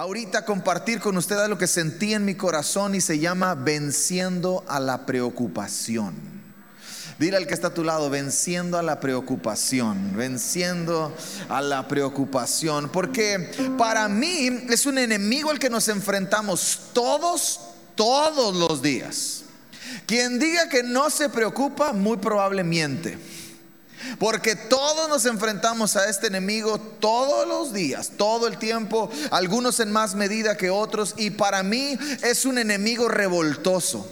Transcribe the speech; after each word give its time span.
ahorita 0.00 0.46
compartir 0.46 0.98
con 0.98 1.18
ustedes 1.18 1.46
lo 1.50 1.58
que 1.58 1.66
sentí 1.66 2.14
en 2.14 2.24
mi 2.24 2.34
corazón 2.34 2.94
y 2.94 3.02
se 3.02 3.18
llama 3.18 3.54
venciendo 3.54 4.64
a 4.66 4.80
la 4.80 5.04
preocupación. 5.04 6.14
Dile 7.18 7.36
al 7.36 7.46
que 7.46 7.52
está 7.52 7.66
a 7.66 7.74
tu 7.74 7.84
lado, 7.84 8.08
venciendo 8.08 8.78
a 8.78 8.82
la 8.82 8.98
preocupación, 8.98 10.16
venciendo 10.16 11.14
a 11.50 11.60
la 11.60 11.86
preocupación. 11.86 12.88
Porque 12.88 13.50
para 13.76 14.08
mí 14.08 14.48
es 14.70 14.86
un 14.86 14.96
enemigo 14.96 15.52
el 15.52 15.58
que 15.58 15.68
nos 15.68 15.86
enfrentamos 15.88 16.80
todos, 16.94 17.60
todos 17.94 18.56
los 18.56 18.80
días. 18.80 19.42
Quien 20.06 20.38
diga 20.38 20.70
que 20.70 20.82
no 20.82 21.10
se 21.10 21.28
preocupa, 21.28 21.92
muy 21.92 22.16
probablemente. 22.16 23.18
Porque 24.18 24.56
todos 24.56 25.08
nos 25.08 25.26
enfrentamos 25.26 25.96
a 25.96 26.08
este 26.08 26.26
enemigo 26.26 26.78
todos 26.78 27.46
los 27.46 27.72
días, 27.72 28.12
todo 28.16 28.46
el 28.46 28.58
tiempo, 28.58 29.10
algunos 29.30 29.80
en 29.80 29.92
más 29.92 30.14
medida 30.14 30.56
que 30.56 30.70
otros, 30.70 31.14
y 31.16 31.30
para 31.30 31.62
mí 31.62 31.98
es 32.22 32.44
un 32.44 32.58
enemigo 32.58 33.08
revoltoso. 33.08 34.06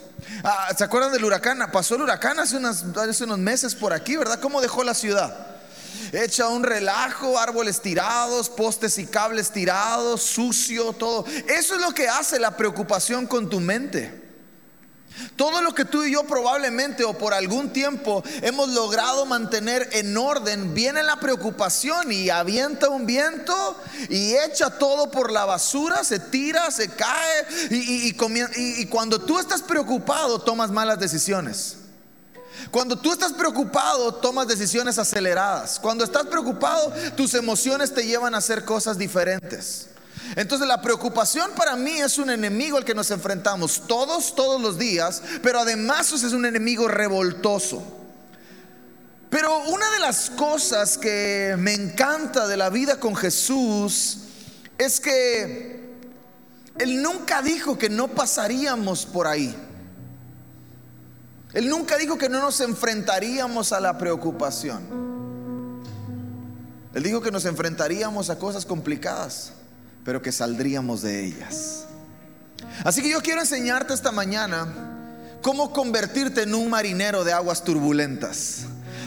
Ah, 0.44 0.68
¿Se 0.77 0.84
acuerdan 0.84 1.12
del 1.12 1.24
huracán? 1.24 1.58
Pasó 1.72 1.94
el 1.94 2.02
huracán 2.02 2.38
hace, 2.38 2.58
hace 2.58 3.24
unos 3.24 3.38
meses 3.38 3.74
por 3.74 3.92
aquí, 3.92 4.16
¿verdad? 4.16 4.40
¿Cómo 4.40 4.60
dejó 4.60 4.84
la 4.84 4.94
ciudad? 4.94 5.46
Echa 6.12 6.48
un 6.48 6.62
relajo, 6.62 7.38
árboles 7.38 7.80
tirados, 7.80 8.48
postes 8.48 8.98
y 8.98 9.06
cables 9.06 9.50
tirados, 9.50 10.22
sucio, 10.22 10.92
todo. 10.92 11.24
Eso 11.48 11.74
es 11.74 11.80
lo 11.80 11.92
que 11.92 12.08
hace 12.08 12.38
la 12.38 12.56
preocupación 12.56 13.27
con 13.27 13.48
tu 13.50 13.60
mente. 13.60 14.27
Todo 15.36 15.62
lo 15.62 15.74
que 15.74 15.84
tú 15.84 16.04
y 16.04 16.12
yo 16.12 16.24
probablemente 16.24 17.04
o 17.04 17.16
por 17.16 17.34
algún 17.34 17.72
tiempo 17.72 18.22
hemos 18.42 18.68
logrado 18.70 19.27
mantener 19.27 19.88
en 19.92 20.16
orden, 20.16 20.74
viene 20.74 21.02
la 21.02 21.20
preocupación 21.20 22.12
y 22.12 22.30
avienta 22.30 22.88
un 22.88 23.06
viento 23.06 23.77
y 24.08 24.34
echa 24.34 24.70
todo 24.70 25.10
por 25.10 25.32
la 25.32 25.44
basura, 25.44 26.04
se 26.04 26.18
tira, 26.18 26.70
se 26.70 26.88
cae 26.88 27.46
y, 27.70 28.14
y 28.48 28.86
cuando 28.86 29.20
tú 29.20 29.38
estás 29.38 29.62
preocupado 29.62 30.41
tomas 30.41 30.70
malas 30.70 30.98
decisiones. 30.98 31.77
Cuando 32.70 32.98
tú 32.98 33.12
estás 33.12 33.33
preocupado, 33.33 34.14
tomas 34.16 34.48
decisiones 34.48 34.98
aceleradas. 34.98 35.78
Cuando 35.78 36.05
estás 36.05 36.27
preocupado, 36.27 36.92
tus 37.16 37.34
emociones 37.34 37.94
te 37.94 38.05
llevan 38.05 38.34
a 38.34 38.39
hacer 38.39 38.64
cosas 38.64 38.98
diferentes. 38.98 39.89
Entonces 40.36 40.66
la 40.69 40.80
preocupación 40.80 41.50
para 41.52 41.77
mí 41.77 41.98
es 41.98 42.19
un 42.19 42.30
enemigo 42.30 42.77
al 42.77 42.84
que 42.84 42.94
nos 42.94 43.11
enfrentamos 43.11 43.83
todos, 43.86 44.34
todos 44.34 44.61
los 44.61 44.78
días, 44.78 45.22
pero 45.42 45.61
además 45.61 46.12
es 46.12 46.33
un 46.33 46.47
enemigo 46.47 46.88
revoltoso. 46.88 47.83
Pero 49.30 49.64
una 49.64 49.91
de 49.91 49.98
las 49.98 50.30
cosas 50.30 50.96
que 50.96 51.55
me 51.58 51.74
encanta 51.74 52.46
de 52.46 52.56
la 52.56 52.70
vida 52.70 52.98
con 52.98 53.14
Jesús 53.14 54.19
es 54.78 55.00
que 55.00 55.96
Él 56.78 57.02
nunca 57.02 57.42
dijo 57.42 57.77
que 57.77 57.91
no 57.91 58.08
pasaríamos 58.08 59.05
por 59.05 59.27
ahí. 59.27 59.55
Él 61.52 61.69
nunca 61.69 61.96
dijo 61.96 62.16
que 62.16 62.28
no 62.28 62.41
nos 62.41 62.61
enfrentaríamos 62.61 63.72
a 63.72 63.80
la 63.80 63.98
preocupación. 63.98 64.83
Él 66.94 67.02
dijo 67.02 67.20
que 67.20 67.30
nos 67.30 67.44
enfrentaríamos 67.44 68.30
a 68.30 68.39
cosas 68.39 68.64
complicadas 68.64 69.52
pero 70.09 70.23
que 70.23 70.33
saldríamos 70.33 71.03
de 71.03 71.23
ellas. 71.23 71.84
Así 72.83 73.03
que 73.03 73.11
yo 73.11 73.20
quiero 73.20 73.42
enseñarte 73.42 73.92
esta 73.92 74.11
mañana 74.11 74.67
cómo 75.42 75.70
convertirte 75.70 76.45
en 76.45 76.55
un 76.55 76.70
marinero 76.70 77.25
de 77.25 77.34
aguas 77.34 77.62
turbulentas. 77.62 78.61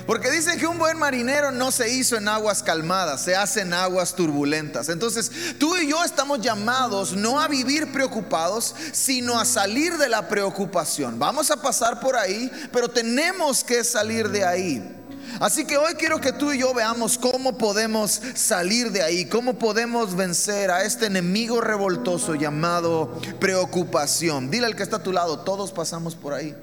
Porque 0.05 0.29
dicen 0.29 0.59
que 0.59 0.67
un 0.67 0.77
buen 0.77 0.99
marinero 0.99 1.51
no 1.51 1.71
se 1.71 1.91
hizo 1.91 2.17
en 2.17 2.27
aguas 2.27 2.61
calmadas, 2.61 3.23
se 3.23 3.35
hace 3.35 3.61
en 3.61 3.73
aguas 3.73 4.13
turbulentas. 4.13 4.89
Entonces, 4.89 5.31
tú 5.57 5.75
y 5.75 5.87
yo 5.87 6.03
estamos 6.03 6.39
llamados 6.39 7.13
no 7.13 7.39
a 7.39 7.47
vivir 7.47 7.91
preocupados, 7.91 8.75
sino 8.91 9.39
a 9.39 9.45
salir 9.45 9.97
de 9.97 10.07
la 10.07 10.27
preocupación. 10.27 11.17
Vamos 11.17 11.49
a 11.49 11.59
pasar 11.59 11.99
por 11.99 12.15
ahí, 12.15 12.51
pero 12.71 12.87
tenemos 12.87 13.63
que 13.63 13.83
salir 13.83 14.29
de 14.29 14.45
ahí. 14.45 15.00
Así 15.39 15.65
que 15.65 15.77
hoy 15.77 15.93
quiero 15.95 16.19
que 16.19 16.31
tú 16.31 16.51
y 16.51 16.59
yo 16.59 16.73
veamos 16.73 17.17
cómo 17.17 17.57
podemos 17.57 18.21
salir 18.35 18.91
de 18.91 19.01
ahí, 19.01 19.25
cómo 19.25 19.57
podemos 19.57 20.15
vencer 20.15 20.71
a 20.71 20.83
este 20.83 21.07
enemigo 21.07 21.61
revoltoso 21.61 22.35
llamado 22.35 23.19
preocupación. 23.39 24.51
Dile 24.51 24.65
al 24.65 24.75
que 24.75 24.83
está 24.83 24.97
a 24.97 25.03
tu 25.03 25.11
lado, 25.11 25.39
todos 25.39 25.71
pasamos 25.71 26.15
por 26.15 26.33
ahí. 26.33 26.55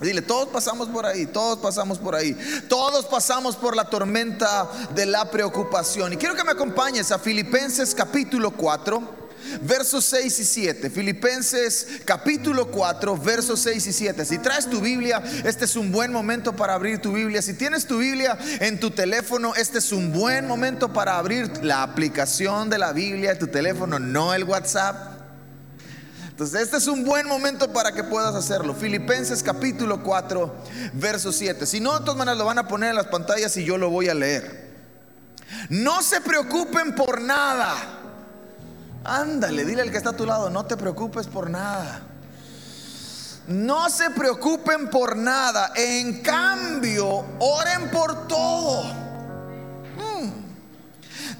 Dile, 0.00 0.20
todos 0.20 0.48
pasamos 0.48 0.88
por 0.88 1.06
ahí, 1.06 1.26
todos 1.26 1.58
pasamos 1.58 1.98
por 1.98 2.16
ahí, 2.16 2.36
todos 2.68 3.04
pasamos 3.06 3.54
por 3.54 3.76
la 3.76 3.84
tormenta 3.84 4.68
de 4.94 5.06
la 5.06 5.30
preocupación. 5.30 6.12
Y 6.12 6.16
quiero 6.16 6.34
que 6.34 6.42
me 6.42 6.50
acompañes 6.50 7.12
a 7.12 7.18
Filipenses 7.20 7.94
capítulo 7.94 8.50
4 8.50 9.21
versos 9.62 10.04
6 10.06 10.38
y 10.38 10.44
7. 10.44 10.90
Filipenses 10.90 11.86
capítulo 12.04 12.70
4, 12.70 13.16
versos 13.16 13.60
6 13.60 13.86
y 13.86 13.92
7. 13.92 14.24
Si 14.24 14.38
traes 14.38 14.68
tu 14.68 14.80
Biblia, 14.80 15.22
este 15.44 15.64
es 15.64 15.76
un 15.76 15.92
buen 15.92 16.12
momento 16.12 16.54
para 16.54 16.74
abrir 16.74 17.00
tu 17.00 17.12
Biblia. 17.12 17.42
Si 17.42 17.54
tienes 17.54 17.86
tu 17.86 17.98
Biblia 17.98 18.38
en 18.60 18.80
tu 18.80 18.90
teléfono, 18.90 19.54
este 19.54 19.78
es 19.78 19.92
un 19.92 20.12
buen 20.12 20.46
momento 20.46 20.92
para 20.92 21.18
abrir 21.18 21.50
la 21.62 21.82
aplicación 21.82 22.70
de 22.70 22.78
la 22.78 22.92
Biblia 22.92 23.32
en 23.32 23.38
tu 23.38 23.46
teléfono, 23.46 23.98
no 23.98 24.34
el 24.34 24.44
WhatsApp. 24.44 25.12
Entonces, 26.28 26.62
este 26.62 26.78
es 26.78 26.86
un 26.86 27.04
buen 27.04 27.28
momento 27.28 27.72
para 27.72 27.92
que 27.92 28.02
puedas 28.02 28.34
hacerlo. 28.34 28.74
Filipenses 28.74 29.42
capítulo 29.42 30.02
4, 30.02 30.54
verso 30.94 31.30
7. 31.30 31.66
Si 31.66 31.78
no, 31.78 31.92
de 31.92 32.00
todas 32.00 32.16
maneras 32.16 32.38
lo 32.38 32.46
van 32.46 32.58
a 32.58 32.66
poner 32.66 32.90
en 32.90 32.96
las 32.96 33.08
pantallas 33.08 33.56
y 33.58 33.64
yo 33.64 33.76
lo 33.76 33.90
voy 33.90 34.08
a 34.08 34.14
leer. 34.14 34.72
No 35.68 36.02
se 36.02 36.20
preocupen 36.20 36.94
por 36.94 37.20
nada 37.20 38.01
Ándale, 39.04 39.64
dile 39.64 39.82
al 39.82 39.90
que 39.90 39.96
está 39.96 40.10
a 40.10 40.16
tu 40.16 40.26
lado, 40.26 40.48
no 40.50 40.64
te 40.64 40.76
preocupes 40.76 41.26
por 41.26 41.50
nada. 41.50 42.02
No 43.48 43.90
se 43.90 44.10
preocupen 44.10 44.88
por 44.88 45.16
nada. 45.16 45.72
En 45.74 46.22
cambio, 46.22 47.24
oren 47.40 47.90
por 47.90 48.28
todo. 48.28 48.84
Hmm. 49.96 50.30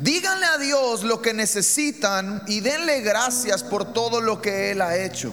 Díganle 0.01 0.47
a 0.47 0.59
Dios 0.59 1.05
lo 1.05 1.23
que 1.23 1.33
necesitan 1.33 2.43
y 2.49 2.61
denle 2.61 3.01
gracias 3.03 3.63
por 3.63 3.93
todo 3.93 4.21
lo 4.21 4.43
que 4.43 4.73
Él 4.73 4.83
ha 4.83 4.97
hecho. 4.97 5.33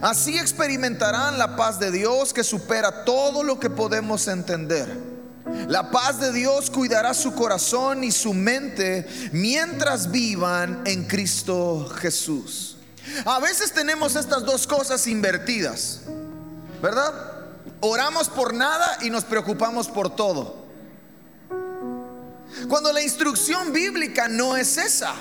Así 0.00 0.36
experimentarán 0.36 1.38
la 1.38 1.54
paz 1.54 1.78
de 1.78 1.92
Dios 1.92 2.32
que 2.32 2.42
supera 2.42 3.04
todo 3.04 3.44
lo 3.44 3.60
que 3.60 3.70
podemos 3.70 4.26
entender. 4.26 5.11
La 5.68 5.90
paz 5.90 6.20
de 6.20 6.32
Dios 6.32 6.70
cuidará 6.70 7.14
su 7.14 7.34
corazón 7.34 8.04
y 8.04 8.12
su 8.12 8.32
mente 8.32 9.06
mientras 9.32 10.10
vivan 10.10 10.82
en 10.84 11.04
Cristo 11.06 11.88
Jesús. 12.00 12.76
A 13.24 13.40
veces 13.40 13.72
tenemos 13.72 14.14
estas 14.14 14.44
dos 14.44 14.66
cosas 14.66 15.06
invertidas, 15.06 16.00
¿verdad? 16.80 17.12
Oramos 17.80 18.28
por 18.28 18.54
nada 18.54 18.98
y 19.02 19.10
nos 19.10 19.24
preocupamos 19.24 19.88
por 19.88 20.14
todo. 20.14 20.62
Cuando 22.68 22.92
la 22.92 23.02
instrucción 23.02 23.72
bíblica 23.72 24.28
no 24.28 24.56
es 24.56 24.76
esa. 24.76 25.14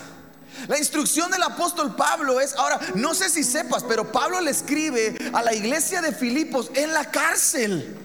La 0.67 0.77
instrucción 0.77 1.31
del 1.31 1.41
apóstol 1.41 1.95
Pablo 1.95 2.39
es, 2.39 2.53
ahora, 2.53 2.79
no 2.93 3.15
sé 3.15 3.29
si 3.29 3.43
sepas, 3.43 3.83
pero 3.83 4.11
Pablo 4.11 4.41
le 4.41 4.51
escribe 4.51 5.17
a 5.33 5.41
la 5.41 5.53
iglesia 5.55 6.01
de 6.01 6.11
Filipos 6.11 6.69
en 6.75 6.93
la 6.93 7.09
cárcel. 7.09 7.97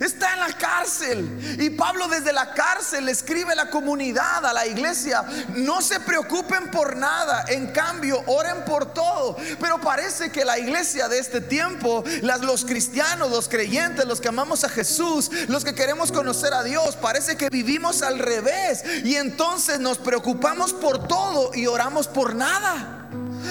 Está 0.00 0.34
en 0.34 0.40
la 0.40 0.52
cárcel. 0.52 1.56
Y 1.60 1.70
Pablo 1.70 2.08
desde 2.08 2.32
la 2.32 2.52
cárcel 2.52 3.06
le 3.06 3.12
escribe 3.12 3.52
a 3.52 3.56
la 3.56 3.70
comunidad, 3.70 4.44
a 4.44 4.52
la 4.52 4.66
iglesia, 4.66 5.24
no 5.54 5.80
se 5.80 5.98
preocupen 6.00 6.70
por 6.70 6.96
nada, 6.96 7.44
en 7.48 7.68
cambio, 7.68 8.22
oren 8.26 8.64
por 8.64 8.92
todo. 8.92 9.36
Pero 9.60 9.80
parece 9.80 10.30
que 10.30 10.44
la 10.44 10.58
iglesia 10.58 11.08
de 11.08 11.18
este 11.18 11.40
tiempo, 11.40 12.04
los 12.22 12.64
cristianos, 12.64 13.30
los 13.30 13.48
creyentes, 13.48 14.04
los 14.04 14.20
que 14.20 14.28
amamos 14.28 14.62
a 14.64 14.68
Jesús, 14.68 15.30
los 15.48 15.64
que 15.64 15.74
queremos 15.74 16.12
conocer 16.12 16.54
a 16.54 16.62
Dios, 16.62 16.96
parece 16.96 17.36
que 17.36 17.48
vivimos 17.48 18.02
al 18.02 18.18
revés. 18.18 18.84
Y 19.04 19.16
entonces 19.16 19.80
nos 19.80 19.98
preocupamos 19.98 20.72
por 20.72 21.08
todo 21.08 21.50
y 21.54 21.66
oramos 21.66 22.06
por 22.06 22.34
nada. 22.34 23.08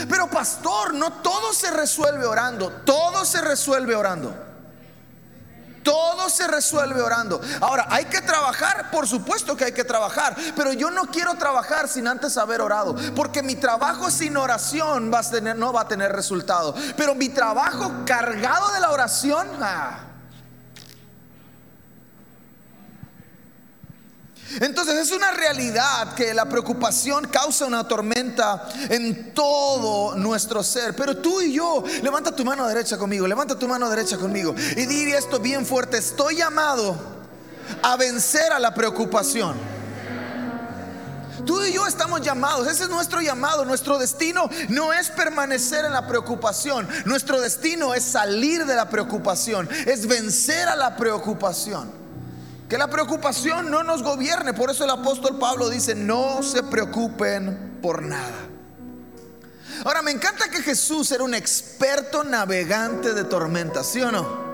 Pero 0.09 0.29
pastor, 0.29 0.93
no 0.93 1.11
todo 1.13 1.53
se 1.53 1.71
resuelve 1.71 2.25
orando, 2.25 2.71
todo 2.85 3.25
se 3.25 3.41
resuelve 3.41 3.95
orando. 3.95 4.46
Todo 5.87 6.29
se 6.29 6.45
resuelve 6.47 7.01
orando. 7.01 7.39
Ahora, 7.61 7.87
¿hay 7.89 8.03
que 8.03 8.19
trabajar? 8.19 8.91
Por 8.91 9.07
supuesto 9.07 9.55
que 9.55 9.63
hay 9.63 9.71
que 9.71 9.85
trabajar. 9.85 10.35
Pero 10.53 10.73
yo 10.73 10.91
no 10.91 11.05
quiero 11.05 11.35
trabajar 11.35 11.87
sin 11.87 12.09
antes 12.09 12.35
haber 12.35 12.59
orado. 12.59 12.93
Porque 13.15 13.41
mi 13.41 13.55
trabajo 13.55 14.11
sin 14.11 14.35
oración 14.35 15.09
no 15.09 15.71
va 15.71 15.81
a 15.81 15.87
tener 15.87 16.11
resultado. 16.11 16.75
Pero 16.97 17.15
mi 17.15 17.29
trabajo 17.29 18.03
cargado 18.05 18.73
de 18.73 18.81
la 18.81 18.91
oración... 18.91 19.47
Ah, 19.61 20.06
Entonces 24.59 24.95
es 24.95 25.11
una 25.11 25.31
realidad 25.31 26.13
que 26.15 26.33
la 26.33 26.45
preocupación 26.45 27.27
causa 27.27 27.65
una 27.65 27.87
tormenta 27.87 28.67
en 28.89 29.33
todo 29.33 30.15
nuestro 30.15 30.63
ser. 30.63 30.95
Pero 30.95 31.17
tú 31.17 31.41
y 31.41 31.53
yo, 31.53 31.83
levanta 32.01 32.35
tu 32.35 32.43
mano 32.43 32.67
derecha 32.67 32.97
conmigo, 32.97 33.27
levanta 33.27 33.57
tu 33.57 33.67
mano 33.67 33.89
derecha 33.89 34.17
conmigo 34.17 34.55
y 34.75 34.85
di 34.85 35.11
esto 35.13 35.39
bien 35.39 35.65
fuerte, 35.65 35.97
estoy 35.97 36.37
llamado 36.37 36.95
a 37.81 37.95
vencer 37.97 38.51
a 38.51 38.59
la 38.59 38.73
preocupación. 38.73 39.55
Tú 41.45 41.63
y 41.63 41.71
yo 41.71 41.85
estamos 41.87 42.21
llamados, 42.21 42.67
ese 42.67 42.83
es 42.83 42.89
nuestro 42.89 43.21
llamado, 43.21 43.63
nuestro 43.63 43.97
destino 43.97 44.49
no 44.69 44.91
es 44.91 45.09
permanecer 45.09 45.85
en 45.85 45.93
la 45.93 46.05
preocupación, 46.07 46.87
nuestro 47.05 47.39
destino 47.39 47.93
es 47.93 48.03
salir 48.03 48.65
de 48.65 48.75
la 48.75 48.89
preocupación, 48.89 49.69
es 49.85 50.07
vencer 50.07 50.67
a 50.67 50.75
la 50.75 50.97
preocupación. 50.97 52.06
Que 52.69 52.77
la 52.77 52.89
preocupación 52.89 53.71
no 53.71 53.83
nos 53.83 54.03
gobierne, 54.03 54.53
por 54.53 54.69
eso 54.69 54.83
el 54.83 54.89
apóstol 54.89 55.39
Pablo 55.39 55.69
dice, 55.69 55.95
no 55.95 56.43
se 56.43 56.63
preocupen 56.63 57.79
por 57.81 58.01
nada. 58.01 58.47
Ahora, 59.85 60.01
me 60.01 60.11
encanta 60.11 60.49
que 60.49 60.61
Jesús 60.61 61.11
era 61.11 61.23
un 61.23 61.33
experto 61.33 62.23
navegante 62.23 63.13
de 63.13 63.23
tormentas, 63.23 63.87
¿sí 63.87 64.01
o 64.01 64.11
no? 64.11 64.47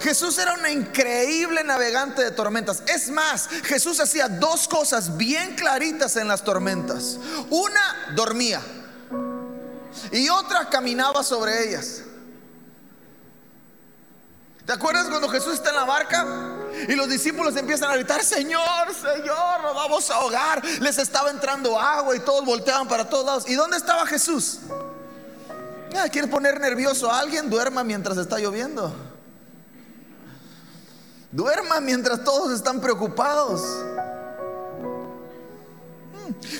Jesús 0.00 0.38
era 0.38 0.54
un 0.54 0.66
increíble 0.68 1.64
navegante 1.64 2.22
de 2.22 2.30
tormentas. 2.30 2.82
Es 2.86 3.10
más, 3.10 3.48
Jesús 3.64 3.98
hacía 4.00 4.28
dos 4.28 4.68
cosas 4.68 5.16
bien 5.16 5.56
claritas 5.56 6.16
en 6.16 6.28
las 6.28 6.44
tormentas. 6.44 7.18
Una, 7.50 8.14
dormía. 8.14 8.60
Y 10.12 10.28
otra, 10.28 10.68
caminaba 10.70 11.22
sobre 11.22 11.68
ellas. 11.68 12.02
¿Te 14.66 14.72
acuerdas 14.72 15.06
cuando 15.08 15.28
Jesús 15.28 15.54
está 15.54 15.70
en 15.70 15.76
la 15.76 15.84
barca? 15.84 16.26
Y 16.88 16.96
los 16.96 17.08
discípulos 17.08 17.56
empiezan 17.56 17.88
a 17.90 17.94
gritar, 17.94 18.22
Señor, 18.24 18.92
Señor, 18.92 19.62
nos 19.62 19.74
vamos 19.74 20.10
a 20.10 20.16
ahogar. 20.16 20.60
Les 20.80 20.98
estaba 20.98 21.30
entrando 21.30 21.78
agua 21.78 22.16
y 22.16 22.20
todos 22.20 22.44
volteaban 22.44 22.88
para 22.88 23.08
todos 23.08 23.24
lados. 23.24 23.48
¿Y 23.48 23.54
dónde 23.54 23.76
estaba 23.76 24.04
Jesús? 24.06 24.58
¿Quieres 26.10 26.28
poner 26.28 26.60
nervioso 26.60 27.10
a 27.10 27.20
alguien? 27.20 27.48
Duerma 27.48 27.84
mientras 27.84 28.18
está 28.18 28.38
lloviendo. 28.38 28.92
Duerma 31.30 31.80
mientras 31.80 32.24
todos 32.24 32.52
están 32.52 32.80
preocupados. 32.80 33.62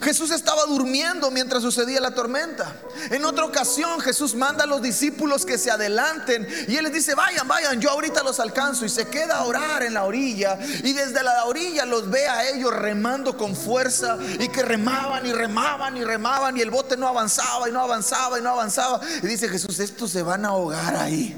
Jesús 0.02 0.30
estaba 0.30 0.64
durmiendo 0.64 1.30
mientras 1.30 1.62
sucedía 1.62 2.00
la 2.00 2.12
tormenta. 2.12 2.76
En 3.10 3.24
otra 3.24 3.44
ocasión 3.44 4.00
Jesús 4.00 4.34
manda 4.34 4.64
a 4.64 4.66
los 4.66 4.82
discípulos 4.82 5.46
que 5.46 5.58
se 5.58 5.70
adelanten 5.70 6.46
y 6.68 6.76
él 6.76 6.84
les 6.84 6.92
dice, 6.92 7.14
vayan, 7.14 7.46
vayan, 7.46 7.80
yo 7.80 7.90
ahorita 7.90 8.22
los 8.22 8.40
alcanzo 8.40 8.84
y 8.84 8.88
se 8.88 9.06
queda 9.08 9.38
a 9.38 9.44
orar 9.44 9.82
en 9.82 9.94
la 9.94 10.04
orilla 10.04 10.58
y 10.82 10.92
desde 10.92 11.22
la 11.22 11.44
orilla 11.44 11.84
los 11.86 12.10
ve 12.10 12.26
a 12.26 12.48
ellos 12.48 12.74
remando 12.74 13.36
con 13.36 13.54
fuerza 13.54 14.18
y 14.38 14.48
que 14.48 14.62
remaban 14.62 15.26
y 15.26 15.32
remaban 15.32 15.96
y 15.96 16.04
remaban 16.04 16.56
y 16.56 16.60
el 16.60 16.70
bote 16.70 16.96
no 16.96 17.08
avanzaba 17.08 17.68
y 17.68 17.72
no 17.72 17.80
avanzaba 17.80 18.38
y 18.38 18.42
no 18.42 18.50
avanzaba. 18.50 19.00
Y 19.22 19.26
dice 19.26 19.48
Jesús, 19.48 19.78
estos 19.78 20.10
se 20.10 20.22
van 20.22 20.44
a 20.44 20.48
ahogar 20.48 20.96
ahí. 20.96 21.36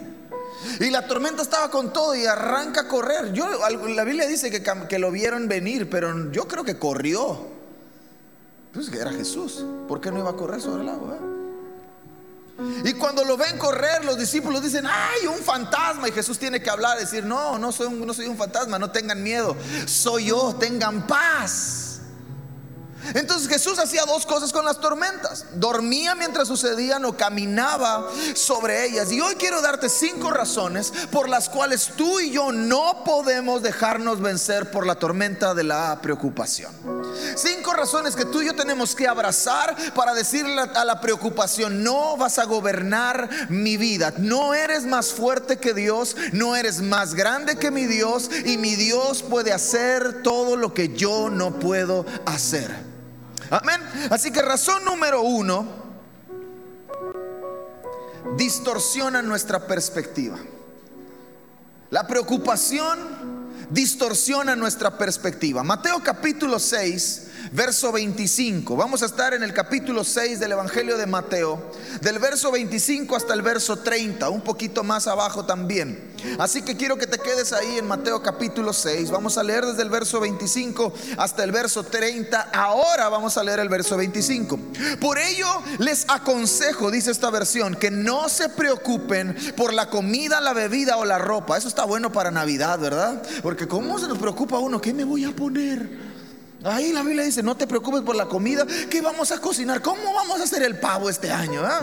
Y 0.81 0.91
la 0.91 1.07
tormenta 1.07 1.43
estaba 1.43 1.71
con 1.71 1.93
todo 1.93 2.15
y 2.15 2.27
arranca 2.27 2.83
a 2.83 2.89
correr. 2.89 3.33
Yo, 3.33 3.47
la 3.89 4.05
Biblia 4.05 4.27
dice 4.27 4.51
que, 4.51 4.63
que 4.63 4.99
lo 4.99 5.11
vieron 5.11 5.49
venir, 5.49 5.89
pero 5.89 6.31
yo 6.33 6.49
creo 6.49 6.65
que 6.65 6.79
corrió. 6.79 7.58
Pues 8.73 8.93
era 8.93 9.13
Jesús. 9.13 9.65
¿Por 9.87 10.01
qué 10.01 10.11
no 10.11 10.19
iba 10.21 10.31
a 10.31 10.37
correr 10.37 10.61
sobre 10.61 10.83
el 10.83 10.89
agua? 10.89 11.19
Y 12.85 12.93
cuando 12.95 13.25
lo 13.25 13.37
ven 13.37 13.57
correr, 13.57 14.05
los 14.05 14.19
discípulos 14.19 14.63
dicen, 14.63 14.85
ay, 14.87 15.27
un 15.29 15.39
fantasma. 15.39 16.09
Y 16.09 16.13
Jesús 16.13 16.39
tiene 16.39 16.61
que 16.61 16.69
hablar, 16.69 16.99
decir, 16.99 17.25
no, 17.25 17.59
no 17.59 17.71
soy 17.71 17.89
no 17.91 18.13
soy 18.13 18.27
un 18.27 18.37
fantasma, 18.37 18.79
no 18.79 18.91
tengan 18.91 19.23
miedo. 19.23 19.57
Soy 19.87 20.27
yo, 20.27 20.55
tengan 20.59 21.07
paz. 21.07 21.88
Entonces 23.15 23.49
Jesús 23.49 23.79
hacía 23.79 24.05
dos 24.05 24.27
cosas 24.27 24.53
con 24.53 24.65
las 24.65 24.81
tormentas. 24.81 25.47
Dormía 25.55 26.15
mientras 26.15 26.49
sucedían 26.49 27.05
o 27.05 27.17
caminaba 27.17 28.09
sobre 28.35 28.87
ellas. 28.87 29.11
Y 29.13 29.21
hoy 29.21 29.35
quiero 29.37 29.63
darte 29.63 29.89
cinco 29.89 30.31
razones 30.31 30.93
por 31.11 31.29
las 31.29 31.49
cuales 31.49 31.93
tú 31.97 32.21
y 32.21 32.31
yo 32.31 32.53
no 32.53 33.05
podemos 33.05 33.63
dejarnos 33.63 34.21
vencer 34.21 34.71
por 34.71 34.87
la 34.87 34.97
tormenta 34.97 35.55
de 35.55 35.65
la 35.65 35.99
preocupación. 36.03 36.73
Cinco 37.37 37.73
razones 37.73 38.17
que 38.17 38.25
tú 38.25 38.43
y 38.43 38.47
yo 38.47 38.55
tenemos 38.55 38.95
que 38.95 39.09
abrazar 39.09 39.77
para 39.95 40.15
decirle 40.15 40.61
a 40.61 40.85
la 40.85 41.01
preocupación, 41.01 41.83
no 41.83 42.17
vas 42.17 42.39
a 42.39 42.45
gobernar 42.45 43.29
mi 43.49 43.77
vida. 43.77 44.13
No 44.19 44.55
eres 44.55 44.85
más 44.85 45.13
fuerte 45.13 45.59
que 45.59 45.75
Dios, 45.75 46.17
no 46.33 46.57
eres 46.57 46.81
más 46.81 47.15
grande 47.15 47.57
que 47.57 47.71
mi 47.71 47.87
Dios 47.87 48.31
y 48.45 48.59
mi 48.59 48.77
Dios 48.77 49.23
puede 49.23 49.53
hacer 49.53 50.23
todo 50.23 50.57
lo 50.57 50.75
que 50.75 50.95
yo 50.95 51.31
no 51.31 51.59
puedo 51.59 52.05
hacer. 52.27 52.88
Amén. 53.51 53.81
Así 54.11 54.31
que 54.31 54.43
razón 54.43 54.85
número 54.85 55.23
uno, 55.23 55.67
distorsiona 58.37 59.23
nuestra 59.23 59.67
perspectiva. 59.67 60.39
La 61.91 62.07
preocupación 62.07 62.99
distorsiona 63.71 64.55
nuestra 64.57 64.97
perspectiva. 64.97 65.63
Mateo 65.63 66.03
capítulo 66.03 66.59
6, 66.59 67.28
verso 67.53 67.93
25. 67.93 68.77
Vamos 68.77 69.03
a 69.03 69.07
estar 69.07 69.35
en 69.35 69.43
el 69.43 69.53
capítulo 69.53 70.05
6 70.05 70.41
del 70.41 70.53
Evangelio 70.53 70.97
de 70.97 71.07
Mateo, 71.07 71.73
del 72.01 72.19
verso 72.19 72.51
25 72.51 73.17
hasta 73.17 73.35
el 73.35 73.43
verso 73.43 73.79
30, 73.79 74.29
un 74.31 74.41
poquito 74.41 74.85
más 74.85 75.07
abajo 75.07 75.45
también. 75.45 76.09
Así 76.39 76.63
que 76.63 76.77
quiero 76.77 76.99
que 76.99 77.07
te 77.07 77.19
quedes 77.19 77.53
ahí 77.53 77.79
en 77.79 77.87
Mateo 77.87 78.23
capítulo 78.23 78.73
6. 78.73 79.11
Vamos 79.11 79.39
a 79.39 79.43
leer 79.43 79.65
desde 79.65 79.83
el 79.83 79.91
verso 79.91 80.21
25 80.21 80.93
hasta 81.17 81.45
el 81.45 81.53
verso 81.53 81.85
30. 81.85 82.51
Ahora 82.53 83.09
vamos 83.09 83.37
a 83.37 83.45
leer 83.45 83.61
el 83.61 83.69
verso 83.69 83.97
25. 83.97 84.59
Por 85.01 85.19
ello 85.19 85.47
les 85.79 86.07
aconsejo, 86.09 86.91
dice 86.91 87.11
esta 87.11 87.31
versión, 87.31 87.77
que 87.77 87.91
no 87.91 88.29
se 88.29 88.49
preocupen 88.49 89.37
por 89.57 89.73
la 89.73 89.91
comida, 89.91 90.41
la 90.41 90.53
bebida 90.53 90.97
o 90.97 91.05
la 91.05 91.19
ropa. 91.19 91.57
Eso 91.57 91.69
está 91.69 91.85
bueno 91.85 92.11
para 92.11 92.31
Navidad, 92.31 92.79
¿verdad? 92.79 93.23
Porque 93.43 93.69
¿cómo 93.69 93.99
se 93.99 94.09
nos 94.09 94.19
preocupa 94.19 94.59
uno? 94.59 94.81
¿Qué 94.81 94.93
me 94.93 95.05
voy 95.05 95.25
a 95.25 95.35
poner? 95.35 96.08
Ahí 96.69 96.93
la 96.93 97.03
Biblia 97.03 97.25
dice, 97.25 97.43
no 97.43 97.57
te 97.57 97.67
preocupes 97.67 98.03
por 98.03 98.17
la 98.17 98.27
comida, 98.27 98.67
¿qué 98.91 99.01
vamos 99.01 99.33
a 99.33 99.41
cocinar? 99.41 99.83
¿Cómo 99.83 100.13
vamos 100.15 100.41
a 100.41 100.45
hacer 100.45 100.63
el 100.63 100.79
pavo 100.79 101.09
este 101.11 101.31
año? 101.31 101.63
Ah? 101.65 101.83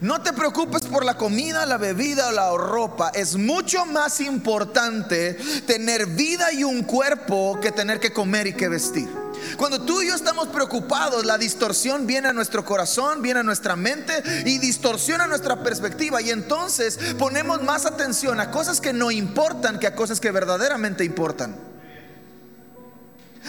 No 0.00 0.20
te 0.20 0.32
preocupes 0.32 0.82
por 0.82 1.04
la 1.04 1.16
comida, 1.16 1.64
la 1.64 1.76
bebida 1.76 2.28
o 2.28 2.32
la 2.32 2.56
ropa. 2.56 3.12
Es 3.14 3.36
mucho 3.36 3.86
más 3.86 4.20
importante 4.20 5.34
tener 5.64 6.06
vida 6.06 6.52
y 6.52 6.64
un 6.64 6.82
cuerpo 6.82 7.60
que 7.60 7.70
tener 7.70 8.00
que 8.00 8.12
comer 8.12 8.48
y 8.48 8.54
que 8.54 8.68
vestir. 8.68 9.08
Cuando 9.56 9.82
tú 9.82 10.02
y 10.02 10.08
yo 10.08 10.14
estamos 10.16 10.48
preocupados, 10.48 11.24
la 11.24 11.38
distorsión 11.38 12.06
viene 12.06 12.28
a 12.28 12.32
nuestro 12.32 12.64
corazón, 12.64 13.22
viene 13.22 13.40
a 13.40 13.44
nuestra 13.44 13.76
mente 13.76 14.12
y 14.44 14.58
distorsiona 14.58 15.28
nuestra 15.28 15.62
perspectiva. 15.62 16.20
Y 16.20 16.30
entonces 16.30 16.98
ponemos 17.16 17.62
más 17.62 17.86
atención 17.86 18.40
a 18.40 18.50
cosas 18.50 18.80
que 18.80 18.92
no 18.92 19.12
importan 19.12 19.78
que 19.78 19.86
a 19.86 19.94
cosas 19.94 20.18
que 20.18 20.32
verdaderamente 20.32 21.04
importan. 21.04 21.71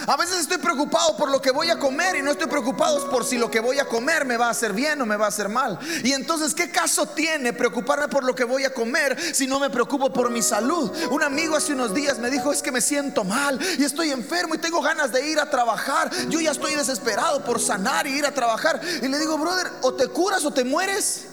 A 0.07 0.17
veces 0.17 0.39
estoy 0.39 0.57
preocupado 0.57 1.15
por 1.15 1.29
lo 1.29 1.41
que 1.41 1.51
voy 1.51 1.69
a 1.69 1.79
comer 1.79 2.15
y 2.15 2.21
no 2.21 2.31
estoy 2.31 2.47
preocupado 2.47 3.09
por 3.09 3.23
si 3.25 3.37
lo 3.37 3.49
que 3.49 3.59
voy 3.59 3.79
a 3.79 3.85
comer 3.85 4.25
me 4.25 4.38
va 4.38 4.47
a 4.47 4.50
hacer 4.50 4.73
bien 4.73 5.01
o 5.01 5.05
me 5.05 5.15
va 5.15 5.25
a 5.25 5.29
hacer 5.29 5.50
mal. 5.50 5.79
Y 6.03 6.13
entonces, 6.13 6.53
¿qué 6.53 6.71
caso 6.71 7.05
tiene 7.05 7.53
preocuparme 7.53 8.07
por 8.07 8.23
lo 8.23 8.35
que 8.35 8.43
voy 8.43 8.65
a 8.65 8.73
comer 8.73 9.17
si 9.33 9.47
no 9.47 9.59
me 9.59 9.69
preocupo 9.69 10.12
por 10.12 10.29
mi 10.29 10.41
salud? 10.41 10.91
Un 11.12 11.23
amigo 11.23 11.55
hace 11.55 11.73
unos 11.73 11.93
días 11.93 12.19
me 12.19 12.29
dijo, 12.29 12.51
es 12.51 12.62
que 12.62 12.71
me 12.71 12.81
siento 12.81 13.23
mal 13.23 13.59
y 13.77 13.83
estoy 13.83 14.12
enfermo 14.12 14.55
y 14.55 14.57
tengo 14.57 14.81
ganas 14.81 15.12
de 15.12 15.25
ir 15.27 15.39
a 15.39 15.50
trabajar. 15.50 16.12
Yo 16.27 16.41
ya 16.41 16.51
estoy 16.51 16.75
desesperado 16.75 17.43
por 17.45 17.62
sanar 17.62 18.07
y 18.07 18.17
ir 18.17 18.25
a 18.25 18.33
trabajar. 18.33 18.81
Y 19.01 19.07
le 19.07 19.19
digo, 19.19 19.38
brother, 19.38 19.71
o 19.81 19.93
te 19.93 20.07
curas 20.07 20.43
o 20.43 20.51
te 20.51 20.63
mueres. 20.63 21.27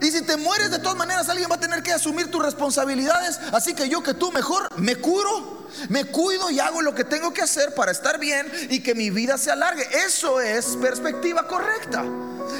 Y 0.00 0.10
si 0.10 0.22
te 0.22 0.36
mueres 0.36 0.70
de 0.70 0.78
todas 0.78 0.96
maneras, 0.96 1.28
alguien 1.28 1.50
va 1.50 1.56
a 1.56 1.60
tener 1.60 1.82
que 1.82 1.92
asumir 1.92 2.30
tus 2.30 2.42
responsabilidades. 2.42 3.38
Así 3.52 3.74
que 3.74 3.88
yo 3.88 4.02
que 4.02 4.14
tú 4.14 4.30
mejor 4.30 4.68
me 4.76 4.96
curo, 4.96 5.57
me 5.88 6.04
cuido 6.04 6.50
y 6.50 6.60
hago 6.60 6.82
lo 6.82 6.94
que 6.94 7.04
tengo 7.04 7.32
que 7.32 7.42
hacer 7.42 7.74
para 7.74 7.92
estar 7.92 8.18
bien 8.18 8.50
y 8.70 8.80
que 8.80 8.94
mi 8.94 9.10
vida 9.10 9.38
se 9.38 9.50
alargue. 9.50 9.86
Eso 10.06 10.40
es 10.40 10.76
perspectiva 10.80 11.46
correcta. 11.46 12.04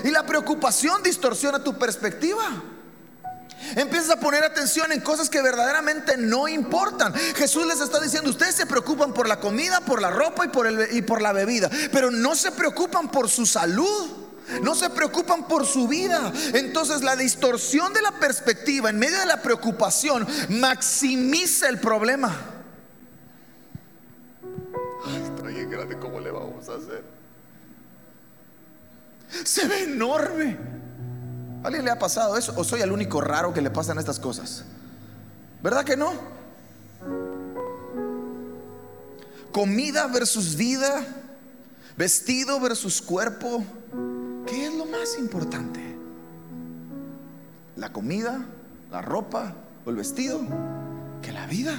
Y 0.04 0.10
la 0.10 0.24
preocupación 0.26 1.02
distorsiona 1.02 1.62
tu 1.62 1.78
perspectiva. 1.78 2.44
Empiezas 3.76 4.10
a 4.10 4.20
poner 4.20 4.44
atención 4.44 4.92
en 4.92 5.00
cosas 5.00 5.28
que 5.28 5.42
verdaderamente 5.42 6.16
no 6.16 6.48
importan. 6.48 7.12
Jesús 7.36 7.66
les 7.66 7.80
está 7.80 8.00
diciendo, 8.00 8.30
ustedes 8.30 8.54
se 8.54 8.66
preocupan 8.66 9.12
por 9.12 9.28
la 9.28 9.40
comida, 9.40 9.80
por 9.80 10.00
la 10.00 10.10
ropa 10.10 10.44
y 10.44 10.48
por, 10.48 10.66
el, 10.66 10.88
y 10.92 11.02
por 11.02 11.20
la 11.20 11.32
bebida, 11.32 11.70
pero 11.92 12.10
no 12.10 12.34
se 12.34 12.52
preocupan 12.52 13.10
por 13.10 13.28
su 13.28 13.46
salud. 13.46 14.28
No 14.62 14.74
se 14.74 14.88
preocupan 14.88 15.46
por 15.46 15.66
su 15.66 15.86
vida. 15.88 16.32
Entonces 16.54 17.02
la 17.02 17.16
distorsión 17.16 17.92
de 17.92 18.00
la 18.00 18.12
perspectiva 18.12 18.88
en 18.88 18.98
medio 18.98 19.18
de 19.18 19.26
la 19.26 19.42
preocupación 19.42 20.26
maximiza 20.48 21.68
el 21.68 21.78
problema. 21.78 22.57
Ay, 25.44 25.64
grande, 25.66 25.98
¿cómo 25.98 26.20
le 26.20 26.30
vamos 26.30 26.68
a 26.68 26.74
hacer? 26.74 27.02
Se 29.44 29.66
ve 29.66 29.84
enorme. 29.84 30.56
¿A 31.62 31.66
alguien 31.66 31.84
le 31.84 31.90
ha 31.90 31.98
pasado 31.98 32.36
eso? 32.36 32.52
¿O 32.56 32.64
soy 32.64 32.80
el 32.80 32.92
único 32.92 33.20
raro 33.20 33.52
que 33.52 33.60
le 33.60 33.70
pasan 33.70 33.98
estas 33.98 34.18
cosas? 34.18 34.64
¿Verdad 35.62 35.84
que 35.84 35.96
no? 35.96 36.12
Comida 39.52 40.06
versus 40.06 40.54
vida, 40.54 41.04
vestido 41.96 42.60
versus 42.60 43.02
cuerpo, 43.02 43.64
¿Qué 44.48 44.66
es 44.66 44.74
lo 44.74 44.86
más 44.86 45.18
importante? 45.18 45.80
¿La 47.76 47.92
comida, 47.92 48.46
la 48.90 49.02
ropa 49.02 49.52
o 49.84 49.90
el 49.90 49.96
vestido? 49.96 50.40
Que 51.20 51.32
la 51.32 51.46
vida. 51.46 51.78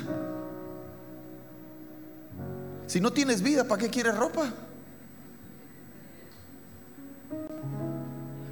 Si 2.89 2.99
no 2.99 3.13
tienes 3.13 3.43
vida, 3.43 3.65
¿para 3.65 3.83
qué 3.83 3.87
quieres 3.87 4.17
ropa? 4.17 4.51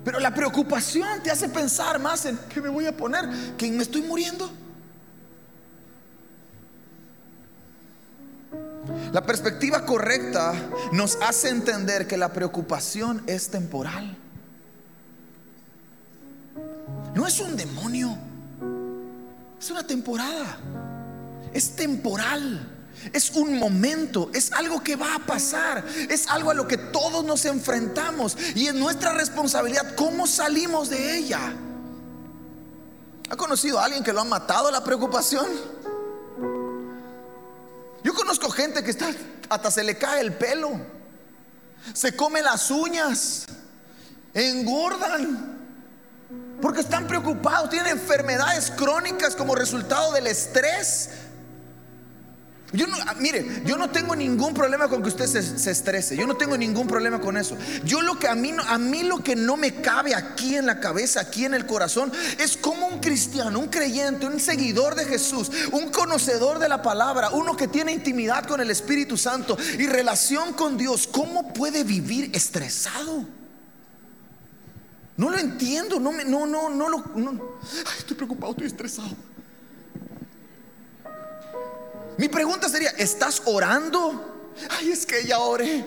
Pero 0.06 0.20
la 0.20 0.32
preocupación 0.32 1.24
te 1.24 1.32
hace 1.32 1.50
pensar 1.50 1.98
más 1.98 2.24
en 2.28 2.38
qué 2.48 2.62
me 2.62 2.70
voy 2.70 2.86
a 2.86 2.96
poner 2.96 3.28
que 3.58 3.72
me 3.72 3.82
estoy 3.82 4.04
muriendo. 4.04 4.48
La 9.12 9.26
perspectiva 9.26 9.84
correcta 9.88 10.54
nos 10.92 11.16
hace 11.16 11.50
entender 11.50 12.06
que 12.06 12.16
la 12.16 12.32
preocupación 12.32 13.24
es 13.26 13.50
temporal. 13.50 14.16
No 17.16 17.26
es 17.26 17.40
un 17.40 17.56
demonio, 17.56 18.16
es 19.60 19.72
una 19.72 19.86
temporada, 19.88 20.60
es 21.54 21.76
temporal. 21.76 22.77
Es 23.14 23.32
un 23.32 23.58
momento, 23.58 24.30
es 24.34 24.52
algo 24.52 24.84
que 24.84 24.96
va 24.96 25.16
a 25.16 25.20
pasar, 25.20 25.86
es 26.10 26.28
algo 26.28 26.52
a 26.52 26.54
lo 26.54 26.68
que 26.68 26.78
todos 26.78 27.24
nos 27.24 27.46
enfrentamos 27.46 28.38
y 28.56 28.68
es 28.68 28.74
nuestra 28.74 29.14
responsabilidad 29.14 29.96
cómo 29.96 30.28
salimos 30.28 30.90
de 30.90 31.18
ella. 31.18 31.54
¿Ha 33.30 33.36
conocido 33.36 33.80
a 33.80 33.86
alguien 33.86 34.04
que 34.04 34.14
lo 34.14 34.22
ha 34.22 34.26
matado 34.26 34.72
la 34.72 34.84
preocupación? 34.84 35.46
Yo 38.04 38.14
conozco 38.14 38.50
gente 38.50 38.84
que 38.84 38.92
está 38.92 39.10
hasta 39.50 39.72
se 39.72 39.84
le 39.84 39.98
cae 39.98 40.22
el 40.22 40.34
pelo, 40.34 40.72
se 41.94 42.16
come 42.16 42.42
las 42.42 42.72
uñas, 42.72 43.46
engordan. 44.34 45.58
Porque 46.62 46.82
están 46.82 47.06
preocupados, 47.06 47.70
tienen 47.70 48.00
enfermedades 48.00 48.72
crónicas 48.72 49.36
como 49.36 49.54
resultado 49.54 50.12
del 50.12 50.26
estrés, 50.28 51.10
yo 52.74 52.86
no, 52.86 52.98
ah, 53.06 53.16
mire, 53.18 53.64
yo 53.66 53.78
no 53.78 53.90
tengo 53.92 54.14
ningún 54.14 54.54
problema 54.54 54.90
con 54.90 55.02
que 55.02 55.08
usted 55.08 55.26
se, 55.26 55.72
estrese. 55.72 56.18
Yo 56.18 56.28
no 56.28 56.36
tengo 56.36 56.58
ningún 56.58 56.86
problema 56.86 57.22
con 57.22 57.38
eso. 57.38 57.58
Yo 57.86 58.02
lo 58.02 58.20
que 58.20 58.28
a 58.28 58.36
mí, 58.36 58.54
a 58.68 58.78
mí 58.78 59.04
lo 59.04 59.24
que 59.24 59.38
no 59.38 59.56
me 59.56 59.76
cabe 59.76 60.14
aquí 60.14 60.56
en 60.56 60.66
la 60.66 60.82
cabeza, 60.82 61.22
aquí 61.22 61.46
en 61.46 61.54
el 61.54 61.66
corazón, 61.66 62.12
es 62.38 62.58
como 62.58 62.88
un 62.88 63.00
cristiano, 63.00 63.60
un 63.60 63.70
creyente, 63.70 64.26
un 64.26 64.42
seguidor 64.42 64.96
de 64.96 65.06
Jesús, 65.06 65.50
un 65.72 65.92
conocedor 65.92 66.60
de 66.60 66.68
la 66.68 66.82
palabra, 66.82 67.30
uno 67.30 67.56
que 67.56 67.70
tiene 67.70 67.94
intimidad 67.94 68.46
con 68.46 68.60
el 68.60 68.70
Espíritu 68.70 69.16
Santo 69.16 69.58
y 69.80 69.88
relación 69.88 70.52
con 70.52 70.78
Dios, 70.78 71.08
¿cómo 71.08 71.54
puede 71.54 71.86
vivir 71.86 72.32
estresado? 72.34 73.26
No 75.16 75.30
lo 75.30 75.38
entiendo, 75.38 76.02
no 76.02 76.12
no, 76.12 76.46
no, 76.46 76.70
no 76.70 76.90
lo, 76.90 77.60
estoy 77.98 78.18
preocupado, 78.18 78.52
estoy 78.52 78.68
estresado. 78.68 79.16
Mi 82.18 82.28
pregunta 82.30 82.68
sería, 82.68 82.90
¿estás 82.92 83.42
orando? 83.46 84.54
Ay, 84.70 84.92
es 84.92 85.06
que 85.06 85.26
ya 85.26 85.40
oré. 85.40 85.86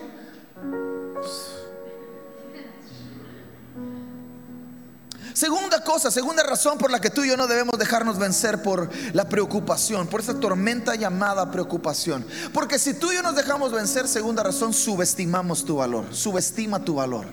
Segunda 5.33 5.83
cosa, 5.83 6.11
segunda 6.11 6.43
razón 6.43 6.77
por 6.77 6.91
la 6.91 6.99
que 6.99 7.09
tú 7.09 7.23
y 7.23 7.29
yo 7.29 7.37
no 7.37 7.47
debemos 7.47 7.79
dejarnos 7.79 8.19
vencer 8.19 8.61
por 8.61 8.89
la 9.13 9.27
preocupación, 9.27 10.07
por 10.07 10.19
esa 10.19 10.39
tormenta 10.39 10.95
llamada 10.95 11.51
preocupación. 11.51 12.25
Porque 12.53 12.77
si 12.77 12.93
tú 12.93 13.11
y 13.11 13.15
yo 13.15 13.23
nos 13.23 13.35
dejamos 13.35 13.71
vencer, 13.71 14.07
segunda 14.07 14.43
razón, 14.43 14.73
subestimamos 14.73 15.65
tu 15.65 15.77
valor, 15.77 16.05
subestima 16.11 16.83
tu 16.83 16.95
valor. 16.95 17.25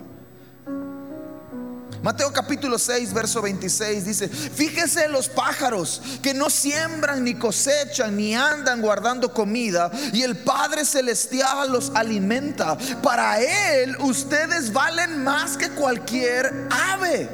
Mateo 2.08 2.32
capítulo 2.32 2.78
6, 2.78 3.12
verso 3.12 3.42
26 3.42 4.06
dice, 4.06 4.28
fíjese 4.28 5.08
los 5.08 5.28
pájaros 5.28 6.00
que 6.22 6.32
no 6.32 6.48
siembran 6.48 7.22
ni 7.22 7.34
cosechan 7.34 8.16
ni 8.16 8.34
andan 8.34 8.80
guardando 8.80 9.34
comida 9.34 9.90
y 10.14 10.22
el 10.22 10.38
Padre 10.38 10.86
Celestial 10.86 11.70
los 11.70 11.92
alimenta. 11.94 12.78
Para 13.02 13.38
Él 13.42 13.94
ustedes 13.98 14.72
valen 14.72 15.22
más 15.22 15.58
que 15.58 15.68
cualquier 15.68 16.68
ave. 16.70 17.28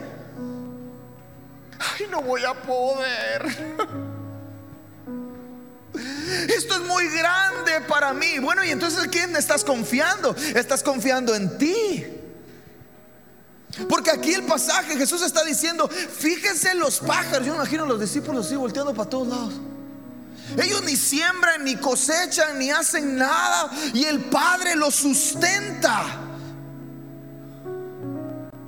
Ay, 1.79 2.07
no 2.11 2.21
voy 2.23 2.43
a 2.43 2.55
poder. 2.55 3.47
Esto 6.49 6.75
es 6.75 6.81
muy 6.81 7.07
grande 7.11 7.81
para 7.87 8.13
mí. 8.13 8.41
Bueno, 8.41 8.65
y 8.65 8.71
entonces 8.71 9.07
¿quién 9.07 9.37
estás 9.37 9.63
confiando? 9.63 10.35
Estás 10.35 10.83
confiando 10.83 11.33
en 11.33 11.59
ti. 11.59 12.14
Porque 13.89 14.11
aquí 14.11 14.33
el 14.33 14.45
pasaje 14.45 14.97
Jesús 14.97 15.23
está 15.23 15.45
diciendo, 15.45 15.89
fíjense 15.89 16.75
los 16.75 17.01
pájaros. 17.01 17.47
Yo 17.47 17.55
imagino 17.55 17.85
a 17.85 17.87
los 17.89 18.01
discípulos 18.01 18.47
así 18.47 18.57
volteando 18.57 18.95
para 18.95 19.09
todos 19.09 19.29
lados. 19.29 19.55
Ellos 20.63 20.83
ni 20.85 20.97
siembran, 20.97 21.65
ni 21.65 21.77
cosechan, 21.77 22.59
ni 22.59 22.71
hacen 22.71 23.17
nada. 23.17 23.71
Y 23.93 24.05
el 24.05 24.21
Padre 24.27 24.77
los 24.77 24.95
sustenta. 24.95 26.21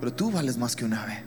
Pero 0.01 0.13
tú 0.13 0.31
vales 0.31 0.57
más 0.57 0.75
que 0.75 0.85
un 0.85 0.95
ave. 0.95 1.26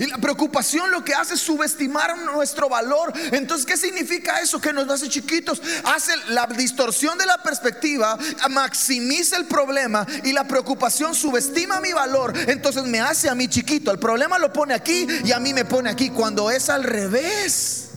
Y 0.00 0.06
la 0.06 0.18
preocupación 0.18 0.90
lo 0.90 1.04
que 1.04 1.14
hace 1.14 1.34
es 1.34 1.40
subestimar 1.40 2.16
nuestro 2.18 2.68
valor. 2.68 3.12
Entonces, 3.32 3.66
¿qué 3.66 3.76
significa 3.76 4.40
eso? 4.40 4.60
Que 4.60 4.72
nos 4.72 4.88
hace 4.88 5.08
chiquitos. 5.08 5.62
Hace 5.84 6.12
la 6.28 6.46
distorsión 6.46 7.16
de 7.18 7.26
la 7.26 7.38
perspectiva, 7.42 8.18
maximiza 8.50 9.36
el 9.36 9.46
problema 9.46 10.06
y 10.24 10.32
la 10.32 10.46
preocupación 10.46 11.14
subestima 11.14 11.80
mi 11.80 11.92
valor. 11.92 12.32
Entonces 12.48 12.84
me 12.84 13.00
hace 13.00 13.28
a 13.28 13.34
mí 13.34 13.48
chiquito. 13.48 13.90
El 13.90 13.98
problema 13.98 14.38
lo 14.38 14.52
pone 14.52 14.74
aquí 14.74 15.06
y 15.24 15.32
a 15.32 15.38
mí 15.38 15.54
me 15.54 15.64
pone 15.64 15.90
aquí. 15.90 16.10
Cuando 16.10 16.50
es 16.50 16.68
al 16.68 16.82
revés. 16.82 17.90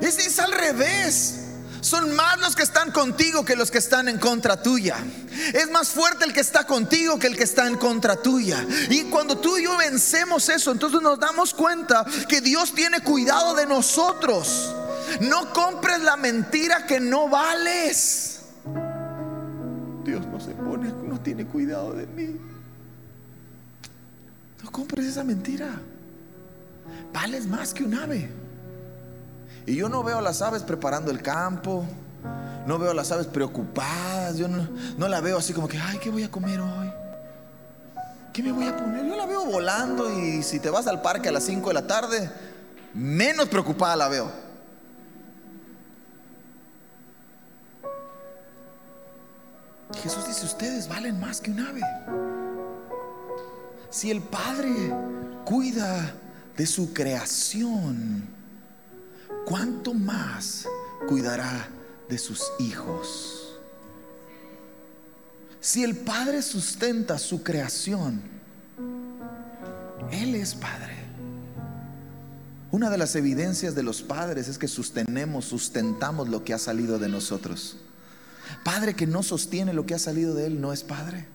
Es, 0.00 0.18
es 0.18 0.38
al 0.38 0.52
revés. 0.52 1.47
Son 1.88 2.14
más 2.14 2.38
los 2.40 2.54
que 2.54 2.64
están 2.64 2.92
contigo 2.92 3.46
que 3.46 3.56
los 3.56 3.70
que 3.70 3.78
están 3.78 4.08
en 4.08 4.18
contra 4.18 4.62
tuya. 4.62 4.96
Es 5.54 5.70
más 5.70 5.88
fuerte 5.88 6.26
el 6.26 6.34
que 6.34 6.40
está 6.40 6.66
contigo 6.66 7.18
que 7.18 7.28
el 7.28 7.34
que 7.34 7.44
está 7.44 7.66
en 7.66 7.78
contra 7.78 8.20
tuya. 8.20 8.62
Y 8.90 9.04
cuando 9.04 9.38
tú 9.38 9.56
y 9.56 9.62
yo 9.62 9.74
vencemos 9.78 10.50
eso, 10.50 10.70
entonces 10.70 11.00
nos 11.00 11.18
damos 11.18 11.54
cuenta 11.54 12.04
que 12.28 12.42
Dios 12.42 12.74
tiene 12.74 13.00
cuidado 13.00 13.54
de 13.54 13.64
nosotros. 13.64 14.74
No 15.22 15.50
compres 15.54 16.02
la 16.02 16.18
mentira 16.18 16.84
que 16.84 17.00
no 17.00 17.26
vales. 17.30 18.40
Dios 20.04 20.26
no 20.26 20.38
se 20.40 20.50
pone, 20.50 20.92
no 21.06 21.18
tiene 21.20 21.46
cuidado 21.46 21.94
de 21.94 22.06
mí. 22.06 22.36
No 24.62 24.70
compres 24.70 25.06
esa 25.06 25.24
mentira. 25.24 25.80
Vales 27.14 27.46
más 27.46 27.72
que 27.72 27.82
un 27.82 27.94
ave. 27.94 28.47
Y 29.68 29.76
yo 29.76 29.90
no 29.90 30.02
veo 30.02 30.16
a 30.16 30.22
las 30.22 30.40
aves 30.40 30.62
preparando 30.62 31.10
el 31.10 31.20
campo, 31.20 31.84
no 32.66 32.78
veo 32.78 32.92
a 32.92 32.94
las 32.94 33.12
aves 33.12 33.26
preocupadas, 33.26 34.38
yo 34.38 34.48
no, 34.48 35.08
la 35.08 35.20
veo 35.20 35.36
así 35.36 35.52
como 35.52 35.68
que, 35.68 35.76
ay, 35.76 35.98
¿qué 35.98 36.08
voy 36.08 36.22
a 36.22 36.30
comer 36.30 36.58
hoy? 36.58 36.90
¿Qué 38.32 38.42
me 38.42 38.50
voy 38.50 38.66
a 38.66 38.74
poner? 38.74 39.04
Yo 39.04 39.14
la 39.14 39.26
veo 39.26 39.44
volando 39.44 40.10
y 40.18 40.42
si 40.42 40.58
te 40.58 40.70
vas 40.70 40.86
al 40.86 41.02
parque 41.02 41.28
a 41.28 41.32
las 41.32 41.44
5 41.44 41.68
de 41.68 41.74
la 41.74 41.86
tarde, 41.86 42.30
menos 42.94 43.46
preocupada 43.48 43.94
la 43.94 44.08
veo. 44.08 44.32
Jesús 50.02 50.26
dice, 50.26 50.46
ustedes 50.46 50.88
valen 50.88 51.20
más 51.20 51.42
que 51.42 51.50
un 51.50 51.60
ave. 51.60 51.82
Si 53.90 54.10
el 54.10 54.22
Padre 54.22 54.94
cuida 55.44 56.14
de 56.56 56.66
su 56.66 56.94
creación, 56.94 58.37
¿cuánto 59.48 59.94
más 59.94 60.66
cuidará 61.08 61.68
de 62.06 62.18
sus 62.18 62.42
hijos? 62.58 63.56
Si 65.58 65.82
el 65.82 65.96
Padre 65.96 66.42
sustenta 66.42 67.18
su 67.18 67.42
creación, 67.42 68.20
Él 70.12 70.34
es 70.34 70.54
Padre. 70.54 70.96
Una 72.70 72.90
de 72.90 72.98
las 72.98 73.16
evidencias 73.16 73.74
de 73.74 73.82
los 73.82 74.02
padres 74.02 74.46
es 74.46 74.58
que 74.58 74.68
sostenemos, 74.68 75.46
sustentamos 75.46 76.28
lo 76.28 76.44
que 76.44 76.52
ha 76.52 76.58
salido 76.58 76.98
de 76.98 77.08
nosotros. 77.08 77.78
Padre 78.62 78.94
que 78.94 79.06
no 79.06 79.22
sostiene 79.22 79.72
lo 79.72 79.86
que 79.86 79.94
ha 79.94 79.98
salido 79.98 80.34
de 80.34 80.46
Él 80.46 80.60
no 80.60 80.74
es 80.74 80.84
Padre. 80.84 81.26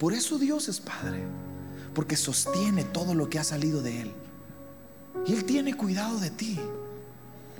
Por 0.00 0.12
eso 0.12 0.38
Dios 0.38 0.68
es 0.68 0.80
Padre, 0.80 1.22
porque 1.94 2.16
sostiene 2.16 2.82
todo 2.82 3.14
lo 3.14 3.30
que 3.30 3.38
ha 3.38 3.44
salido 3.44 3.80
de 3.80 4.02
Él. 4.02 4.12
Y 5.26 5.32
Él 5.32 5.44
tiene 5.44 5.74
cuidado 5.74 6.18
de 6.18 6.30
ti. 6.30 6.58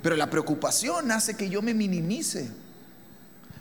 Pero 0.01 0.15
la 0.15 0.29
preocupación 0.29 1.11
hace 1.11 1.35
que 1.35 1.49
yo 1.49 1.61
me 1.61 1.73
minimice. 1.73 2.49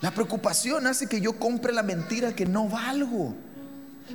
La 0.01 0.13
preocupación 0.13 0.87
hace 0.87 1.07
que 1.07 1.21
yo 1.21 1.39
compre 1.39 1.73
la 1.73 1.83
mentira 1.83 2.35
que 2.35 2.45
no 2.45 2.69
valgo. 2.69 3.35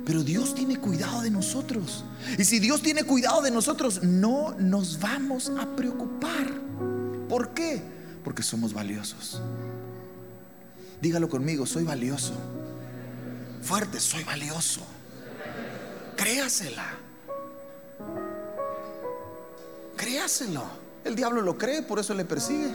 Pero 0.06 0.22
Dios 0.22 0.54
tiene 0.54 0.76
cuidado 0.76 1.22
de 1.22 1.30
nosotros. 1.30 2.04
Y 2.38 2.44
si 2.44 2.60
Dios 2.60 2.82
tiene 2.82 3.02
cuidado 3.02 3.42
de 3.42 3.50
nosotros, 3.50 4.02
no 4.04 4.54
nos 4.58 5.00
vamos 5.00 5.50
a 5.58 5.66
preocupar. 5.74 6.46
¿Por 7.28 7.50
qué? 7.50 7.82
Porque 8.22 8.42
somos 8.42 8.72
valiosos. 8.72 9.42
Dígalo 11.02 11.28
conmigo, 11.28 11.66
soy 11.66 11.82
valioso. 11.82 12.34
Fuerte, 13.62 13.98
soy 13.98 14.22
valioso. 14.22 14.82
Créasela. 16.16 16.86
Créaselo. 20.00 20.64
El 21.04 21.14
diablo 21.14 21.42
lo 21.42 21.58
cree, 21.58 21.82
por 21.82 21.98
eso 21.98 22.14
le 22.14 22.24
persigue. 22.24 22.74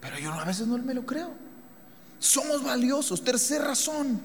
Pero 0.00 0.18
yo 0.18 0.32
a 0.32 0.44
veces 0.46 0.66
no 0.66 0.78
me 0.78 0.94
lo 0.94 1.04
creo. 1.04 1.32
Somos 2.18 2.64
valiosos. 2.64 3.22
Tercera 3.22 3.66
razón. 3.66 4.22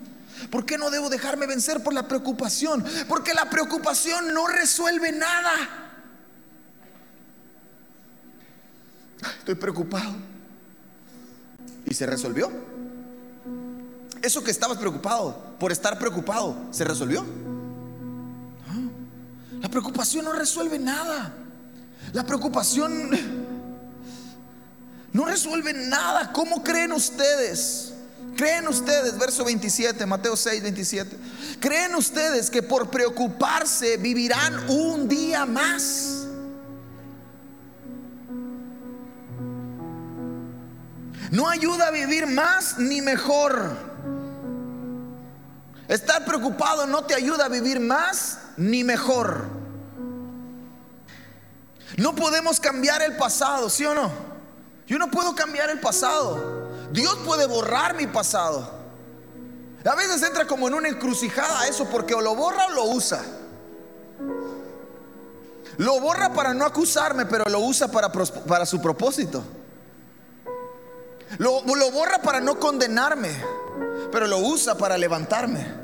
¿Por 0.50 0.66
qué 0.66 0.78
no 0.78 0.90
debo 0.90 1.10
dejarme 1.10 1.46
vencer 1.46 1.84
por 1.84 1.94
la 1.94 2.08
preocupación? 2.08 2.86
Porque 3.10 3.34
la 3.34 3.50
preocupación 3.50 4.34
no 4.34 4.48
resuelve 4.48 5.12
nada. 5.12 5.52
Estoy 9.40 9.56
preocupado. 9.56 10.14
¿Y 11.86 11.94
se 11.94 12.06
resolvió? 12.06 12.50
Eso 14.22 14.42
que 14.42 14.52
estabas 14.52 14.78
preocupado, 14.78 15.38
por 15.60 15.74
estar 15.74 16.00
preocupado, 16.00 16.56
¿se 16.72 16.86
resolvió? 16.86 17.26
La 19.62 19.70
preocupación 19.70 20.26
no 20.26 20.34
resuelve 20.34 20.80
nada. 20.80 21.32
La 22.14 22.26
preocupación 22.26 23.12
no 25.14 25.26
resuelve 25.26 25.74
nada. 25.74 26.34
¿Cómo 26.34 26.64
creen 26.64 26.92
ustedes? 26.92 27.94
¿Creen 28.36 28.68
ustedes, 28.68 29.18
verso 29.20 29.46
27, 29.46 30.06
Mateo 30.06 30.36
6, 30.36 30.64
27? 30.64 31.18
¿Creen 31.60 31.94
ustedes 31.96 32.50
que 32.50 32.64
por 32.64 32.90
preocuparse 32.90 33.98
vivirán 33.98 34.68
un 34.70 35.08
día 35.08 35.46
más? 35.46 36.26
No 41.30 41.48
ayuda 41.48 41.88
a 41.88 41.92
vivir 41.92 42.26
más 42.26 42.80
ni 42.80 43.02
mejor. 43.02 43.78
Estar 45.88 46.26
preocupado 46.26 46.88
no 46.88 47.04
te 47.04 47.14
ayuda 47.14 47.46
a 47.46 47.50
vivir 47.50 47.80
más 47.80 48.41
ni 48.58 48.84
mejor. 48.84 49.46
No 51.98 52.16
podemos 52.16 52.60
cambiar 52.60 53.02
el 53.02 53.18
pasado, 53.18 53.70
¿sí 53.70 53.86
o 53.86 53.94
no? 53.94 54.12
Yo 54.88 54.98
no 54.98 55.10
puedo 55.12 55.36
cambiar 55.36 55.70
el 55.70 55.80
pasado. 55.80 56.70
Dios 56.92 57.18
puede 57.26 57.46
borrar 57.46 57.96
mi 57.96 58.08
pasado. 58.08 58.82
A 59.84 59.96
veces 59.96 60.22
entra 60.22 60.46
como 60.46 60.68
en 60.68 60.76
una 60.76 60.90
encrucijada 60.90 61.68
eso 61.68 61.86
porque 61.86 62.14
o 62.14 62.22
lo 62.22 62.36
borra 62.36 62.68
o 62.68 62.72
lo 62.72 62.84
usa. 62.86 63.24
Lo 65.78 66.00
borra 66.00 66.34
para 66.34 66.54
no 66.54 66.66
acusarme, 66.66 67.26
pero 67.26 67.46
lo 67.46 67.60
usa 67.60 67.88
para, 67.88 68.12
para 68.12 68.66
su 68.66 68.82
propósito. 68.82 69.44
Lo, 71.38 71.64
lo 71.64 71.92
borra 71.92 72.22
para 72.22 72.42
no 72.42 72.60
condenarme, 72.60 73.32
pero 74.12 74.28
lo 74.28 74.40
usa 74.40 74.76
para 74.76 74.98
levantarme. 74.98 75.81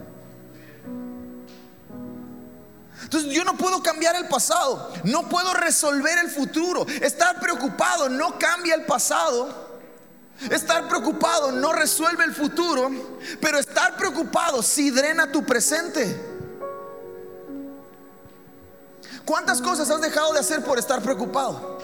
Entonces 3.04 3.32
yo 3.32 3.44
no 3.44 3.56
puedo 3.58 3.82
cambiar 3.82 4.16
el 4.16 4.28
pasado, 4.28 4.92
no 5.04 5.30
puedo 5.30 5.54
resolver 5.54 6.18
el 6.18 6.30
futuro. 6.30 6.86
Estar 7.02 7.40
preocupado 7.40 8.10
no 8.10 8.38
cambia 8.40 8.76
el 8.76 8.86
pasado. 8.86 9.68
Estar 10.52 10.88
preocupado 10.88 11.52
no 11.52 11.74
resuelve 11.74 12.24
el 12.24 12.34
futuro, 12.34 12.92
pero 13.42 13.58
estar 13.58 13.98
preocupado 13.98 14.62
sí 14.62 14.92
drena 14.92 15.32
tu 15.32 15.44
presente. 15.44 16.36
¿Cuántas 19.26 19.62
cosas 19.62 19.90
has 19.90 20.00
dejado 20.00 20.34
de 20.34 20.40
hacer 20.40 20.64
por 20.64 20.78
estar 20.78 21.02
preocupado? 21.02 21.80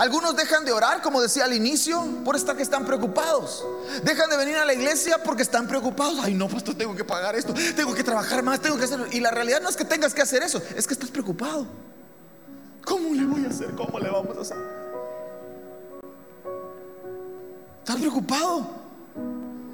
Algunos 0.00 0.34
dejan 0.34 0.64
de 0.64 0.72
orar, 0.72 1.02
como 1.02 1.20
decía 1.20 1.44
al 1.44 1.52
inicio, 1.52 2.02
por 2.24 2.34
estar 2.34 2.56
que 2.56 2.62
están 2.62 2.86
preocupados. 2.86 3.62
Dejan 4.02 4.30
de 4.30 4.38
venir 4.38 4.56
a 4.56 4.64
la 4.64 4.72
iglesia 4.72 5.22
porque 5.22 5.42
están 5.42 5.68
preocupados. 5.68 6.18
Ay, 6.22 6.32
no, 6.32 6.48
pastor, 6.48 6.74
tengo 6.74 6.96
que 6.96 7.04
pagar 7.04 7.36
esto, 7.36 7.52
tengo 7.76 7.92
que 7.92 8.02
trabajar 8.02 8.42
más, 8.42 8.60
tengo 8.60 8.78
que 8.78 8.84
hacerlo. 8.84 9.04
Y 9.10 9.20
la 9.20 9.30
realidad 9.30 9.60
no 9.60 9.68
es 9.68 9.76
que 9.76 9.84
tengas 9.84 10.14
que 10.14 10.22
hacer 10.22 10.42
eso, 10.42 10.62
es 10.74 10.86
que 10.86 10.94
estás 10.94 11.10
preocupado. 11.10 11.66
¿Cómo 12.82 13.14
le 13.14 13.26
voy 13.26 13.44
a 13.44 13.50
hacer? 13.50 13.74
¿Cómo 13.74 13.98
le 13.98 14.08
vamos 14.08 14.38
a 14.38 14.40
hacer? 14.40 14.56
Estás 17.80 17.96
preocupado. 17.96 18.70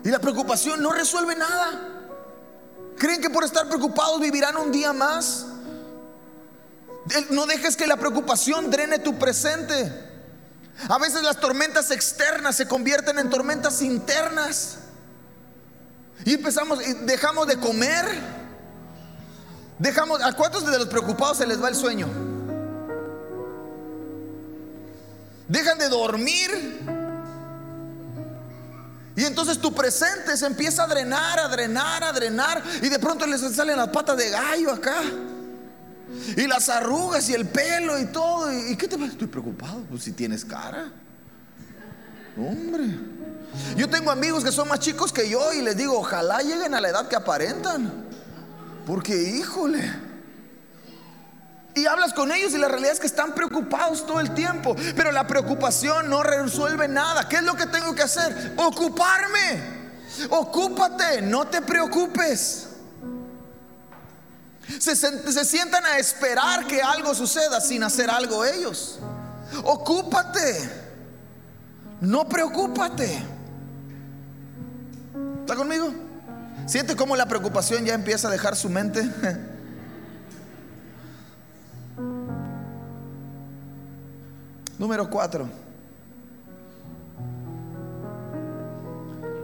Y 0.02 0.08
la 0.08 0.18
preocupación 0.18 0.82
no 0.82 0.90
resuelve 0.90 1.36
nada. 1.36 2.02
¿Creen 2.98 3.20
que 3.20 3.30
por 3.30 3.44
estar 3.44 3.68
preocupados 3.68 4.20
vivirán 4.20 4.56
un 4.56 4.72
día 4.72 4.92
más? 4.92 5.46
No 7.30 7.46
dejes 7.46 7.76
que 7.76 7.86
la 7.86 7.96
preocupación 7.96 8.72
drene 8.72 8.98
tu 8.98 9.16
presente. 9.20 10.15
A 10.88 10.98
veces 10.98 11.22
las 11.22 11.40
tormentas 11.40 11.90
externas 11.90 12.56
se 12.56 12.68
convierten 12.68 13.18
en 13.18 13.30
tormentas 13.30 13.82
internas. 13.82 14.78
Y 16.24 16.34
empezamos, 16.34 16.80
dejamos 17.06 17.46
de 17.46 17.58
comer. 17.58 18.04
Dejamos, 19.78 20.22
¿a 20.22 20.32
cuántos 20.32 20.66
de 20.66 20.78
los 20.78 20.88
preocupados 20.88 21.38
se 21.38 21.46
les 21.46 21.62
va 21.62 21.68
el 21.68 21.74
sueño? 21.74 22.08
Dejan 25.48 25.78
de 25.78 25.88
dormir. 25.88 26.80
Y 29.16 29.24
entonces 29.24 29.58
tu 29.58 29.72
presente 29.72 30.36
se 30.36 30.46
empieza 30.46 30.84
a 30.84 30.86
drenar, 30.86 31.38
a 31.38 31.48
drenar, 31.48 32.04
a 32.04 32.12
drenar. 32.12 32.62
Y 32.82 32.88
de 32.88 32.98
pronto 32.98 33.26
les 33.26 33.40
salen 33.54 33.78
las 33.78 33.88
patas 33.88 34.16
de 34.16 34.28
gallo 34.30 34.72
acá. 34.72 35.00
Y 36.36 36.46
las 36.46 36.68
arrugas 36.68 37.28
y 37.28 37.34
el 37.34 37.46
pelo 37.46 37.98
y 37.98 38.06
todo. 38.06 38.52
¿Y 38.52 38.76
qué 38.76 38.88
te 38.88 38.96
pasa? 38.96 39.12
Estoy 39.12 39.28
preocupado. 39.28 39.82
Pues 39.90 40.04
si 40.04 40.12
tienes 40.12 40.44
cara. 40.44 40.90
Hombre. 42.36 42.84
Yo 43.76 43.88
tengo 43.88 44.10
amigos 44.10 44.44
que 44.44 44.52
son 44.52 44.68
más 44.68 44.80
chicos 44.80 45.12
que 45.12 45.28
yo 45.28 45.52
y 45.52 45.62
les 45.62 45.76
digo, 45.76 45.98
ojalá 45.98 46.42
lleguen 46.42 46.74
a 46.74 46.80
la 46.80 46.88
edad 46.88 47.08
que 47.08 47.16
aparentan. 47.16 48.06
Porque, 48.86 49.16
híjole. 49.16 50.06
Y 51.74 51.86
hablas 51.86 52.14
con 52.14 52.32
ellos 52.32 52.54
y 52.54 52.58
la 52.58 52.68
realidad 52.68 52.92
es 52.92 53.00
que 53.00 53.06
están 53.06 53.34
preocupados 53.34 54.06
todo 54.06 54.20
el 54.20 54.32
tiempo. 54.32 54.76
Pero 54.94 55.12
la 55.12 55.26
preocupación 55.26 56.08
no 56.08 56.22
resuelve 56.22 56.88
nada. 56.88 57.28
¿Qué 57.28 57.36
es 57.36 57.42
lo 57.42 57.54
que 57.54 57.66
tengo 57.66 57.94
que 57.94 58.02
hacer? 58.02 58.54
Ocuparme. 58.56 59.76
Ocúpate, 60.30 61.20
no 61.22 61.46
te 61.46 61.60
preocupes. 61.60 62.65
Se, 64.81 65.44
sientan 65.44 65.87
a 65.87 65.98
esperar 65.98 66.66
que 66.66 66.83
algo 66.83 67.14
suceda 67.14 67.61
sin 67.61 67.83
hacer 67.85 68.11
algo 68.11 68.44
ellos. 68.44 68.98
Ocúpate. 69.62 70.70
No 72.00 72.29
preocúpate. 72.29 73.22
¿Está 75.40 75.55
conmigo? 75.55 75.94
¿Siente 76.66 76.96
cómo 76.96 77.14
la 77.14 77.26
preocupación 77.26 77.85
ya 77.85 77.94
empieza 77.94 78.26
a 78.26 78.31
dejar 78.31 78.57
su 78.57 78.68
mente? 78.68 79.09
Número 84.79 85.09
cuatro. 85.09 85.48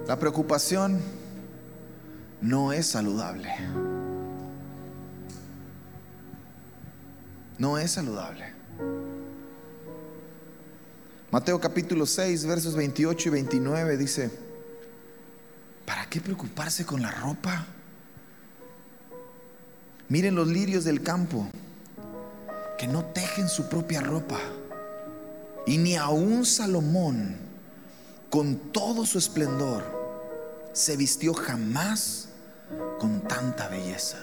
La 0.06 0.18
preocupación 0.18 1.00
no 2.40 2.72
es 2.72 2.88
saludable. 2.88 3.50
No 7.58 7.78
es 7.78 7.92
saludable. 7.92 8.52
Mateo 11.30 11.60
capítulo 11.60 12.04
6, 12.04 12.44
versos 12.44 12.74
28 12.74 13.28
y 13.28 13.32
29 13.32 13.96
dice, 13.96 14.30
¿para 15.86 16.06
qué 16.10 16.20
preocuparse 16.20 16.84
con 16.84 17.00
la 17.00 17.10
ropa? 17.10 17.66
Miren 20.08 20.34
los 20.34 20.48
lirios 20.48 20.84
del 20.84 21.02
campo, 21.02 21.48
que 22.78 22.86
no 22.86 23.04
tejen 23.06 23.48
su 23.48 23.68
propia 23.70 24.02
ropa, 24.02 24.38
y 25.66 25.78
ni 25.78 25.96
aun 25.96 26.44
Salomón, 26.44 27.36
con 28.28 28.56
todo 28.72 29.06
su 29.06 29.16
esplendor, 29.18 29.84
se 30.74 30.96
vistió 30.96 31.32
jamás 31.32 32.28
con 32.98 33.22
tanta 33.22 33.68
belleza. 33.68 34.18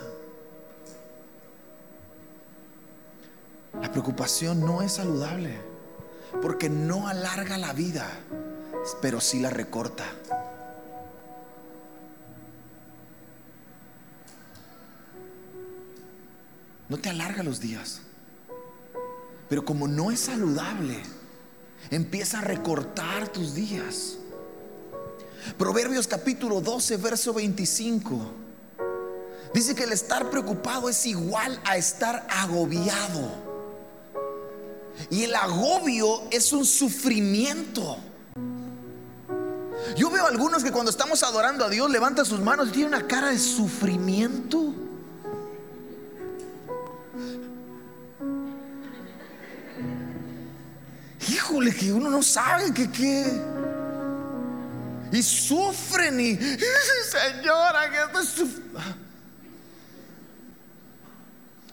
La 3.73 3.91
preocupación 3.91 4.61
no 4.61 4.81
es 4.81 4.93
saludable 4.93 5.57
porque 6.41 6.69
no 6.69 7.07
alarga 7.07 7.57
la 7.57 7.73
vida, 7.73 8.07
pero 9.01 9.21
sí 9.21 9.39
la 9.39 9.49
recorta. 9.49 10.05
No 16.87 16.97
te 16.97 17.09
alarga 17.09 17.43
los 17.43 17.59
días, 17.59 18.01
pero 19.47 19.63
como 19.63 19.87
no 19.87 20.11
es 20.11 20.21
saludable, 20.21 20.97
empieza 21.91 22.39
a 22.39 22.41
recortar 22.41 23.29
tus 23.29 23.53
días. 23.53 24.17
Proverbios 25.57 26.07
capítulo 26.07 26.61
12, 26.61 26.97
verso 26.97 27.33
25. 27.33 28.19
Dice 29.53 29.75
que 29.75 29.83
el 29.83 29.91
estar 29.91 30.29
preocupado 30.29 30.89
es 30.89 31.05
igual 31.05 31.59
a 31.63 31.77
estar 31.77 32.27
agobiado. 32.29 33.48
Y 35.09 35.23
el 35.23 35.35
agobio 35.35 36.23
es 36.31 36.51
un 36.53 36.65
sufrimiento. 36.65 37.97
Yo 39.95 40.09
veo 40.09 40.25
algunos 40.27 40.63
que 40.63 40.71
cuando 40.71 40.91
estamos 40.91 41.23
adorando 41.23 41.65
a 41.65 41.69
Dios 41.69 41.89
levantan 41.89 42.25
sus 42.25 42.39
manos 42.39 42.69
y 42.69 42.71
tienen 42.71 42.93
una 42.93 43.07
cara 43.07 43.29
de 43.29 43.39
sufrimiento. 43.39 44.73
Híjole, 51.27 51.75
que 51.75 51.91
uno 51.91 52.09
no 52.09 52.21
sabe 52.21 52.73
que 52.73 52.91
qué. 52.91 53.41
Y 55.11 55.23
sufren 55.23 56.19
y, 56.19 56.35
señora, 57.11 57.89
que 57.89 57.97
esto 57.97 58.19
es 58.19 58.29
sufrimiento. 58.29 59.08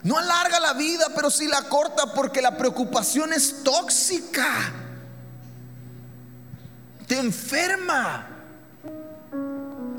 No 0.07 0.17
alarga 0.17 0.61
la 0.61 0.71
vida, 0.71 1.07
pero 1.13 1.29
sí 1.29 1.47
la 1.47 1.63
corta 1.63 2.13
porque 2.13 2.41
la 2.41 2.55
preocupación 2.55 3.33
es 3.33 3.61
tóxica. 3.61 4.71
Te 7.05 7.19
enferma. 7.19 8.25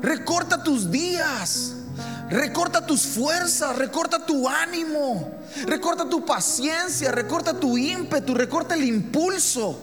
Recorta 0.01 0.63
tus 0.63 0.89
días. 0.89 1.75
Recorta 2.27 2.83
tus 2.83 3.03
fuerzas, 3.03 3.75
recorta 3.75 4.25
tu 4.25 4.47
ánimo, 4.47 5.31
recorta 5.65 6.07
tu 6.07 6.23
paciencia, 6.23 7.11
recorta 7.11 7.55
tu 7.55 7.75
ímpetu, 7.75 8.35
recorta 8.35 8.75
el 8.75 8.83
impulso. 8.83 9.79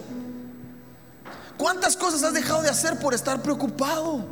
¿Cuántas 1.57 1.97
cosas 1.97 2.23
has 2.23 2.33
dejado 2.33 2.61
de 2.61 2.69
hacer 2.69 2.99
por 2.99 3.13
estar 3.13 3.41
preocupado? 3.41 4.25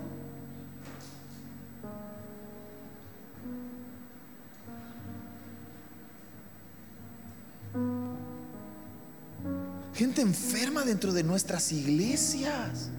Gente 9.96 10.22
enferma 10.22 10.84
dentro 10.84 11.14
de 11.14 11.24
nuestras 11.24 11.72
iglesias 11.72 12.90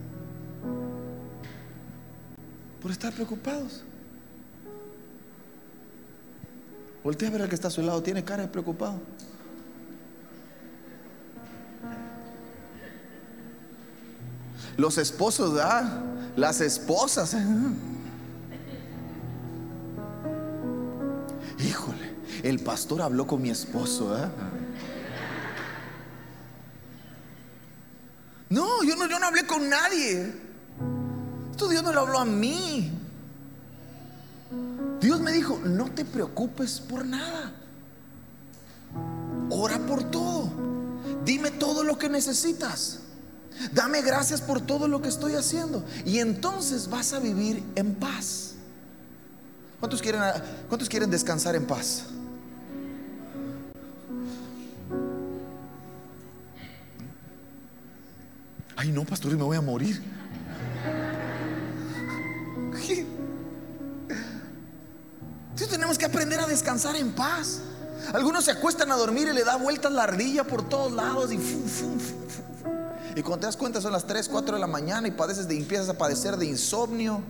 por 2.81 2.91
estar 2.91 3.13
preocupados. 3.13 3.83
Voltea 7.05 7.29
a 7.29 7.33
ver 7.33 7.43
al 7.43 7.49
que 7.51 7.55
está 7.55 7.69
a 7.69 7.71
su 7.71 7.83
lado, 7.83 8.03
tiene 8.03 8.25
cara 8.25 8.45
de 8.45 8.49
preocupado. 8.49 8.99
Los 14.79 14.97
esposos, 14.97 15.59
¿ah? 15.61 16.03
Las 16.35 16.63
esposas. 16.63 17.37
Híjole, 21.59 22.15
el 22.43 22.59
pastor 22.61 23.03
habló 23.03 23.27
con 23.27 23.43
mi 23.43 23.51
esposo, 23.51 24.15
¿ah? 24.15 24.31
No, 28.49 28.83
yo 28.85 28.97
no, 28.97 29.09
yo 29.09 29.19
no 29.19 29.27
hablé 29.27 29.47
con 29.47 29.69
nadie. 29.69 30.33
Esto 31.51 31.69
Dios 31.69 31.83
no 31.83 31.93
lo 31.93 32.01
habló 32.01 32.19
a 32.19 32.25
mí. 32.25 32.93
Dios 35.01 35.21
me 35.21 35.33
dijo, 35.33 35.59
no 35.65 35.91
te 35.91 36.05
preocupes 36.05 36.81
por 36.81 37.05
nada. 37.05 37.53
Ora 39.51 39.79
por 39.79 40.05
todo. 40.05 40.51
Dime 41.25 41.51
todo 41.51 41.83
lo 41.83 41.99
que 41.99 42.09
necesitas. 42.09 43.01
Dame 43.73 44.03
gracias 44.03 44.41
por 44.41 44.61
todo 44.61 44.87
lo 44.87 45.01
que 45.01 45.09
estoy 45.09 45.35
haciendo. 45.35 45.85
Y 46.05 46.19
entonces 46.19 46.89
vas 46.89 47.13
a 47.13 47.19
vivir 47.19 47.63
en 47.75 47.95
paz. 47.95 48.53
¿Cuántos 49.81 50.03
quieren, 50.03 50.21
cuántos 50.69 50.89
quieren 50.89 51.11
descansar 51.11 51.55
en 51.57 51.67
paz? 51.67 52.05
Ay, 58.87 58.93
no, 58.93 59.05
pastor, 59.05 59.33
me 59.37 59.43
voy 59.43 59.57
a 59.57 59.61
morir. 59.61 60.01
tenemos 65.69 65.99
que 65.99 66.05
aprender 66.05 66.39
a 66.39 66.47
descansar 66.47 66.95
en 66.95 67.11
paz. 67.13 67.61
Algunos 68.15 68.45
se 68.45 68.53
acuestan 68.53 68.93
a 68.93 68.95
dormir 68.95 69.27
y 69.29 69.35
le 69.35 69.43
da 69.43 69.57
vueltas 69.57 69.91
la 69.91 70.05
ardilla 70.05 70.45
por 70.45 70.69
todos 70.69 70.93
lados 70.93 71.33
y 71.33 71.39
y 73.17 73.23
cuando 73.23 73.41
te 73.41 73.47
das 73.47 73.57
cuenta 73.57 73.81
son 73.81 73.93
las 73.93 74.07
3, 74.07 74.29
4 74.29 74.55
de 74.55 74.61
la 74.61 74.69
mañana 74.69 75.09
y 75.09 75.11
padeces 75.11 75.49
de 75.49 75.57
empiezas 75.57 75.89
a 75.89 75.99
padecer 75.99 76.37
de 76.37 76.47
insomnio. 76.47 77.21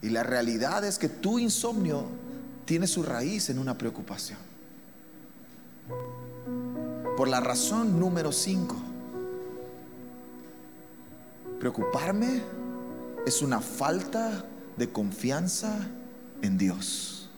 Y 0.00 0.08
la 0.08 0.22
realidad 0.22 0.82
es 0.84 0.98
que 0.98 1.10
tu 1.10 1.38
insomnio 1.38 2.06
tiene 2.64 2.86
su 2.86 3.02
raíz 3.02 3.50
en 3.50 3.58
una 3.58 3.76
preocupación. 3.76 4.38
Por 7.18 7.28
la 7.28 7.40
razón 7.40 8.00
número 8.00 8.32
5. 8.32 8.89
Preocuparme 11.60 12.40
es 13.26 13.42
una 13.42 13.60
falta 13.60 14.46
de 14.78 14.88
confianza 14.88 15.76
en 16.40 16.56
Dios. 16.56 17.28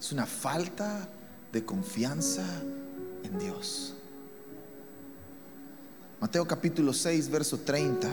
Es 0.00 0.10
una 0.10 0.26
falta 0.26 1.08
de 1.52 1.64
confianza 1.64 2.44
en 3.22 3.38
Dios. 3.38 3.94
Mateo 6.20 6.48
capítulo 6.48 6.92
6, 6.92 7.30
verso 7.30 7.60
30. 7.60 8.08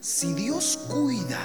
Si 0.00 0.34
Dios 0.34 0.76
cuida 0.88 1.40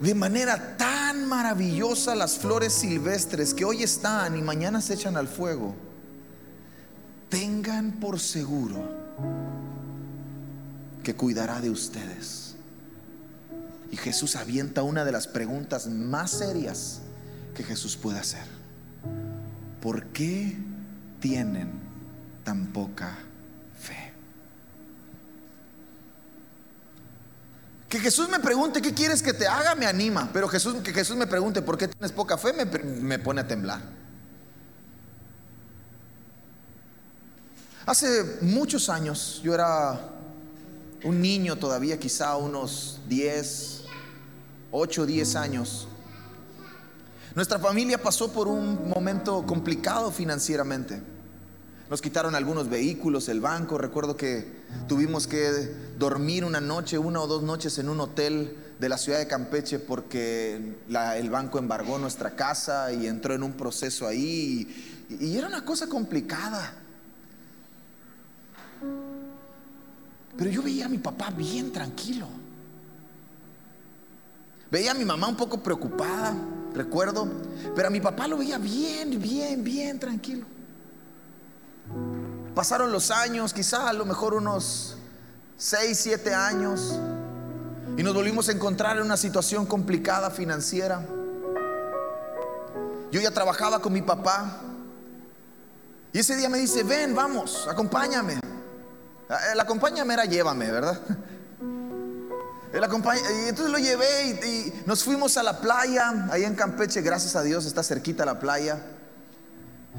de 0.00 0.14
manera 0.14 0.78
tan 1.10 1.26
maravillosa 1.26 2.14
las 2.14 2.38
flores 2.38 2.72
silvestres 2.72 3.52
que 3.52 3.64
hoy 3.64 3.82
están 3.82 4.38
y 4.38 4.42
mañana 4.42 4.80
se 4.80 4.94
echan 4.94 5.16
al 5.16 5.26
fuego, 5.26 5.74
tengan 7.28 7.90
por 7.98 8.20
seguro 8.20 8.80
que 11.02 11.16
cuidará 11.16 11.60
de 11.60 11.68
ustedes. 11.68 12.54
Y 13.90 13.96
Jesús 13.96 14.36
avienta 14.36 14.84
una 14.84 15.04
de 15.04 15.10
las 15.10 15.26
preguntas 15.26 15.88
más 15.88 16.30
serias 16.30 17.00
que 17.56 17.64
Jesús 17.64 17.96
puede 17.96 18.20
hacer. 18.20 18.46
¿Por 19.82 20.06
qué 20.12 20.56
tienen 21.18 21.70
tan 22.44 22.68
poca 22.68 23.18
fe? 23.80 24.12
Que 27.90 27.98
Jesús 27.98 28.28
me 28.28 28.38
pregunte 28.38 28.80
qué 28.80 28.94
quieres 28.94 29.20
que 29.20 29.32
te 29.32 29.48
haga 29.48 29.74
me 29.74 29.84
anima, 29.84 30.30
pero 30.32 30.46
Jesús, 30.46 30.76
que 30.76 30.92
Jesús 30.92 31.16
me 31.16 31.26
pregunte 31.26 31.60
por 31.60 31.76
qué 31.76 31.88
tienes 31.88 32.12
poca 32.12 32.38
fe 32.38 32.52
me, 32.52 32.64
me 32.64 33.18
pone 33.18 33.40
a 33.40 33.48
temblar. 33.48 33.80
Hace 37.84 38.38
muchos 38.42 38.88
años 38.88 39.40
yo 39.42 39.52
era 39.54 40.00
un 41.02 41.20
niño 41.20 41.56
todavía, 41.56 41.98
quizá 41.98 42.36
unos 42.36 43.00
10, 43.08 43.82
8 44.70 45.02
o 45.02 45.06
10 45.06 45.34
años. 45.34 45.88
Nuestra 47.34 47.58
familia 47.58 48.00
pasó 48.00 48.32
por 48.32 48.46
un 48.46 48.88
momento 48.88 49.44
complicado 49.44 50.12
financieramente. 50.12 51.02
Nos 51.90 52.00
quitaron 52.00 52.36
algunos 52.36 52.70
vehículos, 52.70 53.28
el 53.28 53.40
banco. 53.40 53.76
Recuerdo 53.76 54.16
que 54.16 54.46
tuvimos 54.86 55.26
que 55.26 55.74
dormir 55.98 56.44
una 56.44 56.60
noche, 56.60 56.96
una 56.96 57.20
o 57.20 57.26
dos 57.26 57.42
noches 57.42 57.78
en 57.78 57.88
un 57.88 57.98
hotel 57.98 58.56
de 58.78 58.88
la 58.88 58.96
ciudad 58.96 59.18
de 59.18 59.26
Campeche 59.26 59.80
porque 59.80 60.76
el 60.88 61.30
banco 61.30 61.58
embargó 61.58 61.98
nuestra 61.98 62.36
casa 62.36 62.92
y 62.92 63.08
entró 63.08 63.34
en 63.34 63.42
un 63.42 63.54
proceso 63.54 64.06
ahí. 64.06 65.04
y 65.08 65.36
era 65.36 65.48
una 65.48 65.64
cosa 65.64 65.88
complicada. 65.88 66.74
Pero 70.38 70.48
yo 70.48 70.62
veía 70.62 70.86
a 70.86 70.88
mi 70.88 70.98
papá 70.98 71.30
bien 71.30 71.72
tranquilo. 71.72 72.28
Veía 74.70 74.92
a 74.92 74.94
mi 74.94 75.04
mamá 75.04 75.26
un 75.26 75.36
poco 75.36 75.60
preocupada, 75.60 76.36
recuerdo, 76.72 77.28
pero 77.74 77.88
a 77.88 77.90
mi 77.90 78.00
papá 78.00 78.28
lo 78.28 78.38
veía 78.38 78.58
bien, 78.58 79.20
bien, 79.20 79.64
bien 79.64 79.98
tranquilo. 79.98 80.59
Pasaron 82.54 82.92
los 82.92 83.10
años, 83.10 83.52
quizá 83.52 83.88
a 83.88 83.92
lo 83.92 84.04
mejor 84.04 84.34
unos 84.34 84.96
6, 85.58 85.98
7 85.98 86.34
años, 86.34 86.98
y 87.96 88.02
nos 88.02 88.14
volvimos 88.14 88.48
a 88.48 88.52
encontrar 88.52 88.96
en 88.96 89.04
una 89.04 89.16
situación 89.16 89.66
complicada 89.66 90.30
financiera. 90.30 91.04
Yo 93.12 93.20
ya 93.20 93.30
trabajaba 93.30 93.80
con 93.80 93.92
mi 93.92 94.02
papá, 94.02 94.60
y 96.12 96.18
ese 96.18 96.36
día 96.36 96.48
me 96.48 96.58
dice, 96.58 96.82
ven, 96.82 97.14
vamos, 97.14 97.66
acompáñame. 97.68 98.40
El 99.52 99.60
acompáñame 99.60 100.14
era 100.14 100.24
llévame, 100.24 100.70
¿verdad? 100.70 101.00
y 102.72 103.48
entonces 103.48 103.70
lo 103.70 103.78
llevé 103.78 104.40
y, 104.44 104.82
nos 104.86 105.02
fuimos 105.02 105.36
a 105.36 105.42
la 105.42 105.60
playa, 105.60 106.26
ahí 106.30 106.44
en 106.44 106.54
Campeche, 106.54 107.00
gracias 107.00 107.36
a 107.36 107.42
Dios 107.42 107.66
está 107.66 107.82
cerquita 107.82 108.24
la 108.24 108.38
playa. 108.38 108.78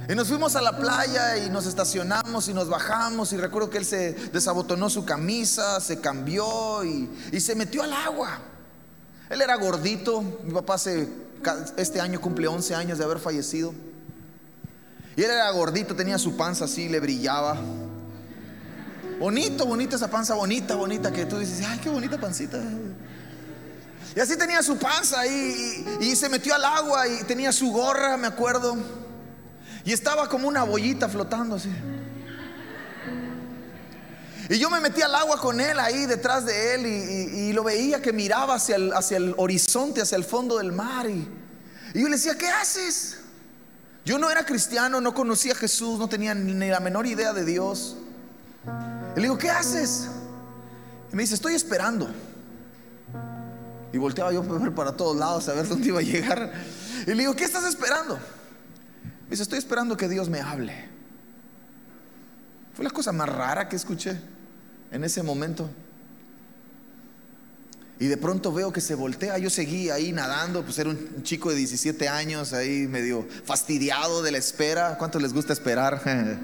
Y 0.10 0.16
nos 0.16 0.28
fuimos 0.28 0.56
a 0.56 0.62
la 0.62 0.78
playa 0.78 1.38
y 1.38 1.50
nos 1.50 1.66
estacionamos 1.66 2.48
y 2.48 2.54
nos 2.54 2.68
bajamos 2.68 3.32
y 3.34 3.38
recuerdo 3.38 3.70
que 3.70 3.78
él 3.78 3.86
se 3.86 4.14
desabotonó 4.34 4.90
su 4.90 5.06
camisa, 5.06 5.80
se 5.80 6.00
cambió 6.00 6.84
y, 6.84 7.10
se 7.40 7.56
metió 7.56 7.84
al 7.84 7.94
agua. 7.94 8.40
Él 9.30 9.42
era 9.42 9.56
gordito, 9.56 10.22
mi 10.44 10.52
papá 10.54 10.76
este 11.78 12.02
año 12.02 12.20
cumple 12.20 12.48
11 12.48 12.76
años 12.76 12.98
de 12.98 13.04
haber 13.04 13.20
fallecido. 13.20 13.74
Y 15.16 15.24
él 15.24 15.32
era 15.32 15.50
gordito, 15.52 15.96
tenía 15.96 16.18
su 16.18 16.36
panza 16.36 16.66
así, 16.66 16.90
le 16.90 17.00
brillaba. 17.00 17.58
Bonito, 19.20 19.66
bonita 19.66 19.98
esa 19.98 20.10
panza 20.10 20.34
bonita, 20.34 20.76
bonita 20.76 21.12
que 21.12 21.26
tú 21.26 21.38
dices, 21.38 21.64
ay, 21.66 21.80
qué 21.80 21.90
bonita 21.90 22.20
pancita. 22.20 22.60
Y 24.16 24.20
así 24.20 24.36
tenía 24.36 24.64
su 24.64 24.78
panza 24.78 25.26
y, 25.28 25.86
y, 26.02 26.16
se 26.16 26.28
metió 26.28 26.56
al 26.56 26.66
agua 26.66 27.08
y 27.08 27.24
tenía 27.24 27.52
su 27.52 27.72
gorra, 27.72 28.18
me 28.18 28.28
acuerdo. 28.28 28.76
Y 29.84 29.94
estaba 29.94 30.30
como 30.30 30.48
una 30.48 30.64
bollita 30.64 31.10
flotando 31.10 31.56
así. 31.56 31.72
Y 34.50 34.60
yo 34.60 34.70
me 34.70 34.82
metí 34.82 35.02
al 35.02 35.16
agua 35.16 35.40
con 35.40 35.62
él 35.62 35.80
ahí 35.80 36.06
detrás 36.06 36.46
de 36.46 36.76
él 36.76 36.86
y, 36.86 37.54
lo 37.54 37.64
veía 37.64 38.02
que 38.02 38.12
miraba 38.12 38.56
hacia 38.56 38.76
el, 38.76 38.92
hacia 38.94 39.18
el, 39.18 39.34
horizonte, 39.38 40.02
hacia 40.02 40.18
el 40.18 40.24
fondo 40.24 40.58
del 40.58 40.72
mar. 40.72 41.10
Y, 41.10 41.28
y 41.94 42.02
yo 42.02 42.08
le 42.08 42.16
decía, 42.16 42.38
¿qué 42.38 42.48
haces? 42.48 43.20
Yo 44.04 44.18
no 44.18 44.30
era 44.30 44.46
cristiano, 44.46 45.00
no 45.00 45.14
conocía 45.14 45.54
a 45.54 45.56
Jesús, 45.56 46.00
no 46.00 46.10
tenía 46.10 46.34
ni 46.34 46.70
la 46.70 46.80
menor 46.80 47.06
idea 47.06 47.34
de 47.34 47.46
Dios. 47.46 47.96
Y 49.16 49.16
le 49.18 49.22
digo, 49.24 49.38
¿qué 49.38 49.50
haces? 49.50 50.08
Y 51.12 51.16
me 51.16 51.24
dice, 51.24 51.36
estoy 51.36 51.54
esperando. 51.54 52.10
Y 53.94 53.98
volteaba 53.98 54.32
yo 54.32 54.44
para 54.74 54.94
todos 54.94 55.18
lados 55.18 55.48
a 55.50 55.54
ver 55.54 55.68
dónde 55.68 55.88
iba 55.88 56.00
a 56.00 56.04
llegar. 56.04 56.52
Y 57.06 57.12
le 57.12 57.18
digo, 57.18 57.36
¿qué 57.36 57.44
estás 57.44 57.66
esperando? 57.66 58.20
Dice, 59.32 59.44
estoy 59.44 59.60
esperando 59.60 59.96
que 59.96 60.10
Dios 60.10 60.30
me 60.30 60.42
hable. 60.42 60.76
Fue 62.76 62.84
la 62.84 62.92
cosa 62.92 63.14
más 63.14 63.30
rara 63.30 63.70
que 63.70 63.78
escuché 63.78 64.20
en 64.92 65.04
ese 65.06 65.24
momento. 65.24 65.70
Y 67.98 68.08
de 68.08 68.18
pronto 68.18 68.52
veo 68.52 68.74
que 68.74 68.82
se 68.82 68.94
voltea, 68.94 69.38
yo 69.38 69.50
seguí 69.50 69.90
ahí 69.90 70.12
nadando, 70.12 70.64
pues 70.64 70.78
era 70.80 70.90
un 70.90 71.24
chico 71.24 71.50
de 71.50 71.56
17 71.56 72.10
años, 72.10 72.52
ahí 72.52 72.88
medio 72.88 73.26
fastidiado 73.46 74.22
de 74.22 74.32
la 74.32 74.38
espera. 74.38 74.98
¿Cuánto 74.98 75.18
les 75.18 75.32
gusta 75.32 75.54
esperar? 75.54 76.02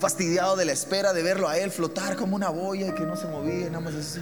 fastidiado 0.00 0.56
de 0.56 0.64
la 0.64 0.72
espera 0.72 1.12
de 1.12 1.22
verlo 1.22 1.48
a 1.48 1.58
él 1.58 1.70
flotar 1.70 2.16
como 2.16 2.34
una 2.34 2.48
boya 2.48 2.88
y 2.88 2.92
que 2.92 3.04
no 3.04 3.14
se 3.14 3.28
movía, 3.28 3.66
nada 3.66 3.78
más 3.78 3.94
así. 3.94 4.20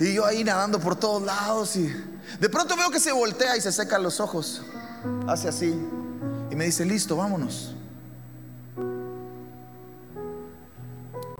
Y 0.00 0.14
yo 0.14 0.26
ahí 0.26 0.42
nadando 0.42 0.80
por 0.80 0.96
todos 0.96 1.22
lados 1.22 1.76
y 1.76 1.94
de 2.40 2.48
pronto 2.48 2.76
veo 2.76 2.90
que 2.90 2.98
se 2.98 3.12
voltea 3.12 3.56
y 3.56 3.60
se 3.60 3.70
seca 3.70 4.00
los 4.00 4.18
ojos, 4.18 4.62
hace 5.26 5.48
así 5.48 5.74
y 6.50 6.54
me 6.54 6.64
dice, 6.64 6.84
listo, 6.84 7.16
vámonos. 7.16 7.74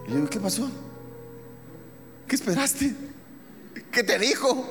Y 0.06 0.10
le 0.10 0.16
digo, 0.16 0.28
¿qué 0.28 0.40
pasó? 0.40 0.68
¿Qué 2.26 2.36
esperaste? 2.36 2.94
¿Qué 3.90 4.02
te 4.02 4.18
dijo? 4.18 4.64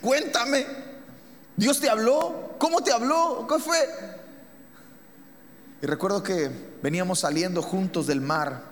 Cuéntame. 0.00 0.66
¿Dios 1.56 1.80
te 1.80 1.88
habló? 1.88 2.54
¿Cómo 2.58 2.82
te 2.82 2.92
habló? 2.92 3.46
¿Qué 3.48 3.58
fue? 3.58 3.78
Y 5.82 5.86
recuerdo 5.86 6.22
que 6.22 6.50
veníamos 6.82 7.20
saliendo 7.20 7.62
juntos 7.62 8.06
del 8.06 8.20
mar 8.20 8.64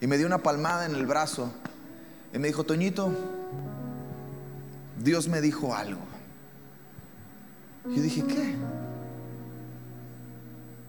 y 0.00 0.06
me 0.06 0.18
dio 0.18 0.26
una 0.26 0.38
palmada 0.38 0.86
en 0.86 0.94
el 0.94 1.06
brazo 1.06 1.52
y 2.32 2.38
me 2.38 2.48
dijo, 2.48 2.64
Toñito, 2.64 3.12
Dios 5.02 5.28
me 5.28 5.40
dijo 5.40 5.74
algo. 5.74 6.09
Yo 7.84 8.02
dije, 8.02 8.24
¿qué? 8.24 8.56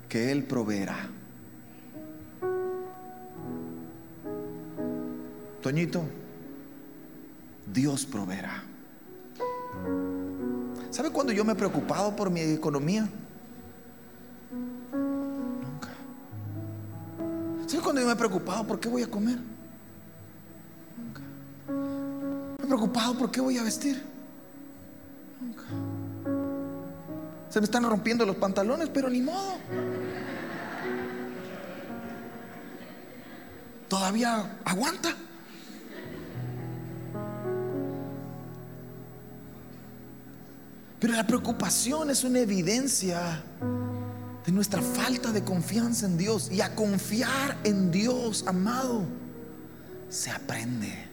Que 0.09 0.31
Él 0.31 0.43
proveerá. 0.43 1.07
Toñito, 5.61 6.03
Dios 7.71 8.05
proveerá. 8.05 8.63
¿Sabe 10.89 11.11
cuando 11.11 11.31
yo 11.31 11.45
me 11.45 11.53
he 11.53 11.55
preocupado 11.55 12.15
por 12.15 12.29
mi 12.29 12.41
economía? 12.41 13.07
Nunca. 14.91 15.89
¿Sabe 17.67 17.81
cuando 17.81 18.01
yo 18.01 18.07
me 18.07 18.13
he 18.13 18.17
preocupado 18.17 18.67
por 18.67 18.79
qué 18.79 18.89
voy 18.89 19.03
a 19.03 19.09
comer? 19.09 19.39
Nunca. 20.97 21.21
Me 22.57 22.65
he 22.65 22.67
preocupado 22.67 23.17
por 23.17 23.31
qué 23.31 23.39
voy 23.39 23.57
a 23.57 23.63
vestir. 23.63 24.03
Nunca. 25.39 25.63
Se 27.51 27.59
me 27.59 27.65
están 27.65 27.83
rompiendo 27.83 28.25
los 28.25 28.37
pantalones, 28.37 28.87
pero 28.87 29.09
ni 29.09 29.19
modo. 29.19 29.57
Todavía 33.89 34.57
aguanta. 34.63 35.13
Pero 40.97 41.13
la 41.13 41.27
preocupación 41.27 42.09
es 42.09 42.23
una 42.23 42.39
evidencia 42.39 43.43
de 44.45 44.51
nuestra 44.53 44.81
falta 44.81 45.33
de 45.33 45.43
confianza 45.43 46.05
en 46.05 46.17
Dios. 46.17 46.49
Y 46.53 46.61
a 46.61 46.73
confiar 46.73 47.57
en 47.65 47.91
Dios, 47.91 48.45
amado, 48.47 49.03
se 50.09 50.31
aprende. 50.31 51.10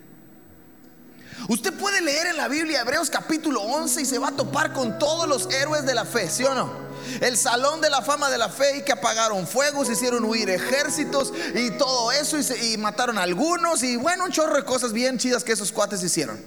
Usted 1.47 1.73
puede 1.75 2.01
leer 2.01 2.27
en 2.27 2.37
la 2.37 2.49
Biblia 2.49 2.81
Hebreos 2.81 3.11
capítulo 3.11 3.63
11 3.63 4.03
y 4.03 4.05
se 4.05 4.19
va 4.19 4.29
a 4.29 4.33
topar 4.33 4.73
con 4.73 4.99
todos 4.99 5.29
los 5.29 5.49
héroes 5.53 5.87
de 5.87 5.95
la 5.95 6.05
fe, 6.05 6.29
¿sí 6.29 6.45
o 6.45 6.55
no? 6.55 6.89
El 7.21 7.37
salón 7.37 7.81
de 7.81 7.89
la 7.89 8.03
fama 8.03 8.29
de 8.29 8.39
la 8.39 8.49
fe 8.49 8.79
y 8.79 8.83
que 8.83 8.93
apagaron 8.93 9.47
fuegos, 9.47 9.89
hicieron 9.89 10.25
huir 10.25 10.51
ejércitos 10.51 11.33
y 11.55 11.71
todo 11.73 12.13
eso 12.13 12.37
y, 12.39 12.77
mataron 12.77 13.19
a 13.19 13.23
algunos 13.23 13.83
y 13.83 13.97
bueno, 13.97 14.25
un 14.25 14.33
chorro 14.33 14.57
de 14.57 14.65
cosas 14.65 14.93
bien 14.93 15.17
chidas 15.19 15.45
que 15.45 15.53
esos 15.53 15.73
cuates 15.73 16.03
hicieron. 16.03 16.43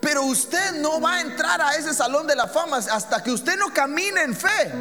Pero 0.00 0.22
usted 0.24 0.80
no 0.80 1.00
va 1.00 1.16
a 1.16 1.20
entrar 1.20 1.60
a 1.60 1.76
ese 1.76 1.94
salón 1.94 2.26
de 2.26 2.34
la 2.34 2.48
fama 2.48 2.78
hasta 2.78 3.22
que 3.22 3.30
usted 3.30 3.56
no 3.56 3.72
camine 3.72 4.22
en 4.22 4.34
fe. 4.34 4.72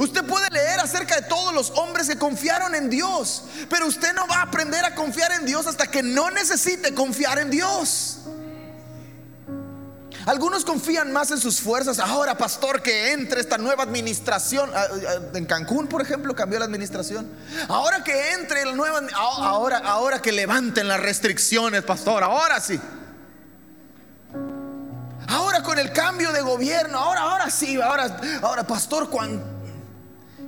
Usted 0.00 0.24
puede 0.24 0.48
leer 0.48 0.80
acerca 0.80 1.16
de 1.16 1.22
todos 1.28 1.52
los 1.52 1.72
hombres 1.72 2.08
que 2.08 2.16
confiaron 2.16 2.74
en 2.74 2.88
Dios, 2.88 3.42
pero 3.68 3.86
usted 3.86 4.14
no 4.14 4.26
va 4.26 4.36
a 4.36 4.42
aprender 4.44 4.82
a 4.82 4.94
confiar 4.94 5.30
en 5.32 5.44
Dios 5.44 5.66
hasta 5.66 5.88
que 5.88 6.02
no 6.02 6.30
necesite 6.30 6.94
confiar 6.94 7.38
en 7.38 7.50
Dios. 7.50 8.16
Algunos 10.24 10.64
confían 10.64 11.12
más 11.12 11.32
en 11.32 11.38
sus 11.38 11.60
fuerzas. 11.60 11.98
Ahora, 11.98 12.38
pastor, 12.38 12.80
que 12.80 13.12
entre 13.12 13.42
esta 13.42 13.58
nueva 13.58 13.82
administración. 13.82 14.70
Ah, 14.74 14.86
ah, 14.90 15.36
en 15.36 15.44
Cancún, 15.44 15.86
por 15.86 16.00
ejemplo, 16.00 16.34
cambió 16.34 16.58
la 16.58 16.64
administración. 16.64 17.30
Ahora 17.68 18.02
que 18.02 18.32
entre 18.32 18.64
la 18.64 18.72
nueva. 18.72 19.02
Ahora, 19.14 19.82
ahora 19.84 20.22
que 20.22 20.32
levanten 20.32 20.88
las 20.88 21.00
restricciones, 21.00 21.82
pastor. 21.82 22.22
Ahora 22.22 22.58
sí. 22.58 22.80
Ahora 25.28 25.62
con 25.62 25.78
el 25.78 25.92
cambio 25.92 26.32
de 26.32 26.40
gobierno. 26.40 26.96
Ahora, 26.96 27.20
ahora 27.20 27.50
sí. 27.50 27.78
Ahora, 27.78 28.18
ahora, 28.40 28.66
pastor, 28.66 29.10
cuando 29.10 29.59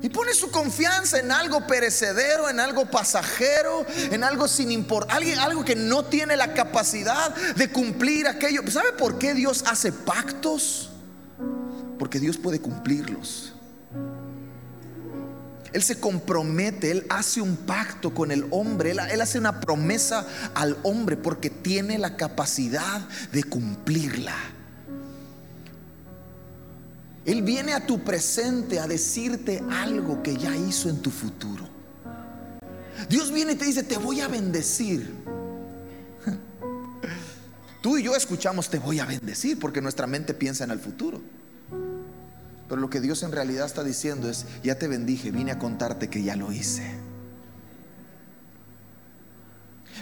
y 0.02 0.08
pone 0.08 0.34
su 0.34 0.50
confianza 0.50 1.18
en 1.18 1.30
algo 1.30 1.66
perecedero, 1.66 2.50
en 2.50 2.58
algo 2.60 2.86
pasajero, 2.86 3.86
en 4.10 4.24
algo 4.24 4.48
sin 4.48 4.72
importar, 4.72 5.22
algo 5.22 5.64
que 5.64 5.76
no 5.76 6.04
tiene 6.04 6.36
la 6.36 6.54
capacidad 6.54 7.34
de 7.54 7.70
cumplir 7.70 8.26
aquello. 8.26 8.62
¿Sabe 8.68 8.92
por 8.92 9.18
qué 9.18 9.32
Dios 9.34 9.64
hace 9.66 9.92
pactos? 9.92 10.90
Porque 11.98 12.18
Dios 12.18 12.36
puede 12.36 12.60
cumplirlos. 12.60 13.52
Él 15.72 15.82
se 15.82 15.98
compromete, 15.98 16.90
Él 16.90 17.06
hace 17.08 17.40
un 17.40 17.56
pacto 17.56 18.12
con 18.12 18.30
el 18.30 18.46
hombre, 18.50 18.90
él, 18.90 19.00
él, 19.10 19.20
hace 19.22 19.38
una 19.38 19.60
promesa 19.60 20.26
al 20.54 20.76
hombre 20.82 21.16
porque 21.16 21.48
tiene 21.48 21.96
la 21.96 22.16
capacidad 22.18 23.00
de 23.32 23.42
cumplirla. 23.44 24.36
Él 27.24 27.42
viene 27.42 27.72
a 27.72 27.86
tu 27.86 28.02
presente 28.02 28.80
a 28.80 28.86
decirte 28.86 29.62
algo 29.70 30.22
que 30.22 30.36
ya 30.36 30.56
hizo 30.56 30.88
en 30.88 31.00
tu 31.00 31.10
futuro. 31.10 31.68
Dios 33.08 33.32
viene 33.32 33.52
y 33.52 33.56
te 33.56 33.64
dice, 33.64 33.82
te 33.82 33.96
voy 33.96 34.20
a 34.20 34.28
bendecir. 34.28 35.12
Tú 37.80 37.98
y 37.98 38.02
yo 38.02 38.14
escuchamos, 38.14 38.70
te 38.70 38.78
voy 38.78 39.00
a 39.00 39.06
bendecir, 39.06 39.58
porque 39.58 39.80
nuestra 39.80 40.06
mente 40.06 40.34
piensa 40.34 40.64
en 40.64 40.70
el 40.70 40.78
futuro. 40.78 41.20
Pero 42.68 42.80
lo 42.80 42.88
que 42.88 43.00
Dios 43.00 43.22
en 43.22 43.32
realidad 43.32 43.66
está 43.66 43.84
diciendo 43.84 44.30
es, 44.30 44.46
ya 44.62 44.78
te 44.78 44.88
bendije, 44.88 45.30
vine 45.30 45.52
a 45.52 45.58
contarte 45.58 46.08
que 46.08 46.22
ya 46.22 46.36
lo 46.36 46.52
hice. 46.52 46.94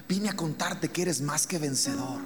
Vine 0.09 0.29
a 0.29 0.37
contarte 0.37 0.89
que 0.89 1.03
eres 1.03 1.21
más 1.21 1.47
que 1.47 1.59
vencedor. 1.59 2.21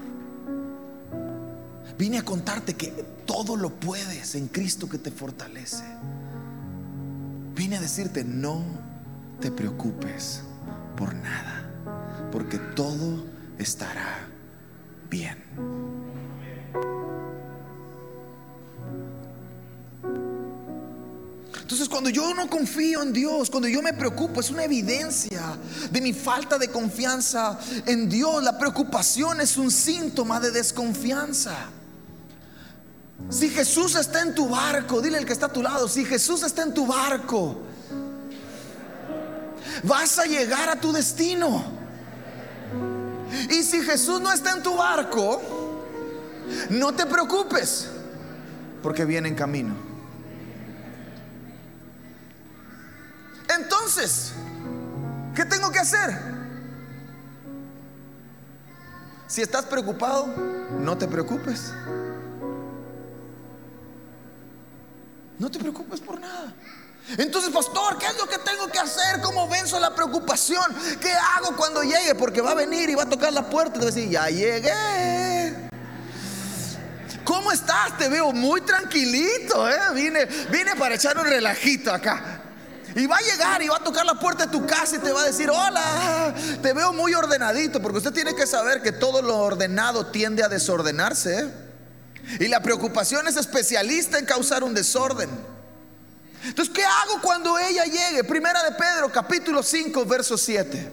Vine 1.96 2.18
a 2.18 2.24
contarte 2.24 2.74
que 2.74 2.88
todo 3.24 3.56
lo 3.56 3.70
puedes 3.70 4.34
en 4.34 4.48
Cristo 4.48 4.88
que 4.88 4.98
te 4.98 5.10
fortalece. 5.10 5.84
Vine 7.54 7.76
a 7.76 7.80
decirte, 7.80 8.24
no 8.24 8.62
te 9.40 9.50
preocupes 9.50 10.40
por 10.96 11.14
nada, 11.14 11.70
porque 12.32 12.58
todo 12.58 13.24
estará 13.58 14.26
bien. 15.08 15.38
Entonces 21.62 21.88
cuando 21.88 22.10
yo 22.10 22.34
no 22.34 22.50
confío 22.50 23.02
en 23.02 23.12
Dios, 23.12 23.50
cuando 23.50 23.68
yo 23.68 23.82
me 23.82 23.92
preocupo, 23.92 24.40
es 24.40 24.50
una 24.50 24.64
evidencia 24.64 25.56
de 25.90 26.00
mi 26.00 26.12
falta 26.12 26.58
de 26.58 26.68
confianza 26.68 27.58
en 27.86 28.08
Dios. 28.08 28.42
La 28.42 28.58
preocupación 28.58 29.40
es 29.40 29.56
un 29.56 29.70
síntoma 29.70 30.40
de 30.40 30.50
desconfianza. 30.50 31.70
Si 33.30 33.48
Jesús 33.48 33.94
está 33.96 34.22
en 34.22 34.34
tu 34.34 34.48
barco, 34.48 35.00
dile 35.00 35.18
al 35.18 35.26
que 35.26 35.32
está 35.32 35.46
a 35.46 35.52
tu 35.52 35.62
lado, 35.62 35.88
si 35.88 36.04
Jesús 36.04 36.42
está 36.42 36.62
en 36.62 36.74
tu 36.74 36.86
barco, 36.86 37.56
vas 39.82 40.18
a 40.18 40.24
llegar 40.24 40.68
a 40.68 40.80
tu 40.80 40.92
destino. 40.92 41.64
Y 43.50 43.62
si 43.62 43.82
Jesús 43.82 44.20
no 44.20 44.32
está 44.32 44.52
en 44.52 44.62
tu 44.62 44.76
barco, 44.76 45.40
no 46.70 46.94
te 46.94 47.06
preocupes, 47.06 47.88
porque 48.82 49.04
viene 49.04 49.28
en 49.28 49.34
camino. 49.34 49.74
Entonces, 53.48 54.32
¿qué 55.34 55.44
tengo 55.44 55.70
que 55.70 55.78
hacer? 55.78 56.34
Si 59.26 59.42
estás 59.42 59.64
preocupado, 59.64 60.26
no 60.80 60.96
te 60.96 61.08
preocupes. 61.08 61.72
No 65.38 65.50
te 65.50 65.58
preocupes 65.58 66.00
por 66.00 66.20
nada. 66.20 66.54
Entonces, 67.18 67.50
pastor, 67.52 67.98
¿qué 67.98 68.06
es 68.06 68.16
lo 68.16 68.26
que 68.26 68.38
tengo 68.38 68.66
que 68.68 68.78
hacer? 68.78 69.20
¿Cómo 69.20 69.46
venzo 69.48 69.78
la 69.78 69.94
preocupación? 69.94 70.64
¿Qué 71.00 71.12
hago 71.12 71.54
cuando 71.56 71.82
llegue? 71.82 72.14
Porque 72.14 72.40
va 72.40 72.52
a 72.52 72.54
venir 72.54 72.88
y 72.88 72.94
va 72.94 73.02
a 73.02 73.08
tocar 73.08 73.32
la 73.32 73.48
puerta 73.50 73.76
y 73.76 73.80
te 73.80 73.86
va 73.86 73.90
a 73.90 73.94
decir, 73.94 74.10
ya 74.10 74.28
llegué. 74.28 75.68
¿Cómo 77.24 77.52
estás? 77.52 77.98
Te 77.98 78.08
veo 78.08 78.32
muy 78.32 78.62
tranquilito, 78.62 79.68
¿eh? 79.68 79.78
Vine, 79.94 80.24
vine 80.50 80.76
para 80.76 80.94
echar 80.94 81.18
un 81.18 81.24
relajito 81.24 81.92
acá. 81.92 82.40
Y 82.94 83.06
va 83.06 83.16
a 83.16 83.20
llegar 83.20 83.60
y 83.60 83.68
va 83.68 83.76
a 83.76 83.84
tocar 83.84 84.06
la 84.06 84.14
puerta 84.14 84.46
de 84.46 84.52
tu 84.52 84.64
casa 84.66 84.96
y 84.96 84.98
te 85.00 85.10
va 85.12 85.22
a 85.22 85.24
decir, 85.24 85.50
hola, 85.50 86.32
te 86.62 86.72
veo 86.72 86.92
muy 86.92 87.12
ordenadito, 87.12 87.82
porque 87.82 87.98
usted 87.98 88.12
tiene 88.12 88.34
que 88.34 88.46
saber 88.46 88.82
que 88.82 88.92
todo 88.92 89.20
lo 89.20 89.38
ordenado 89.38 90.06
tiende 90.06 90.44
a 90.44 90.48
desordenarse. 90.48 91.38
¿eh? 91.38 91.63
Y 92.40 92.48
la 92.48 92.60
preocupación 92.60 93.28
es 93.28 93.36
especialista 93.36 94.18
en 94.18 94.24
causar 94.24 94.64
un 94.64 94.74
desorden. 94.74 95.30
Entonces, 96.44 96.74
¿qué 96.74 96.84
hago 96.84 97.20
cuando 97.22 97.58
ella 97.58 97.84
llegue? 97.84 98.22
Primera 98.24 98.62
de 98.62 98.72
Pedro, 98.72 99.10
capítulo 99.10 99.62
5, 99.62 100.04
verso 100.04 100.36
7. 100.36 100.92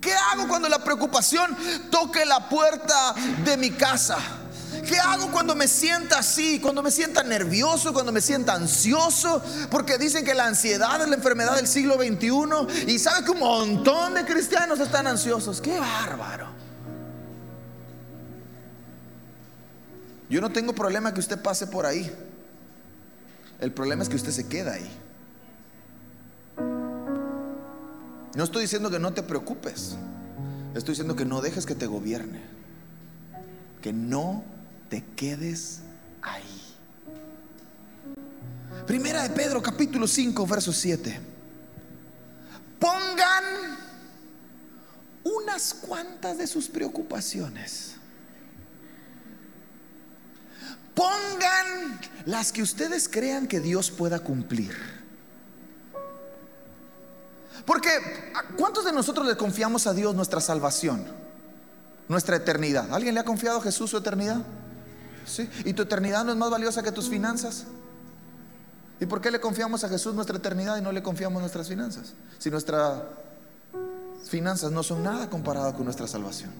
¿Qué 0.00 0.12
hago 0.12 0.48
cuando 0.48 0.68
la 0.68 0.82
preocupación 0.82 1.56
toque 1.90 2.24
la 2.26 2.48
puerta 2.48 3.14
de 3.44 3.56
mi 3.56 3.70
casa? 3.70 4.18
¿Qué 4.86 4.98
hago 4.98 5.30
cuando 5.30 5.54
me 5.54 5.68
sienta 5.68 6.18
así? 6.18 6.58
Cuando 6.58 6.82
me 6.82 6.90
sienta 6.90 7.22
nervioso, 7.22 7.92
cuando 7.92 8.10
me 8.10 8.20
sienta 8.20 8.54
ansioso. 8.54 9.42
Porque 9.70 9.98
dicen 9.98 10.24
que 10.24 10.34
la 10.34 10.46
ansiedad 10.46 11.00
es 11.00 11.08
la 11.08 11.14
enfermedad 11.14 11.54
del 11.54 11.68
siglo 11.68 11.94
XXI. 11.94 12.90
Y 12.92 12.98
sabe 12.98 13.24
que 13.24 13.30
un 13.30 13.38
montón 13.38 14.14
de 14.14 14.24
cristianos 14.24 14.80
están 14.80 15.06
ansiosos. 15.06 15.60
¡Qué 15.60 15.78
bárbaro! 15.78 16.61
Yo 20.32 20.40
no 20.40 20.50
tengo 20.50 20.74
problema 20.74 21.12
que 21.12 21.20
usted 21.20 21.42
pase 21.42 21.66
por 21.66 21.84
ahí. 21.84 22.10
El 23.60 23.70
problema 23.70 24.02
es 24.02 24.08
que 24.08 24.16
usted 24.16 24.32
se 24.32 24.48
queda 24.48 24.72
ahí. 24.72 24.90
No 28.34 28.42
estoy 28.42 28.62
diciendo 28.62 28.90
que 28.90 28.98
no 28.98 29.12
te 29.12 29.22
preocupes. 29.22 29.94
Estoy 30.74 30.92
diciendo 30.92 31.16
que 31.16 31.26
no 31.26 31.42
dejes 31.42 31.66
que 31.66 31.74
te 31.74 31.86
gobierne. 31.86 32.40
Que 33.82 33.92
no 33.92 34.42
te 34.88 35.04
quedes 35.16 35.80
ahí. 36.22 36.62
Primera 38.86 39.24
de 39.24 39.30
Pedro 39.34 39.62
capítulo 39.62 40.06
5 40.06 40.46
verso 40.46 40.72
7. 40.72 41.20
Pongan 42.78 43.44
unas 45.24 45.74
cuantas 45.74 46.38
de 46.38 46.46
sus 46.46 46.68
preocupaciones 46.68 47.96
Pongan 50.94 52.00
las 52.26 52.52
que 52.52 52.62
ustedes 52.62 53.08
crean 53.08 53.46
que 53.46 53.60
Dios 53.60 53.90
pueda 53.90 54.20
cumplir. 54.20 54.74
Porque, 57.64 57.90
¿cuántos 58.56 58.84
de 58.84 58.92
nosotros 58.92 59.26
le 59.26 59.36
confiamos 59.36 59.86
a 59.86 59.94
Dios 59.94 60.14
nuestra 60.14 60.40
salvación? 60.40 61.04
Nuestra 62.08 62.36
eternidad. 62.36 62.92
¿Alguien 62.92 63.14
le 63.14 63.20
ha 63.20 63.24
confiado 63.24 63.58
a 63.58 63.62
Jesús 63.62 63.90
su 63.90 63.96
eternidad? 63.96 64.42
¿Sí? 65.26 65.48
¿Y 65.64 65.72
tu 65.72 65.82
eternidad 65.82 66.24
no 66.24 66.32
es 66.32 66.38
más 66.38 66.50
valiosa 66.50 66.82
que 66.82 66.92
tus 66.92 67.08
finanzas? 67.08 67.64
¿Y 69.00 69.06
por 69.06 69.20
qué 69.20 69.30
le 69.30 69.40
confiamos 69.40 69.84
a 69.84 69.88
Jesús 69.88 70.14
nuestra 70.14 70.36
eternidad 70.36 70.76
y 70.76 70.82
no 70.82 70.92
le 70.92 71.02
confiamos 71.02 71.40
nuestras 71.40 71.68
finanzas? 71.68 72.12
Si 72.38 72.50
nuestras 72.50 73.02
finanzas 74.28 74.72
no 74.72 74.82
son 74.82 75.02
nada 75.02 75.30
comparadas 75.30 75.74
con 75.74 75.84
nuestra 75.84 76.06
salvación. 76.06 76.50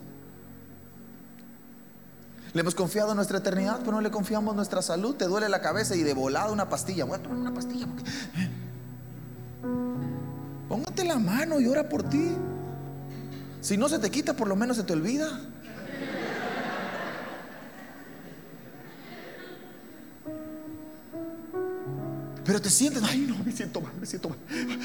Le 2.55 2.61
hemos 2.61 2.75
confiado 2.75 3.15
nuestra 3.15 3.39
eternidad, 3.39 3.79
pero 3.81 3.93
no 3.93 4.01
le 4.03 4.11
confiamos 4.11 4.55
nuestra 4.55 4.83
salud. 4.83 5.15
Te 5.15 5.25
duele 5.25 5.49
la 5.49 5.63
cabeza 5.63 5.97
y 5.97 6.03
de 6.03 6.13
volada 6.13 6.51
una 6.51 6.69
pastilla. 6.69 7.05
Voy 7.05 7.19
a 7.19 7.23
tomar 7.23 7.39
una 7.39 7.55
pastilla. 7.55 7.87
Eh. 7.87 8.49
Póngate 10.69 11.05
la 11.05 11.19
mano 11.19 11.61
y 11.61 11.67
ora 11.67 11.89
por 11.89 12.03
ti. 12.03 12.33
Si 13.63 13.77
no 13.77 13.89
se 13.89 13.99
te 13.99 14.11
quita, 14.11 14.35
por 14.35 14.49
lo 14.49 14.57
menos 14.57 14.77
se 14.77 14.83
te 14.83 14.93
olvida. 14.93 15.29
Pero 22.45 22.61
te 22.61 22.71
sientes, 22.71 23.03
ay 23.05 23.21
no, 23.21 23.39
me 23.45 23.53
siento 23.53 23.81
mal, 23.81 23.93
me 23.99 24.05
siento 24.05 24.29
mal. 24.29 24.39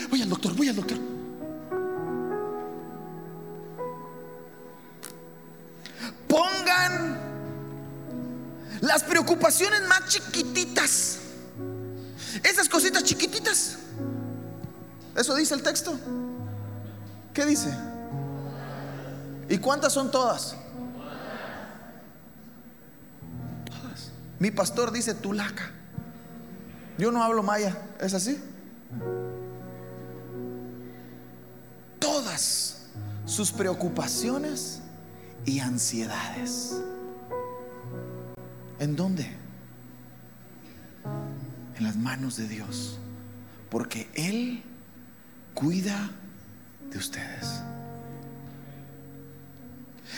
Voy 0.10 0.22
al 0.22 0.30
doctor, 0.30 0.56
voy 0.56 0.70
al 0.70 0.76
doctor. 0.76 1.17
Preocupaciones 9.18 9.82
más 9.88 10.06
chiquititas. 10.06 11.18
Esas 12.44 12.70
cositas 12.70 13.04
chiquititas. 13.04 13.78
Eso 15.16 15.34
dice 15.34 15.56
el 15.56 15.64
texto. 15.64 15.98
¿Qué 17.34 17.46
dice? 17.46 17.76
¿Y 19.50 19.58
cuántas 19.58 19.94
son 19.94 20.12
todas? 20.12 20.56
Todas. 23.66 24.12
Mi 24.38 24.52
pastor 24.52 24.92
dice 24.92 25.16
tulaca. 25.16 25.72
Yo 27.00 27.12
no 27.12 27.24
hablo 27.24 27.42
maya. 27.42 27.76
¿Es 28.00 28.14
así? 28.14 28.40
Todas 31.98 32.84
sus 33.26 33.52
preocupaciones 33.52 34.80
y 35.44 35.60
ansiedades. 35.60 36.76
¿En 38.80 38.96
dónde? 38.96 39.30
En 41.78 41.84
las 41.84 41.96
manos 41.96 42.38
de 42.38 42.48
Dios. 42.48 43.00
Porque 43.70 44.10
Él 44.13 44.63
cuida 45.54 46.12
de 46.92 46.98
ustedes. 46.98 47.62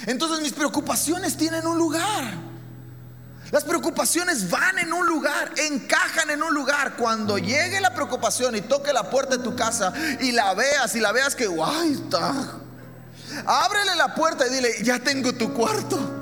Entonces 0.05 0.41
mis 0.41 0.53
preocupaciones 0.53 1.37
tienen 1.37 1.65
un 1.65 1.77
lugar. 1.77 2.49
Las 3.51 3.63
preocupaciones 3.63 4.49
van 4.49 4.77
en 4.77 4.93
un 4.93 5.07
lugar, 5.07 5.51
encajan 5.57 6.29
en 6.29 6.43
un 6.43 6.53
lugar. 6.53 6.95
Cuando 6.97 7.37
llegue 7.37 7.81
la 7.81 7.93
preocupación 7.93 8.55
y 8.55 8.61
toque 8.61 8.93
la 8.93 9.09
puerta 9.09 9.37
de 9.37 9.43
tu 9.43 9.55
casa 9.55 9.91
y 10.19 10.31
la 10.31 10.53
veas 10.53 10.95
y 10.95 10.99
la 10.99 11.11
veas 11.11 11.35
que, 11.35 11.47
guay, 11.47 11.93
está. 11.93 12.59
Ábrele 13.45 13.95
la 13.95 14.13
puerta 14.13 14.45
y 14.47 14.51
dile, 14.51 14.83
ya 14.83 14.99
tengo 14.99 15.33
tu 15.33 15.51
cuarto. 15.53 16.18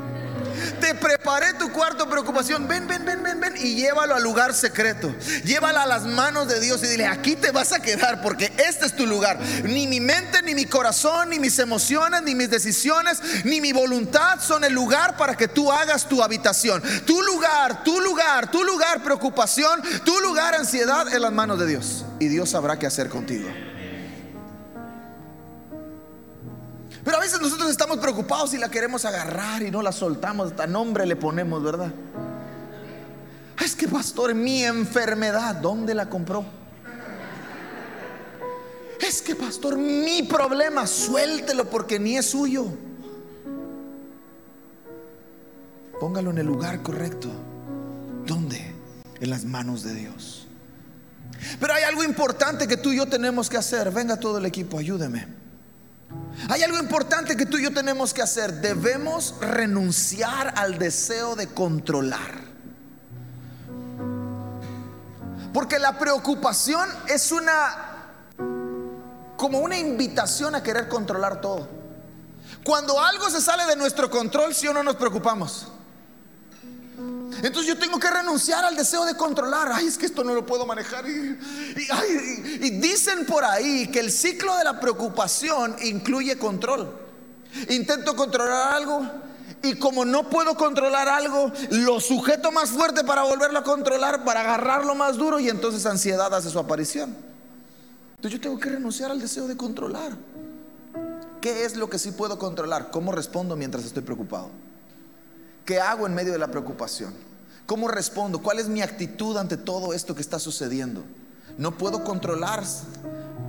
Te 0.80 0.96
preparé 0.96 1.54
tu 1.54 1.72
cuarto 1.72 2.10
preocupación. 2.10 2.68
Ven, 2.68 2.88
ven, 2.88 3.06
ven, 3.06 3.24
ven, 3.24 3.40
ven 3.40 3.54
y 3.58 3.76
llévalo 3.76 4.16
al 4.16 4.24
lugar 4.24 4.54
secreto. 4.54 5.14
Llévala 5.44 5.84
a 5.84 5.88
las 5.88 6.04
manos 6.06 6.48
de 6.48 6.60
Dios 6.60 6.84
y 6.84 6.88
dile, 6.88 7.08
aquí 7.08 7.36
te 7.36 7.52
vas 7.52 7.72
a 7.72 7.82
quedar 7.82 8.22
porque 8.22 8.52
este 8.58 8.86
es 8.86 8.96
tu 8.96 9.06
lugar. 9.06 9.40
Ni 9.64 9.88
mi 9.88 10.00
mente, 10.00 10.42
ni 10.44 10.56
mi 10.56 10.66
corazón, 10.66 11.30
ni 11.30 11.40
mis 11.40 11.58
emociones, 11.60 12.22
ni 12.24 12.36
mis 12.36 12.50
decisiones, 12.50 13.22
ni 13.44 13.62
mi 13.62 13.74
voluntad 13.74 14.40
son 14.40 14.64
el 14.64 14.74
lugar 14.74 15.18
para 15.18 15.36
que 15.36 15.48
tú 15.48 15.72
hagas 15.72 16.08
tu 16.08 16.24
habitación. 16.24 16.82
Tu 17.06 17.22
lugar, 17.24 17.84
tu 17.84 18.00
lugar, 18.02 18.52
tu 18.52 18.64
lugar 18.64 19.04
preocupación, 19.04 19.82
tu 20.04 20.20
lugar 20.22 20.56
ansiedad 20.56 21.14
en 21.14 21.22
las 21.22 21.32
manos 21.32 21.60
de 21.60 21.68
Dios. 21.68 22.06
Y 22.20 22.28
Dios 22.28 22.50
sabrá 22.52 22.78
qué 22.78 22.88
hacer 22.88 23.10
contigo. 23.10 23.48
Pero 27.08 27.20
a 27.20 27.22
veces 27.22 27.40
nosotros 27.40 27.72
estamos 27.72 28.00
preocupados 28.00 28.54
y 28.54 28.58
la 28.58 28.70
queremos 28.70 29.06
agarrar 29.06 29.64
y 29.64 29.72
no 29.72 29.82
la 29.82 29.94
soltamos, 29.94 30.52
hasta 30.52 30.68
nombre 30.68 31.06
le 31.06 31.16
ponemos, 31.16 31.64
¿verdad? 31.64 31.90
Es 33.64 33.78
que, 33.78 33.88
pastor, 33.88 34.36
mi 34.36 34.66
enfermedad, 34.66 35.56
¿dónde 35.56 35.96
la 35.96 36.10
compró? 36.10 36.44
Es 39.00 39.22
que, 39.22 39.38
pastor, 39.38 39.78
mi 39.78 40.24
problema, 40.24 40.86
suéltelo 40.86 41.70
porque 41.70 41.98
ni 41.98 42.18
es 42.18 42.30
suyo. 42.30 42.66
Póngalo 46.02 46.32
en 46.32 46.40
el 46.40 46.46
lugar 46.46 46.82
correcto. 46.84 47.30
¿Dónde? 48.26 48.76
En 49.22 49.30
las 49.30 49.46
manos 49.46 49.82
de 49.84 49.94
Dios. 49.94 50.46
Pero 51.58 51.74
hay 51.74 51.84
algo 51.84 52.04
importante 52.04 52.68
que 52.68 52.76
tú 52.76 52.92
y 52.92 52.98
yo 52.98 53.06
tenemos 53.06 53.50
que 53.50 53.56
hacer. 53.56 53.92
Venga 53.92 54.20
todo 54.20 54.40
el 54.40 54.46
equipo, 54.46 54.78
ayúdeme. 54.78 55.47
Hay 56.50 56.64
algo 56.64 56.78
importante 56.78 57.36
que 57.36 57.46
tú 57.46 57.58
y 57.58 57.64
yo 57.64 57.74
tenemos 57.74 58.14
que 58.14 58.22
hacer. 58.22 58.62
Debemos 58.62 59.36
renunciar 59.42 60.54
al 60.56 60.78
deseo 60.78 61.36
de 61.36 61.48
controlar. 61.48 62.48
Porque 65.54 65.80
la 65.80 65.98
preocupación 65.98 66.88
es 67.08 67.32
una 67.32 67.84
como 69.36 69.60
una 69.60 69.78
invitación 69.78 70.56
a 70.56 70.64
querer 70.64 70.88
controlar 70.88 71.42
todo. 71.42 71.68
Cuando 72.64 73.00
algo 73.00 73.30
se 73.30 73.40
sale 73.40 73.66
de 73.66 73.76
nuestro 73.76 74.10
control, 74.10 74.54
si 74.54 74.68
o 74.68 74.74
no 74.74 74.84
nos 74.84 74.96
preocupamos. 74.96 75.68
Entonces 77.48 77.74
yo 77.74 77.80
tengo 77.80 77.98
que 77.98 78.10
renunciar 78.10 78.66
al 78.66 78.76
deseo 78.76 79.06
de 79.06 79.16
controlar. 79.16 79.72
Ay, 79.72 79.88
es 79.88 79.98
que 79.98 80.06
esto 80.06 80.22
no 80.22 80.34
lo 80.34 80.46
puedo 80.46 80.66
manejar. 80.66 81.06
Y, 81.08 82.70
dicen 82.72 83.26
por 83.26 83.46
ahí 83.46 83.88
que 83.88 84.02
el 84.02 84.12
ciclo 84.12 84.58
de 84.58 84.66
la 84.66 84.82
preocupación 84.82 85.74
incluye 85.82 86.38
control. 86.38 86.94
Intento 87.70 88.18
controlar 88.18 88.74
algo 88.74 89.02
y 89.64 89.76
como 89.76 90.04
no 90.04 90.30
puedo 90.30 90.56
controlar 90.56 91.08
algo, 91.08 91.50
lo 91.72 92.02
sujeto 92.02 92.52
más 92.52 92.70
fuerte 92.70 93.06
para 93.06 93.24
volverlo 93.24 93.60
a 93.60 93.64
controlar, 93.64 94.26
para 94.26 94.42
agarrarlo 94.42 94.94
más 94.94 95.16
duro 95.16 95.40
y 95.40 95.48
entonces 95.48 95.86
ansiedad 95.86 96.34
hace 96.36 96.50
su 96.50 96.60
aparición. 96.60 97.16
Entonces 98.18 98.40
yo 98.40 98.42
tengo 98.42 98.60
que 98.60 98.72
renunciar 98.72 99.10
al 99.10 99.22
deseo 99.22 99.48
de 99.48 99.56
controlar. 99.56 100.12
¿Qué 101.40 101.64
es 101.64 101.78
lo 101.78 101.90
que 101.90 101.98
sí 101.98 102.12
puedo 102.12 102.38
controlar? 102.38 102.92
¿Cómo 102.92 103.14
respondo 103.14 103.56
mientras 103.56 103.86
estoy 103.86 104.04
preocupado? 104.04 104.50
¿Qué 105.64 105.80
hago 105.80 106.06
en 106.08 106.14
medio 106.14 106.34
de 106.34 106.40
la 106.40 106.48
preocupación? 106.48 107.37
¿Cómo 107.68 107.90
respondo? 107.90 108.42
¿Cuál 108.42 108.60
es 108.60 108.70
mi 108.70 108.82
actitud 108.82 109.36
ante 109.36 109.58
todo 109.58 109.94
esto 109.94 110.16
que 110.16 110.22
está 110.22 110.40
sucediendo? 110.40 111.04
No 111.58 111.78
puedo 111.78 112.06
controlar 112.06 112.64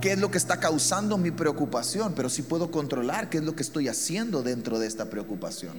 qué 0.01 0.11
es 0.11 0.19
lo 0.19 0.29
que 0.29 0.37
está 0.37 0.59
causando 0.59 1.17
mi 1.17 1.31
preocupación, 1.31 2.13
pero 2.15 2.29
sí 2.29 2.41
puedo 2.41 2.69
controlar 2.69 3.29
qué 3.29 3.37
es 3.37 3.45
lo 3.45 3.55
que 3.55 3.63
estoy 3.63 3.87
haciendo 3.87 4.43
dentro 4.43 4.77
de 4.77 4.87
esta 4.87 5.05
preocupación. 5.05 5.73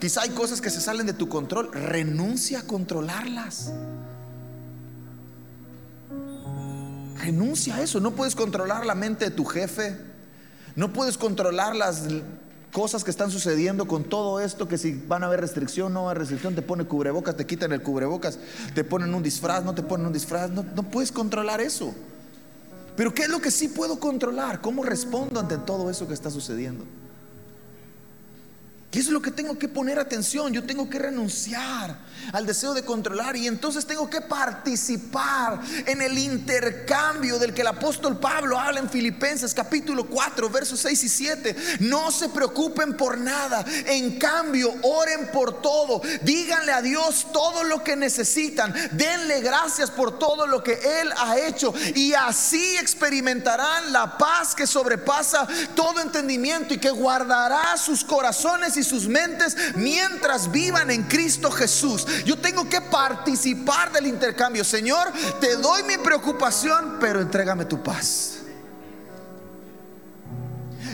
Quizá 0.00 0.22
hay 0.22 0.30
cosas 0.30 0.60
que 0.60 0.70
se 0.70 0.80
salen 0.80 1.06
de 1.06 1.14
tu 1.14 1.28
control, 1.28 1.72
renuncia 1.72 2.60
a 2.60 2.62
controlarlas. 2.62 3.72
Renuncia 7.18 7.74
a 7.74 7.82
eso, 7.82 7.98
no 7.98 8.12
puedes 8.12 8.36
controlar 8.36 8.86
la 8.86 8.94
mente 8.94 9.24
de 9.24 9.30
tu 9.32 9.44
jefe, 9.44 9.96
no 10.76 10.92
puedes 10.92 11.18
controlar 11.18 11.74
las 11.74 12.04
cosas 12.76 13.04
que 13.04 13.10
están 13.10 13.30
sucediendo 13.30 13.86
con 13.86 14.04
todo 14.04 14.38
esto, 14.38 14.68
que 14.68 14.76
si 14.76 14.92
van 14.92 15.22
a 15.22 15.28
haber 15.28 15.40
restricción, 15.40 15.94
no 15.94 16.10
hay 16.10 16.14
restricción, 16.14 16.54
te 16.54 16.60
ponen 16.60 16.84
cubrebocas, 16.84 17.34
te 17.34 17.46
quitan 17.46 17.72
el 17.72 17.82
cubrebocas, 17.82 18.38
te 18.74 18.84
ponen 18.84 19.14
un 19.14 19.22
disfraz, 19.22 19.64
no 19.64 19.74
te 19.74 19.82
ponen 19.82 20.08
un 20.08 20.12
disfraz, 20.12 20.50
no 20.50 20.82
puedes 20.82 21.10
controlar 21.10 21.62
eso. 21.62 21.94
Pero 22.94 23.14
¿qué 23.14 23.22
es 23.22 23.30
lo 23.30 23.40
que 23.40 23.50
sí 23.50 23.68
puedo 23.68 23.98
controlar? 23.98 24.60
¿Cómo 24.60 24.82
respondo 24.82 25.40
ante 25.40 25.56
todo 25.56 25.88
eso 25.88 26.06
que 26.06 26.12
está 26.12 26.30
sucediendo? 26.30 26.84
¿Qué 28.96 29.00
es 29.00 29.08
lo 29.08 29.20
que 29.20 29.30
tengo 29.30 29.58
que 29.58 29.68
poner 29.68 29.98
atención? 29.98 30.54
Yo 30.54 30.64
tengo 30.64 30.88
que 30.88 30.98
renunciar 30.98 31.98
al 32.32 32.46
deseo 32.46 32.72
de 32.72 32.82
controlar 32.82 33.36
y 33.36 33.46
entonces 33.46 33.84
tengo 33.86 34.08
que 34.08 34.22
participar 34.22 35.60
en 35.86 36.00
el 36.00 36.16
intercambio 36.16 37.38
del 37.38 37.52
que 37.52 37.60
el 37.60 37.66
apóstol 37.66 38.18
Pablo 38.18 38.58
habla 38.58 38.80
en 38.80 38.88
Filipenses 38.88 39.52
capítulo 39.52 40.06
4 40.06 40.48
versos 40.48 40.80
6 40.80 41.04
y 41.04 41.08
7. 41.10 41.56
No 41.80 42.10
se 42.10 42.30
preocupen 42.30 42.96
por 42.96 43.18
nada, 43.18 43.66
en 43.84 44.18
cambio 44.18 44.74
oren 44.82 45.28
por 45.30 45.60
todo, 45.60 46.00
díganle 46.22 46.72
a 46.72 46.80
Dios 46.80 47.26
todo 47.34 47.64
lo 47.64 47.84
que 47.84 47.96
necesitan, 47.96 48.74
denle 48.92 49.42
gracias 49.42 49.90
por 49.90 50.18
todo 50.18 50.46
lo 50.46 50.62
que 50.62 50.72
Él 51.02 51.12
ha 51.18 51.38
hecho 51.38 51.74
y 51.94 52.14
así 52.14 52.78
experimentarán 52.78 53.92
la 53.92 54.16
paz 54.16 54.54
que 54.54 54.66
sobrepasa 54.66 55.46
todo 55.74 56.00
entendimiento 56.00 56.72
y 56.72 56.78
que 56.78 56.90
guardará 56.90 57.76
sus 57.76 58.02
corazones 58.02 58.78
y 58.78 58.85
sus 58.86 59.08
mentes 59.08 59.56
mientras 59.74 60.50
vivan 60.50 60.90
en 60.90 61.02
Cristo 61.04 61.50
Jesús. 61.50 62.06
Yo 62.24 62.38
tengo 62.38 62.68
que 62.68 62.80
participar 62.80 63.92
del 63.92 64.06
intercambio. 64.06 64.64
Señor, 64.64 65.12
te 65.40 65.56
doy 65.56 65.82
mi 65.82 65.98
preocupación, 65.98 66.96
pero 67.00 67.20
entrégame 67.20 67.64
tu 67.64 67.82
paz. 67.82 68.38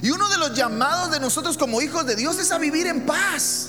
Y 0.02 0.10
uno 0.10 0.28
de 0.28 0.38
los 0.38 0.54
llamados 0.54 1.12
de 1.12 1.20
nosotros 1.20 1.56
como 1.56 1.80
hijos 1.80 2.04
de 2.06 2.16
Dios 2.16 2.38
es 2.38 2.50
a 2.50 2.58
vivir 2.58 2.88
en 2.88 3.06
paz. 3.06 3.68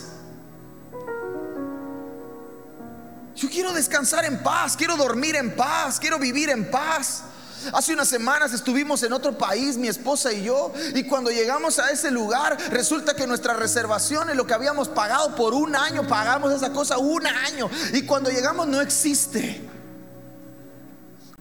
Yo 3.35 3.49
quiero 3.49 3.73
descansar 3.73 4.25
en 4.25 4.41
paz, 4.41 4.75
quiero 4.75 4.95
dormir 4.97 5.35
en 5.35 5.55
paz, 5.55 5.99
quiero 5.99 6.17
vivir 6.17 6.49
en 6.49 6.71
paz. 6.71 7.23
Hace 7.71 7.93
unas 7.93 8.07
semanas 8.07 8.53
estuvimos 8.53 9.03
en 9.03 9.13
otro 9.13 9.37
país, 9.37 9.77
mi 9.77 9.87
esposa 9.87 10.33
y 10.33 10.43
yo, 10.43 10.73
y 10.95 11.03
cuando 11.03 11.31
llegamos 11.31 11.79
a 11.79 11.91
ese 11.91 12.11
lugar, 12.11 12.57
resulta 12.71 13.15
que 13.15 13.27
nuestras 13.27 13.57
reservaciones, 13.57 14.35
lo 14.35 14.45
que 14.45 14.53
habíamos 14.53 14.89
pagado 14.89 15.35
por 15.35 15.53
un 15.53 15.75
año, 15.75 16.07
pagamos 16.07 16.51
esa 16.51 16.73
cosa 16.73 16.97
un 16.97 17.25
año, 17.25 17.69
y 17.93 18.03
cuando 18.03 18.29
llegamos 18.29 18.67
no 18.67 18.81
existe. 18.81 19.69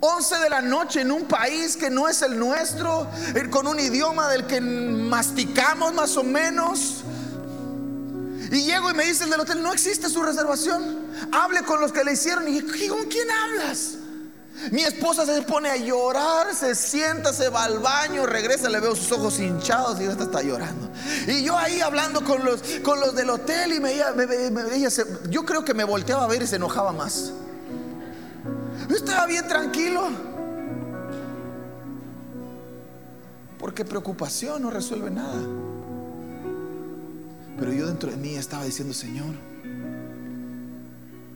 11 0.05 0.37
de 0.41 0.51
la 0.51 0.61
noche 0.61 1.01
en 1.03 1.13
un 1.13 1.27
país 1.27 1.77
que 1.77 1.89
no 1.89 2.09
es 2.09 2.23
el 2.23 2.37
nuestro, 2.37 3.09
con 3.51 3.69
un 3.69 3.79
idioma 3.79 4.29
del 4.29 4.47
que 4.47 4.61
masticamos 4.61 5.95
más 5.95 6.17
o 6.17 6.25
menos. 6.25 7.05
Y 8.51 8.65
llego 8.65 8.91
y 8.91 8.95
me 8.95 9.05
dice 9.05 9.25
el 9.25 9.31
del 9.31 9.41
hotel, 9.41 9.63
no 9.63 9.73
existe 9.73 10.09
su 10.09 10.21
reservación. 10.23 11.07
Hable 11.31 11.63
con 11.63 11.81
los 11.81 11.93
que 11.93 12.03
le 12.03 12.15
hicieron. 12.15 12.49
Y 12.49 12.61
¿con 12.89 13.05
quién 13.05 13.31
hablas? 13.31 13.93
Mi 14.71 14.83
esposa 14.83 15.27
se 15.27 15.43
pone 15.43 15.69
a 15.69 15.77
llorar, 15.77 16.55
se 16.55 16.75
sienta, 16.75 17.33
se 17.33 17.49
va 17.49 17.65
al 17.65 17.79
baño, 17.81 18.27
regresa, 18.27 18.69
le 18.69 18.81
veo 18.81 18.95
sus 18.95 19.11
ojos 19.13 19.41
hinchados 19.41 20.01
y 20.01 20.05
esta 20.05 20.25
está 20.25 20.43
llorando. 20.43 20.89
Y 21.27 21.43
yo 21.43 21.57
ahí 21.59 21.81
hablando 21.81 22.23
con 22.23 22.45
los, 22.45 22.63
con 22.83 23.01
los 23.01 23.15
del 23.15 23.31
hotel 23.31 23.73
y 23.73 23.81
me, 23.81 23.95
yo 25.31 25.45
creo 25.45 25.65
que 25.65 25.75
me 25.75 25.85
volteaba 25.85 26.25
a 26.25 26.29
ver 26.29 26.43
y 26.43 26.47
se 26.47 26.57
enojaba 26.57 26.93
más. 26.93 27.33
Yo 28.89 28.97
estaba 28.97 29.27
bien 29.27 29.49
tranquilo. 29.49 30.11
Porque 33.59 33.85
preocupación 33.85 34.63
no 34.63 34.71
resuelve 34.71 35.11
nada. 35.11 35.41
Pero 37.59 37.73
yo 37.73 37.87
dentro 37.87 38.11
de 38.11 38.17
mí 38.17 38.37
estaba 38.37 38.65
diciendo, 38.65 38.93
Señor, 38.95 39.35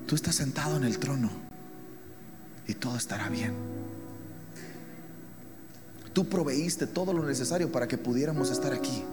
tú 0.07 0.15
estás 0.15 0.35
sentado 0.35 0.77
en 0.77 0.85
el 0.85 0.99
trono 0.99 1.46
y 2.67 2.75
todo 2.75 2.97
estará 2.97 3.29
bien. 3.29 3.55
Tú 6.13 6.29
proveíste 6.29 6.87
todo 6.87 7.13
lo 7.13 7.25
necesario 7.25 7.71
para 7.71 7.87
que 7.87 7.99
pudiéramos 7.99 8.51
estar 8.51 8.73
aquí 8.73 9.05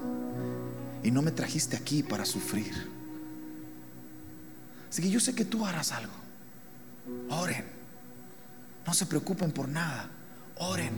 y 1.03 1.11
no 1.11 1.21
me 1.21 1.31
trajiste 1.31 1.75
aquí 1.75 2.01
para 2.01 2.25
sufrir. 2.25 2.73
Así 4.89 5.01
que 5.01 5.09
yo 5.09 5.19
sé 5.19 5.35
que 5.35 5.43
tú 5.43 5.65
harás 5.65 5.91
algo. 5.91 6.13
Oren. 7.29 7.65
No 8.87 8.93
se 8.93 9.05
preocupen 9.05 9.51
por 9.51 9.67
nada. 9.67 10.09
Oren. 10.59 10.93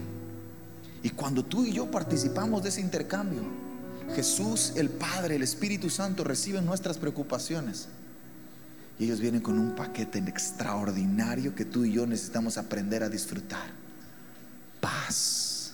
Y 1.01 1.09
cuando 1.11 1.43
tú 1.43 1.65
y 1.65 1.73
yo 1.73 1.89
participamos 1.89 2.63
de 2.63 2.69
ese 2.69 2.81
intercambio, 2.81 3.41
Jesús, 4.15 4.73
el 4.75 4.89
Padre, 4.89 5.35
el 5.35 5.43
Espíritu 5.43 5.89
Santo 5.89 6.23
reciben 6.23 6.65
nuestras 6.65 6.97
preocupaciones 6.97 7.87
y 8.97 9.05
ellos 9.05 9.19
vienen 9.19 9.41
con 9.41 9.59
un 9.59 9.75
paquete 9.75 10.19
extraordinario 10.19 11.53
que 11.53 11.65
tú 11.65 11.83
y 11.83 11.93
yo 11.93 12.05
necesitamos 12.05 12.57
aprender 12.57 13.03
a 13.03 13.09
disfrutar. 13.09 13.67
Paz. 14.79 15.73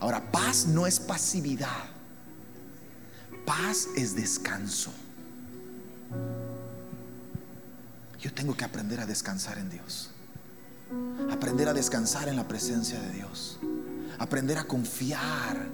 Ahora, 0.00 0.30
paz 0.32 0.66
no 0.66 0.86
es 0.86 0.98
pasividad. 0.98 1.84
Paz 3.46 3.88
es 3.96 4.16
descanso. 4.16 4.92
Yo 8.20 8.32
tengo 8.32 8.56
que 8.56 8.64
aprender 8.64 9.00
a 9.00 9.06
descansar 9.06 9.58
en 9.58 9.70
Dios. 9.70 10.10
Aprender 11.30 11.68
a 11.68 11.74
descansar 11.74 12.28
en 12.28 12.36
la 12.36 12.48
presencia 12.48 13.00
de 13.00 13.12
Dios. 13.12 13.58
Aprender 14.18 14.58
a 14.58 14.64
confiar 14.64 15.68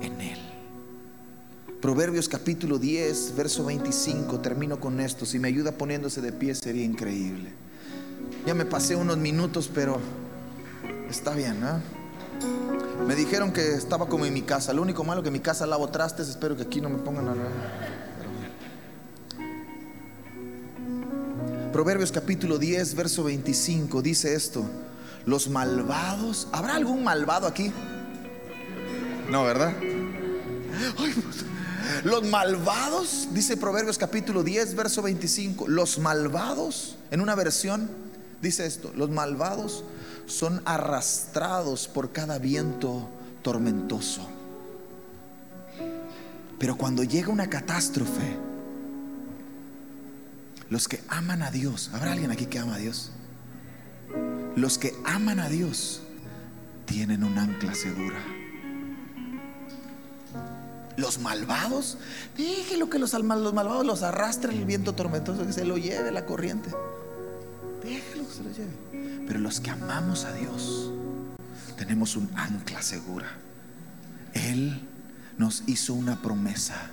en 0.00 0.20
Él. 0.20 0.41
Proverbios 1.82 2.28
capítulo 2.28 2.78
10, 2.78 3.34
verso 3.34 3.64
25, 3.64 4.38
termino 4.38 4.78
con 4.78 5.00
esto. 5.00 5.26
Si 5.26 5.40
me 5.40 5.48
ayuda 5.48 5.72
poniéndose 5.72 6.20
de 6.20 6.30
pie 6.30 6.54
sería 6.54 6.84
increíble. 6.84 7.50
Ya 8.46 8.54
me 8.54 8.64
pasé 8.64 8.94
unos 8.94 9.16
minutos, 9.16 9.68
pero 9.74 9.98
está 11.10 11.34
bien. 11.34 11.56
Me 13.04 13.16
dijeron 13.16 13.52
que 13.52 13.74
estaba 13.74 14.06
como 14.06 14.24
en 14.24 14.32
mi 14.32 14.42
casa. 14.42 14.72
Lo 14.72 14.80
único 14.80 15.02
malo 15.02 15.22
que 15.22 15.30
en 15.30 15.32
mi 15.32 15.40
casa 15.40 15.66
lavo 15.66 15.88
trastes. 15.88 16.28
Espero 16.28 16.56
que 16.56 16.62
aquí 16.62 16.80
no 16.80 16.88
me 16.88 16.98
pongan 16.98 17.30
a... 17.30 17.34
Proverbios 21.72 22.12
capítulo 22.12 22.58
10, 22.58 22.94
verso 22.94 23.24
25 23.24 24.02
dice 24.02 24.36
esto. 24.36 24.64
Los 25.26 25.48
malvados. 25.48 26.46
¿Habrá 26.52 26.76
algún 26.76 27.02
malvado 27.02 27.48
aquí? 27.48 27.72
No, 29.28 29.42
¿verdad? 29.42 29.74
Ay, 30.96 31.12
pues, 31.12 31.44
los 32.04 32.24
malvados, 32.24 33.28
dice 33.32 33.56
Proverbios 33.56 33.98
capítulo 33.98 34.42
10, 34.42 34.74
verso 34.74 35.02
25, 35.02 35.68
los 35.68 35.98
malvados, 35.98 36.96
en 37.10 37.20
una 37.20 37.34
versión, 37.34 37.90
dice 38.40 38.66
esto, 38.66 38.92
los 38.96 39.10
malvados 39.10 39.84
son 40.26 40.62
arrastrados 40.64 41.88
por 41.88 42.12
cada 42.12 42.38
viento 42.38 43.08
tormentoso. 43.42 44.28
Pero 46.58 46.76
cuando 46.76 47.02
llega 47.02 47.28
una 47.28 47.50
catástrofe, 47.50 48.36
los 50.70 50.88
que 50.88 51.00
aman 51.08 51.42
a 51.42 51.50
Dios, 51.50 51.90
¿habrá 51.92 52.12
alguien 52.12 52.30
aquí 52.30 52.46
que 52.46 52.58
ama 52.58 52.76
a 52.76 52.78
Dios? 52.78 53.10
Los 54.56 54.78
que 54.78 54.94
aman 55.04 55.40
a 55.40 55.48
Dios 55.48 56.02
tienen 56.86 57.24
un 57.24 57.36
ancla 57.38 57.74
segura. 57.74 58.41
Los 60.96 61.18
malvados, 61.18 61.96
déjelo 62.36 62.90
que 62.90 62.98
los, 62.98 63.12
los 63.12 63.54
malvados 63.54 63.86
los 63.86 64.02
arrastre 64.02 64.52
el 64.52 64.64
viento 64.64 64.94
tormentoso, 64.94 65.46
que 65.46 65.52
se 65.52 65.64
lo 65.64 65.78
lleve 65.78 66.10
la 66.10 66.26
corriente. 66.26 66.70
Déjelo 67.82 68.26
que 68.26 68.34
se 68.34 68.42
lo 68.42 68.50
lleve. 68.50 69.24
Pero 69.26 69.40
los 69.40 69.60
que 69.60 69.70
amamos 69.70 70.24
a 70.24 70.32
Dios, 70.34 70.90
tenemos 71.76 72.16
un 72.16 72.30
ancla 72.36 72.82
segura. 72.82 73.26
Él 74.34 74.88
nos 75.38 75.64
hizo 75.66 75.94
una 75.94 76.20
promesa 76.20 76.90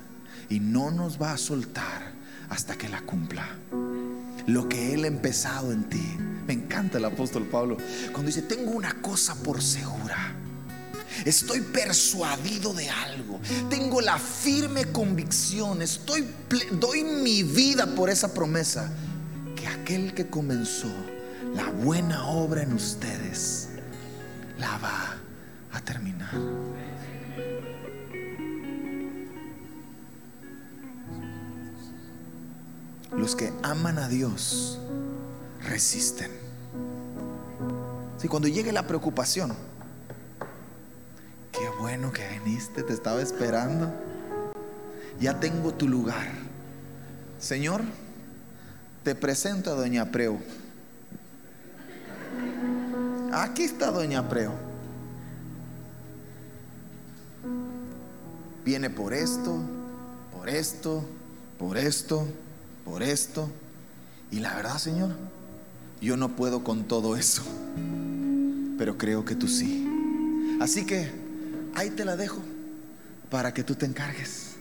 y 0.50 0.60
no 0.60 0.91
nos 0.91 1.22
va 1.22 1.34
a 1.34 1.38
soltar 1.38 2.14
hasta 2.50 2.76
que 2.78 2.89
la 2.89 3.02
cumpla. 3.02 3.47
Lo 4.47 4.68
que 4.68 4.93
Él 4.93 5.04
ha 5.04 5.08
empezado 5.08 5.72
en 5.72 5.84
ti. 5.84 6.18
Me 6.47 6.54
encanta 6.54 6.97
el 6.97 7.06
apóstol 7.06 7.43
Pablo 7.45 7.78
cuando 8.12 8.28
dice, 8.28 8.41
tengo 8.41 8.72
una 8.72 9.02
cosa 9.02 9.36
por 9.36 9.62
segura. 9.62 10.34
Estoy 11.26 11.62
persuadido 11.62 12.74
de 12.74 12.89
algo. 12.89 13.39
Tengo 13.70 14.01
la 14.01 14.18
firme 14.18 14.86
convicción. 14.86 15.82
Estoy 15.82 16.28
doy 16.72 17.03
mi 17.03 17.43
vida 17.43 17.95
por 17.95 18.10
esa 18.10 18.34
promesa 18.34 18.91
que 19.55 19.68
aquel 19.68 20.14
que 20.14 20.28
comenzó 20.28 20.91
la 21.55 21.70
buena 21.70 22.28
obra 22.28 22.64
en 22.64 22.74
ustedes 22.74 23.70
la 24.57 24.78
va 24.78 25.18
a 25.72 25.82
terminar. 25.82 26.34
Los 33.16 33.36
que 33.36 33.51
aman 33.64 33.97
a 33.97 34.07
Dios 34.07 34.80
resisten. 35.64 36.32
Si 38.18 38.28
cuando 38.28 38.47
llegue 38.47 38.72
la 38.72 38.86
preocupación, 38.86 39.55
bueno 41.80 42.12
que 42.12 42.28
viniste, 42.28 42.84
te 42.84 42.94
estaba 42.94 43.22
esperando. 43.22 43.92
Ya 45.20 45.40
tengo 45.40 45.74
tu 45.74 45.88
lugar. 45.88 46.28
Señor, 47.40 47.82
te 49.04 49.16
presento 49.16 49.72
a 49.72 49.76
Doña 49.76 50.12
Preo. 50.12 50.40
Aquí 53.32 53.64
está 53.64 53.92
Doña 53.92 54.28
Preo. 54.28 54.54
Viene 58.66 58.90
por 58.90 59.14
esto, 59.14 59.58
por 60.36 60.50
esto, 60.50 61.04
por 61.58 61.78
esto, 61.78 62.28
por 62.84 63.02
esto. 63.02 63.50
Y 64.32 64.40
la 64.40 64.54
verdad, 64.56 64.78
Señor, 64.78 65.12
yo 66.02 66.18
no 66.18 66.36
puedo 66.36 66.64
con 66.64 66.84
todo 66.84 67.16
eso. 67.16 67.44
Pero 68.78 68.98
creo 68.98 69.24
que 69.24 69.36
tú 69.36 69.48
sí. 69.48 69.88
Así 70.62 70.86
que 70.86 71.19
ahí 71.80 71.90
te 71.90 72.04
la 72.04 72.18
dejo 72.18 72.42
para 73.30 73.54
que 73.54 73.64
tú 73.64 73.76
te 73.76 73.86
encargues. 73.86 74.56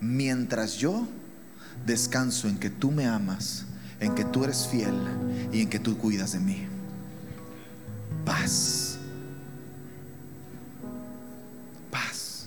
Mientras 0.00 0.74
yo 0.74 1.06
descanso 1.84 2.48
en 2.48 2.58
que 2.58 2.70
tú 2.70 2.90
me 2.90 3.06
amas, 3.06 3.64
en 3.98 4.14
que 4.14 4.24
tú 4.24 4.44
eres 4.44 4.68
fiel 4.68 4.94
y 5.52 5.62
en 5.62 5.68
que 5.68 5.80
tú 5.80 5.98
cuidas 5.98 6.32
de 6.32 6.38
mí. 6.38 6.66
Paz. 8.24 8.98
Paz. 11.90 12.46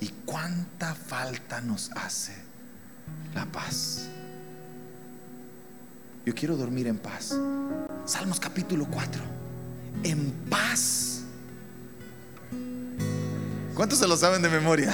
¿Y 0.00 0.08
cuánta 0.24 0.94
falta 0.94 1.60
nos 1.60 1.90
hace 1.96 2.34
la 3.34 3.44
paz? 3.46 4.06
Yo 6.24 6.32
quiero 6.34 6.56
dormir 6.56 6.86
en 6.86 6.98
paz. 6.98 7.36
Salmos 8.06 8.38
capítulo 8.38 8.86
4. 8.88 9.20
En 10.04 10.30
paz. 10.48 11.11
¿Cuántos 13.74 13.98
se 13.98 14.06
lo 14.06 14.16
saben 14.16 14.42
de 14.42 14.48
memoria? 14.48 14.92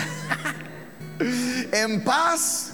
en 1.72 2.04
paz. 2.04 2.72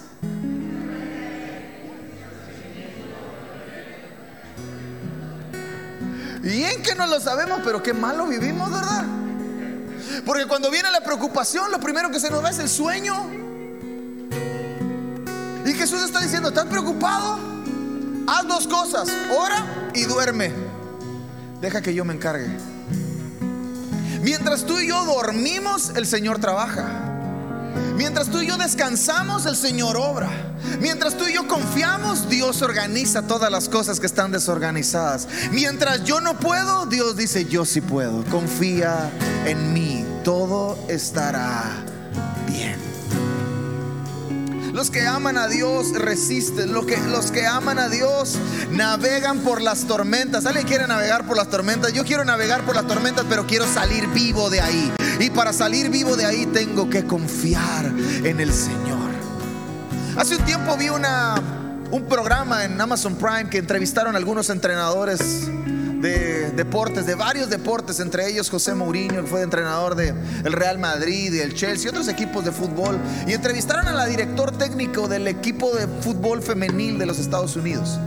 Y 6.43 6.63
en 6.63 6.83
que 6.83 6.93
no 6.93 7.07
lo 7.07 7.19
sabemos, 7.19 7.61
pero 7.63 7.81
qué 7.81 7.93
malo 7.93 8.27
vivimos, 8.27 8.71
¿verdad? 8.71 9.03
Porque 10.25 10.45
cuando 10.45 10.69
viene 10.69 10.91
la 10.91 11.01
preocupación, 11.01 11.71
lo 11.71 11.79
primero 11.79 12.11
que 12.11 12.19
se 12.19 12.29
nos 12.29 12.43
da 12.43 12.51
es 12.51 12.59
el 12.59 12.69
sueño. 12.69 13.27
Y 15.65 15.73
Jesús 15.73 16.03
está 16.03 16.21
diciendo, 16.21 16.49
¿estás 16.49 16.65
preocupado? 16.65 17.39
Haz 18.27 18.47
dos 18.47 18.67
cosas, 18.67 19.09
ora 19.35 19.89
y 19.95 20.03
duerme. 20.03 20.51
Deja 21.61 21.81
que 21.81 21.95
yo 21.95 22.05
me 22.05 22.13
encargue. 22.13 22.74
Mientras 24.25 24.65
tú 24.65 24.79
y 24.79 24.87
yo 24.87 25.05
dormimos, 25.05 25.91
el 25.95 26.07
Señor 26.07 26.39
trabaja. 26.39 27.13
Mientras 27.95 28.27
tú 28.31 28.39
y 28.39 28.47
yo 28.47 28.57
descansamos, 28.57 29.45
el 29.45 29.55
Señor 29.55 29.97
obra. 29.97 30.31
Mientras 30.79 31.15
tú 31.15 31.27
y 31.27 31.33
yo 31.33 31.47
confiamos, 31.47 32.27
Dios 32.27 32.63
organiza 32.63 33.27
todas 33.27 33.51
las 33.51 33.69
cosas 33.69 33.99
que 33.99 34.07
están 34.07 34.31
desorganizadas. 34.31 35.27
Mientras 35.51 36.05
yo 36.05 36.21
no 36.21 36.39
puedo, 36.39 36.87
Dios 36.87 37.15
dice, 37.15 37.45
yo 37.45 37.65
sí 37.65 37.81
puedo. 37.81 38.25
Confía 38.25 39.11
en 39.45 39.73
mí. 39.73 40.03
Todo 40.23 40.75
estará. 40.89 41.85
Los 44.75 44.91
que 44.91 45.07
aman 45.07 45.37
a 45.37 45.47
Dios 45.47 45.93
resisten. 45.93 46.73
Los 46.73 46.85
que, 46.85 46.97
los 46.97 47.31
que 47.31 47.47
aman 47.47 47.79
a 47.79 47.87
Dios 47.87 48.37
navegan 48.71 49.39
por 49.39 49.61
las 49.61 49.87
tormentas. 49.87 50.45
¿Alguien 50.45 50.67
quiere 50.67 50.85
navegar 50.85 51.25
por 51.25 51.37
las 51.37 51.49
tormentas? 51.49 51.93
Yo 51.93 52.03
quiero 52.03 52.25
navegar 52.25 52.65
por 52.65 52.75
las 52.75 52.85
tormentas, 52.85 53.25
pero 53.29 53.47
quiero 53.47 53.65
salir 53.65 54.05
vivo 54.07 54.49
de 54.49 54.59
ahí. 54.59 54.91
Y 55.21 55.29
para 55.29 55.53
salir 55.53 55.89
vivo 55.89 56.17
de 56.17 56.25
ahí 56.25 56.45
tengo 56.47 56.89
que 56.89 57.05
confiar 57.05 57.85
en 57.85 58.41
el 58.41 58.51
Señor. 58.51 59.11
Hace 60.17 60.35
un 60.35 60.43
tiempo 60.43 60.75
vi 60.75 60.89
una, 60.89 61.35
un 61.91 62.03
programa 62.09 62.65
en 62.65 62.79
Amazon 62.81 63.15
Prime 63.15 63.49
que 63.49 63.59
entrevistaron 63.59 64.17
algunos 64.17 64.49
entrenadores 64.49 65.47
de 66.01 66.51
deportes, 66.51 67.05
de 67.05 67.15
varios 67.15 67.49
deportes, 67.49 67.99
entre 67.99 68.27
ellos 68.27 68.49
José 68.49 68.73
Mourinho, 68.75 69.25
fue 69.25 69.41
entrenador 69.41 69.95
del 69.95 70.53
Real 70.53 70.77
Madrid 70.77 71.33
y 71.33 71.39
el 71.39 71.53
Chelsea, 71.53 71.89
otros 71.89 72.07
equipos 72.07 72.43
de 72.45 72.51
fútbol, 72.51 72.99
y 73.27 73.33
entrevistaron 73.33 73.87
al 73.87 74.09
director 74.09 74.51
técnico 74.57 75.07
del 75.07 75.27
equipo 75.27 75.73
de 75.75 75.87
fútbol 76.01 76.41
femenil 76.41 76.97
de 76.97 77.05
los 77.05 77.19
Estados 77.19 77.55
Unidos. 77.55 77.99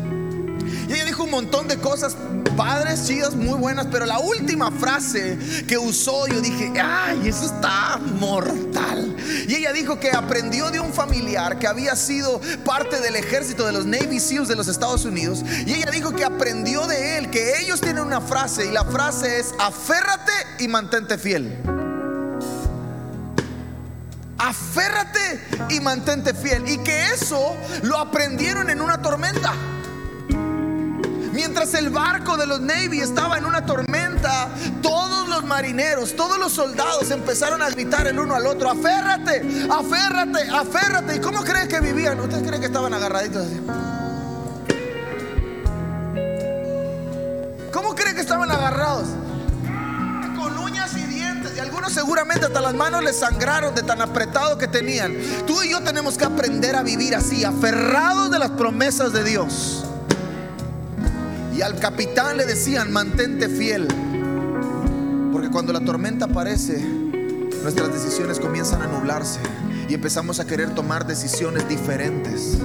Y 0.89 0.93
ella 0.93 1.05
un 1.29 1.33
montón 1.33 1.69
de 1.69 1.77
cosas 1.77 2.17
padres, 2.57 3.07
chidas, 3.07 3.37
muy 3.37 3.59
buenas, 3.59 3.87
pero 3.93 4.07
la 4.07 4.19
última 4.19 4.71
frase 4.73 5.39
que 5.69 5.77
usó, 5.77 6.27
yo 6.27 6.41
dije, 6.41 6.73
ay, 6.83 7.29
eso 7.29 7.45
está 7.45 7.99
mortal. 8.19 9.15
Y 9.47 9.55
ella 9.55 9.75
dijo 9.75 10.01
que 10.01 10.11
aprendió 10.11 10.71
de 10.71 10.81
un 10.81 10.93
familiar 10.93 11.59
que 11.59 11.67
había 11.67 11.95
sido 11.97 12.41
parte 12.65 13.01
del 13.01 13.15
ejército 13.15 13.67
de 13.67 13.73
los 13.73 13.85
Navy 13.85 14.19
SEALs 14.19 14.49
de 14.49 14.57
los 14.57 14.69
Estados 14.69 15.05
Unidos. 15.05 15.45
Y 15.67 15.75
ella 15.75 15.91
dijo 15.91 16.17
que 16.17 16.25
aprendió 16.25 16.87
de 16.87 17.19
él 17.19 17.31
que 17.31 17.61
ellos 17.61 17.81
tienen 17.81 18.05
una 18.05 18.23
frase 18.23 18.67
y 18.67 18.73
la 18.73 18.85
frase 18.87 19.39
es, 19.39 19.55
aférrate 19.59 20.33
y 20.61 20.69
mantente 20.69 21.19
fiel. 21.19 21.59
Aférrate 24.39 25.41
y 25.69 25.81
mantente 25.81 26.33
fiel. 26.33 26.67
Y 26.69 26.79
que 26.79 27.09
eso 27.09 27.55
lo 27.83 27.99
aprendieron 27.99 28.71
en 28.71 28.81
una 28.81 29.03
tormenta. 29.03 29.53
Mientras 31.39 31.73
el 31.75 31.91
barco 31.91 32.37
de 32.37 32.49
los 32.49 32.61
Navy 32.61 33.01
estaba 33.01 33.39
en 33.39 33.45
una 33.45 33.65
tormenta, 33.65 34.49
todos 34.83 35.29
los 35.29 35.45
marineros, 35.45 36.17
todos 36.17 36.37
los 36.37 36.53
soldados 36.53 37.13
empezaron 37.13 37.63
a 37.63 37.71
gritar 37.71 38.09
el 38.09 38.19
uno 38.19 38.35
al 38.35 38.45
otro, 38.45 38.69
aférrate, 38.69 39.47
aférrate, 39.71 40.51
aférrate. 40.51 41.15
¿Y 41.15 41.21
cómo 41.21 41.45
creen 41.45 41.69
que 41.69 41.79
vivían? 41.79 42.19
¿Ustedes 42.19 42.43
creen 42.43 42.61
que 42.61 42.67
estaban 42.67 42.93
agarraditos 42.93 43.47
así? 43.47 43.61
¿Cómo 47.73 47.95
creen 47.95 48.17
que 48.17 48.23
estaban 48.23 48.51
agarrados? 48.51 49.07
Con 50.37 50.59
uñas 50.59 50.93
y 50.97 51.03
dientes. 51.03 51.53
Y 51.57 51.61
algunos 51.61 51.93
seguramente 51.93 52.47
hasta 52.47 52.61
las 52.61 52.75
manos 52.75 53.05
les 53.05 53.17
sangraron 53.17 53.77
de 53.77 53.85
tan 53.85 54.03
apretado 54.03 54.59
que 54.59 54.67
tenían. 54.67 55.17
Tú 55.47 55.63
y 55.63 55.71
yo 55.71 55.85
tenemos 55.85 56.19
que 56.19 56.25
aprender 56.25 56.75
a 56.75 56.83
vivir 56.83 57.15
así, 57.15 57.45
aferrados 57.45 58.29
de 58.29 58.41
las 58.41 58.51
promesas 58.51 59.13
de 59.13 59.23
Dios. 59.23 59.88
Y 61.59 61.63
al 61.63 61.75
capitán 61.81 62.37
le 62.37 62.47
decían, 62.47 62.93
mantente 62.93 63.49
fiel. 63.49 63.89
Porque 65.33 65.51
cuando 65.51 65.73
la 65.73 65.81
tormenta 65.81 66.27
aparece, 66.27 66.79
nuestras 67.65 67.93
decisiones 67.93 68.39
comienzan 68.39 68.81
a 68.81 68.87
nublarse 68.87 69.41
y 69.89 69.95
empezamos 69.95 70.39
a 70.39 70.47
querer 70.47 70.73
tomar 70.77 71.05
decisiones 71.05 71.69
diferentes 71.69 72.59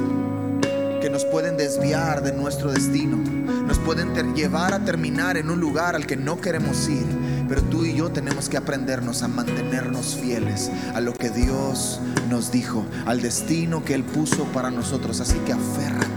que 1.02 1.10
nos 1.10 1.26
pueden 1.26 1.58
desviar 1.58 2.22
de 2.22 2.34
nuestro 2.34 2.72
destino, 2.72 3.18
nos 3.18 3.80
pueden 3.80 4.14
llevar 4.36 4.76
a 4.76 4.86
terminar 4.86 5.38
en 5.38 5.50
un 5.50 5.60
lugar 5.60 5.96
al 5.96 6.06
que 6.06 6.16
no 6.16 6.40
queremos 6.40 6.88
ir. 6.88 7.08
Pero 7.50 7.64
tú 7.64 7.86
y 7.86 7.96
yo 7.96 8.12
tenemos 8.12 8.48
que 8.48 8.58
aprendernos 8.58 9.24
a 9.24 9.28
mantenernos 9.28 10.18
fieles 10.22 10.70
a 10.94 11.02
lo 11.02 11.14
que 11.16 11.32
Dios 11.32 12.00
nos 12.30 12.52
dijo, 12.52 12.86
al 13.08 13.24
destino 13.24 13.84
que 13.84 13.96
Él 13.96 14.04
puso 14.04 14.44
para 14.54 14.70
nosotros. 14.70 15.20
Así 15.20 15.40
que 15.40 15.54
aférrate 15.54 16.13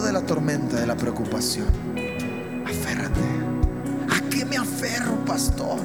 de 0.00 0.12
la 0.12 0.22
tormenta, 0.22 0.80
de 0.80 0.86
la 0.86 0.96
preocupación, 0.96 1.68
aférrate. 2.66 3.20
¿A 4.10 4.30
qué 4.30 4.44
me 4.44 4.56
aferro, 4.56 5.24
pastor? 5.24 5.80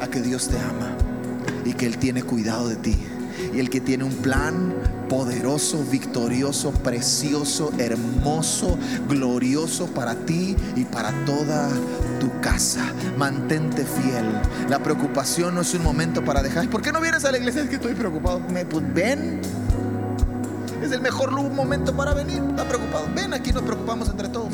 a 0.00 0.06
que 0.08 0.20
Dios 0.20 0.48
te 0.48 0.58
ama 0.58 0.96
y 1.64 1.72
que 1.72 1.86
Él 1.86 1.98
tiene 1.98 2.22
cuidado 2.22 2.68
de 2.68 2.76
ti. 2.76 2.96
Y 3.54 3.58
el 3.58 3.70
que 3.70 3.80
tiene 3.80 4.04
un 4.04 4.14
plan 4.14 4.74
poderoso, 5.08 5.84
victorioso, 5.90 6.72
precioso, 6.72 7.72
hermoso, 7.78 8.78
glorioso 9.08 9.86
para 9.86 10.14
ti 10.14 10.56
y 10.74 10.84
para 10.84 11.12
toda 11.24 11.68
tu 12.18 12.40
casa. 12.40 12.92
Mantente 13.18 13.84
fiel. 13.84 14.40
La 14.68 14.82
preocupación 14.82 15.54
no 15.54 15.62
es 15.62 15.74
un 15.74 15.82
momento 15.82 16.24
para 16.24 16.42
dejar. 16.42 16.68
¿Por 16.68 16.82
qué 16.82 16.92
no 16.92 17.00
vienes 17.00 17.24
a 17.24 17.32
la 17.32 17.38
iglesia? 17.38 17.62
Es 17.62 17.68
que 17.68 17.76
estoy 17.76 17.94
preocupado. 17.94 18.40
Pues 18.70 18.94
ven. 18.94 19.40
Es 20.86 20.92
el 20.92 21.00
mejor 21.00 21.32
momento 21.32 21.92
para 21.96 22.14
venir. 22.14 22.40
Está 22.48 22.62
preocupado. 22.62 23.08
Ven, 23.12 23.34
aquí 23.34 23.52
nos 23.52 23.64
preocupamos 23.64 24.08
entre 24.08 24.28
todos. 24.28 24.52